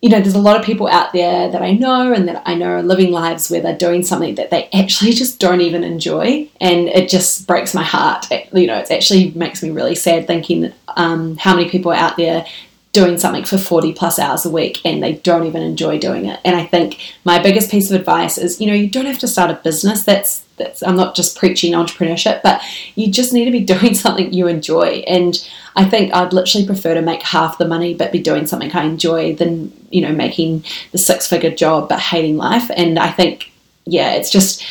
you 0.00 0.08
know, 0.08 0.20
there's 0.20 0.34
a 0.34 0.40
lot 0.40 0.58
of 0.58 0.64
people 0.64 0.88
out 0.88 1.12
there 1.12 1.50
that 1.50 1.60
I 1.60 1.72
know 1.72 2.14
and 2.14 2.26
that 2.28 2.42
I 2.46 2.54
know 2.54 2.68
are 2.68 2.82
living 2.82 3.12
lives 3.12 3.50
where 3.50 3.60
they're 3.60 3.76
doing 3.76 4.02
something 4.02 4.36
that 4.36 4.48
they 4.48 4.70
actually 4.72 5.12
just 5.12 5.38
don't 5.38 5.60
even 5.60 5.84
enjoy. 5.84 6.48
And 6.62 6.88
it 6.88 7.10
just 7.10 7.46
breaks 7.46 7.74
my 7.74 7.84
heart. 7.84 8.30
It, 8.32 8.48
you 8.54 8.66
know, 8.66 8.78
it 8.78 8.90
actually 8.90 9.32
makes 9.32 9.62
me 9.62 9.70
really 9.70 9.94
sad 9.94 10.26
thinking 10.26 10.72
um, 10.96 11.36
how 11.36 11.54
many 11.54 11.68
people 11.68 11.92
are 11.92 11.96
out 11.96 12.16
there 12.16 12.46
doing 12.92 13.16
something 13.16 13.44
for 13.44 13.56
40 13.56 13.94
plus 13.94 14.18
hours 14.18 14.44
a 14.44 14.50
week 14.50 14.84
and 14.84 15.02
they 15.02 15.14
don't 15.14 15.46
even 15.46 15.62
enjoy 15.62 15.98
doing 15.98 16.26
it. 16.26 16.38
And 16.44 16.54
I 16.54 16.66
think 16.66 17.00
my 17.24 17.42
biggest 17.42 17.70
piece 17.70 17.90
of 17.90 17.98
advice 17.98 18.36
is, 18.36 18.60
you 18.60 18.66
know, 18.66 18.74
you 18.74 18.88
don't 18.88 19.06
have 19.06 19.18
to 19.20 19.28
start 19.28 19.50
a 19.50 19.54
business. 19.54 20.04
That's 20.04 20.44
that's 20.58 20.82
I'm 20.82 20.96
not 20.96 21.14
just 21.14 21.38
preaching 21.38 21.72
entrepreneurship, 21.72 22.42
but 22.42 22.62
you 22.94 23.10
just 23.10 23.32
need 23.32 23.46
to 23.46 23.50
be 23.50 23.64
doing 23.74 23.94
something 23.94 24.32
you 24.32 24.46
enjoy. 24.46 25.04
And 25.06 25.36
I 25.74 25.86
think 25.86 26.14
I'd 26.14 26.34
literally 26.34 26.66
prefer 26.66 26.92
to 26.92 27.02
make 27.02 27.22
half 27.22 27.56
the 27.56 27.66
money 27.66 27.94
but 27.94 28.12
be 28.12 28.20
doing 28.20 28.46
something 28.46 28.70
I 28.72 28.84
enjoy 28.84 29.36
than, 29.36 29.72
you 29.90 30.02
know, 30.02 30.12
making 30.12 30.64
the 30.92 30.98
six 30.98 31.26
figure 31.26 31.54
job 31.54 31.88
but 31.88 31.98
hating 31.98 32.36
life. 32.36 32.70
And 32.76 32.98
I 32.98 33.10
think 33.10 33.52
yeah, 33.84 34.12
it's 34.12 34.30
just 34.30 34.64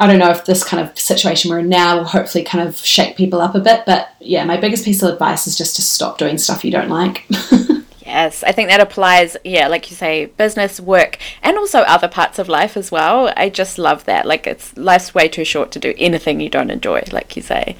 I 0.00 0.06
don't 0.06 0.18
know 0.18 0.30
if 0.30 0.46
this 0.46 0.64
kind 0.64 0.84
of 0.84 0.98
situation 0.98 1.50
we're 1.50 1.58
in 1.58 1.68
now 1.68 1.98
will 1.98 2.04
hopefully 2.04 2.42
kind 2.42 2.66
of 2.66 2.76
shake 2.78 3.16
people 3.16 3.40
up 3.40 3.54
a 3.54 3.60
bit. 3.60 3.84
But 3.84 4.08
yeah, 4.18 4.44
my 4.44 4.56
biggest 4.56 4.84
piece 4.84 5.02
of 5.02 5.12
advice 5.12 5.46
is 5.46 5.58
just 5.58 5.76
to 5.76 5.82
stop 5.82 6.16
doing 6.16 6.38
stuff 6.38 6.64
you 6.64 6.72
don't 6.72 6.88
like. 6.90 7.26
Yes, 8.06 8.42
I 8.42 8.50
think 8.50 8.70
that 8.70 8.80
applies, 8.80 9.36
yeah, 9.44 9.68
like 9.68 9.88
you 9.88 9.96
say, 9.96 10.26
business, 10.26 10.80
work, 10.80 11.16
and 11.44 11.56
also 11.56 11.82
other 11.82 12.08
parts 12.08 12.40
of 12.40 12.48
life 12.48 12.76
as 12.76 12.90
well. 12.90 13.32
I 13.36 13.50
just 13.50 13.78
love 13.78 14.04
that. 14.06 14.26
Like, 14.26 14.48
it's 14.48 14.76
life's 14.76 15.14
way 15.14 15.28
too 15.28 15.44
short 15.44 15.70
to 15.70 15.78
do 15.78 15.94
anything 15.96 16.40
you 16.40 16.48
don't 16.48 16.72
enjoy, 16.72 17.04
like 17.12 17.36
you 17.36 17.42
say 17.42 17.76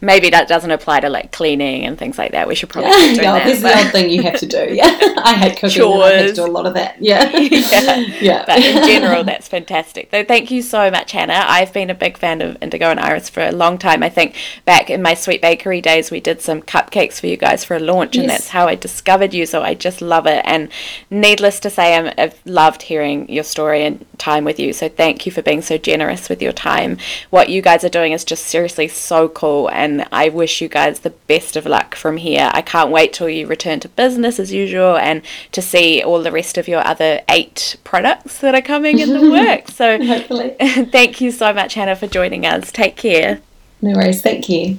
maybe 0.00 0.30
that 0.30 0.48
doesn't 0.48 0.70
apply 0.70 1.00
to 1.00 1.08
like 1.08 1.32
cleaning 1.32 1.84
and 1.84 1.98
things 1.98 2.18
like 2.18 2.32
that. 2.32 2.46
We 2.48 2.54
should 2.54 2.68
probably 2.68 2.90
yeah, 2.90 3.22
yeah 3.22 3.44
there's 3.44 3.62
the 3.62 3.76
odd 3.76 3.92
thing 3.92 4.10
you 4.10 4.22
have 4.22 4.38
to 4.38 4.46
do. 4.46 4.58
Yeah, 4.78 4.96
I 5.24 5.34
hate 5.34 5.56
cooking. 5.56 5.70
Chores. 5.70 6.04
I 6.04 6.12
have 6.12 6.26
to 6.28 6.34
do 6.34 6.44
a 6.44 6.46
lot 6.46 6.66
of 6.66 6.74
that. 6.74 7.02
Yeah, 7.02 7.30
yeah, 7.36 7.96
yeah. 8.20 8.44
But 8.46 8.58
in 8.58 8.86
general, 8.86 9.24
that's 9.24 9.48
fantastic. 9.48 10.08
So 10.10 10.24
thank 10.24 10.50
you 10.52 10.62
so 10.62 10.90
much, 10.90 11.12
Hannah. 11.12 11.44
I've 11.46 11.72
been 11.72 11.90
a 11.90 11.94
big 11.94 12.16
fan 12.16 12.42
of 12.42 12.56
Indigo 12.62 12.90
and 12.90 13.00
Iris 13.00 13.28
for 13.28 13.42
a 13.42 13.50
long 13.50 13.76
time. 13.76 14.02
I 14.02 14.08
think 14.08 14.36
back 14.64 14.88
in 14.88 15.02
my 15.02 15.14
sweet 15.14 15.42
bakery 15.42 15.80
days, 15.80 16.10
we 16.10 16.20
did 16.20 16.40
some 16.40 16.62
cupcakes 16.62 17.18
for 17.18 17.26
you 17.26 17.36
guys 17.36 17.64
for 17.64 17.76
a 17.76 17.80
launch, 17.80 18.14
yes. 18.14 18.22
and 18.22 18.30
that's 18.30 18.48
how 18.48 18.68
I 18.68 18.76
discovered 18.76 19.34
you. 19.34 19.46
So 19.46 19.62
I 19.62 19.74
just 19.74 20.00
love 20.00 20.26
it. 20.26 20.42
And 20.44 20.68
needless 21.10 21.58
to 21.60 21.70
say, 21.70 21.96
i 21.96 22.14
I've 22.18 22.40
loved 22.44 22.82
hearing 22.82 23.28
your 23.28 23.44
story 23.44 23.84
and 23.84 24.04
time 24.18 24.44
with 24.44 24.60
you. 24.60 24.72
So 24.72 24.88
thank 24.88 25.26
you 25.26 25.32
for 25.32 25.42
being 25.42 25.62
so 25.62 25.78
generous 25.78 26.28
with 26.28 26.42
your 26.42 26.52
time. 26.52 26.98
What 27.30 27.48
you 27.48 27.62
guys 27.62 27.84
are 27.84 27.88
doing 27.88 28.12
is 28.12 28.24
just 28.24 28.46
seriously 28.46 28.88
so 28.88 29.28
cool 29.28 29.68
and 29.70 29.87
and 29.88 30.06
I 30.12 30.28
wish 30.28 30.60
you 30.60 30.68
guys 30.68 31.00
the 31.00 31.10
best 31.10 31.56
of 31.56 31.64
luck 31.64 31.94
from 31.94 32.18
here. 32.18 32.50
I 32.52 32.60
can't 32.62 32.90
wait 32.90 33.12
till 33.12 33.28
you 33.28 33.46
return 33.46 33.80
to 33.80 33.88
business 33.88 34.38
as 34.38 34.52
usual 34.52 34.96
and 34.96 35.22
to 35.52 35.62
see 35.62 36.02
all 36.02 36.22
the 36.22 36.30
rest 36.30 36.58
of 36.58 36.68
your 36.68 36.86
other 36.86 37.22
eight 37.28 37.76
products 37.84 38.38
that 38.40 38.54
are 38.54 38.62
coming 38.62 38.98
in 38.98 39.12
the 39.12 39.30
works. 39.30 39.74
So, 39.74 40.04
hopefully, 40.04 40.54
thank 40.60 41.20
you 41.20 41.30
so 41.30 41.52
much, 41.52 41.74
Hannah, 41.74 41.96
for 41.96 42.06
joining 42.06 42.44
us. 42.44 42.70
Take 42.70 42.96
care. 42.96 43.40
No 43.80 43.92
worries. 43.92 44.22
Thank 44.22 44.48
you. 44.48 44.78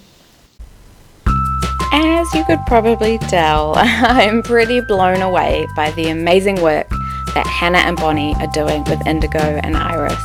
As 1.91 2.33
you 2.35 2.43
could 2.45 2.63
probably 2.67 3.17
tell, 3.17 3.73
I'm 3.77 4.43
pretty 4.43 4.81
blown 4.81 5.21
away 5.21 5.65
by 5.75 5.91
the 5.91 6.09
amazing 6.09 6.61
work 6.61 6.87
that 7.33 7.47
Hannah 7.47 7.79
and 7.79 7.97
Bonnie 7.97 8.35
are 8.35 8.47
doing 8.47 8.83
with 8.83 9.05
Indigo 9.07 9.39
and 9.39 9.75
Iris. 9.75 10.23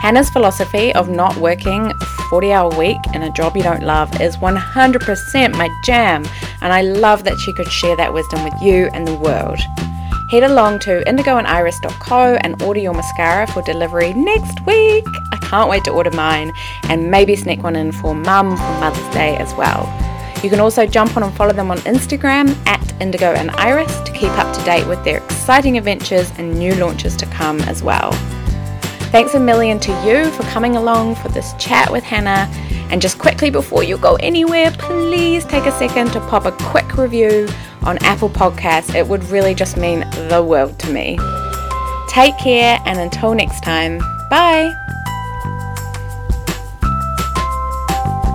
Hannah's 0.00 0.30
philosophy 0.30 0.94
of 0.94 1.08
not 1.08 1.36
working 1.36 1.92
40 2.30 2.52
hour 2.52 2.70
week 2.76 2.98
in 3.14 3.22
a 3.22 3.32
job 3.32 3.56
you 3.56 3.62
don't 3.62 3.82
love 3.82 4.20
is 4.20 4.36
100% 4.36 5.52
my 5.56 5.68
jam, 5.84 6.24
and 6.62 6.72
I 6.72 6.82
love 6.82 7.24
that 7.24 7.38
she 7.38 7.52
could 7.52 7.70
share 7.70 7.96
that 7.96 8.12
wisdom 8.14 8.44
with 8.44 8.54
you 8.62 8.88
and 8.94 9.06
the 9.06 9.16
world. 9.16 9.58
Head 10.30 10.44
along 10.44 10.80
to 10.80 11.02
indigoandiris.co 11.06 12.38
and 12.42 12.62
order 12.62 12.80
your 12.80 12.92
mascara 12.92 13.46
for 13.46 13.62
delivery 13.62 14.12
next 14.12 14.64
week. 14.66 15.04
I 15.32 15.38
can't 15.40 15.70
wait 15.70 15.84
to 15.84 15.90
order 15.90 16.10
mine 16.10 16.52
and 16.84 17.10
maybe 17.10 17.34
sneak 17.34 17.62
one 17.62 17.76
in 17.76 17.92
for 17.92 18.14
mum 18.14 18.56
for 18.56 18.80
Mother's 18.80 19.14
Day 19.14 19.36
as 19.38 19.52
well. 19.54 19.86
You 20.44 20.50
can 20.50 20.60
also 20.60 20.86
jump 20.86 21.16
on 21.16 21.22
and 21.24 21.34
follow 21.34 21.52
them 21.52 21.70
on 21.70 21.78
Instagram 21.78 22.54
at 22.66 23.00
Indigo 23.00 23.32
and 23.32 23.50
Iris 23.52 24.00
to 24.02 24.12
keep 24.12 24.30
up 24.38 24.54
to 24.54 24.64
date 24.64 24.86
with 24.86 25.02
their 25.02 25.18
exciting 25.24 25.76
adventures 25.76 26.30
and 26.38 26.56
new 26.56 26.74
launches 26.74 27.16
to 27.16 27.26
come 27.26 27.60
as 27.62 27.82
well. 27.82 28.12
Thanks 29.10 29.34
a 29.34 29.40
million 29.40 29.78
to 29.80 29.90
you 30.06 30.30
for 30.32 30.42
coming 30.44 30.76
along 30.76 31.16
for 31.16 31.28
this 31.28 31.54
chat 31.58 31.90
with 31.90 32.04
Hannah. 32.04 32.48
And 32.90 33.02
just 33.02 33.18
quickly 33.18 33.50
before 33.50 33.82
you 33.82 33.98
go 33.98 34.16
anywhere, 34.16 34.70
please 34.72 35.44
take 35.44 35.64
a 35.64 35.72
second 35.72 36.12
to 36.12 36.20
pop 36.20 36.44
a 36.44 36.52
quick 36.52 36.96
review 36.96 37.48
on 37.82 37.98
Apple 37.98 38.28
Podcasts, 38.28 38.94
it 38.94 39.06
would 39.06 39.24
really 39.24 39.54
just 39.54 39.76
mean 39.76 40.00
the 40.28 40.44
world 40.46 40.78
to 40.80 40.92
me. 40.92 41.18
Take 42.08 42.36
care, 42.38 42.78
and 42.84 42.98
until 42.98 43.34
next 43.34 43.62
time, 43.62 43.98
bye! 44.30 44.97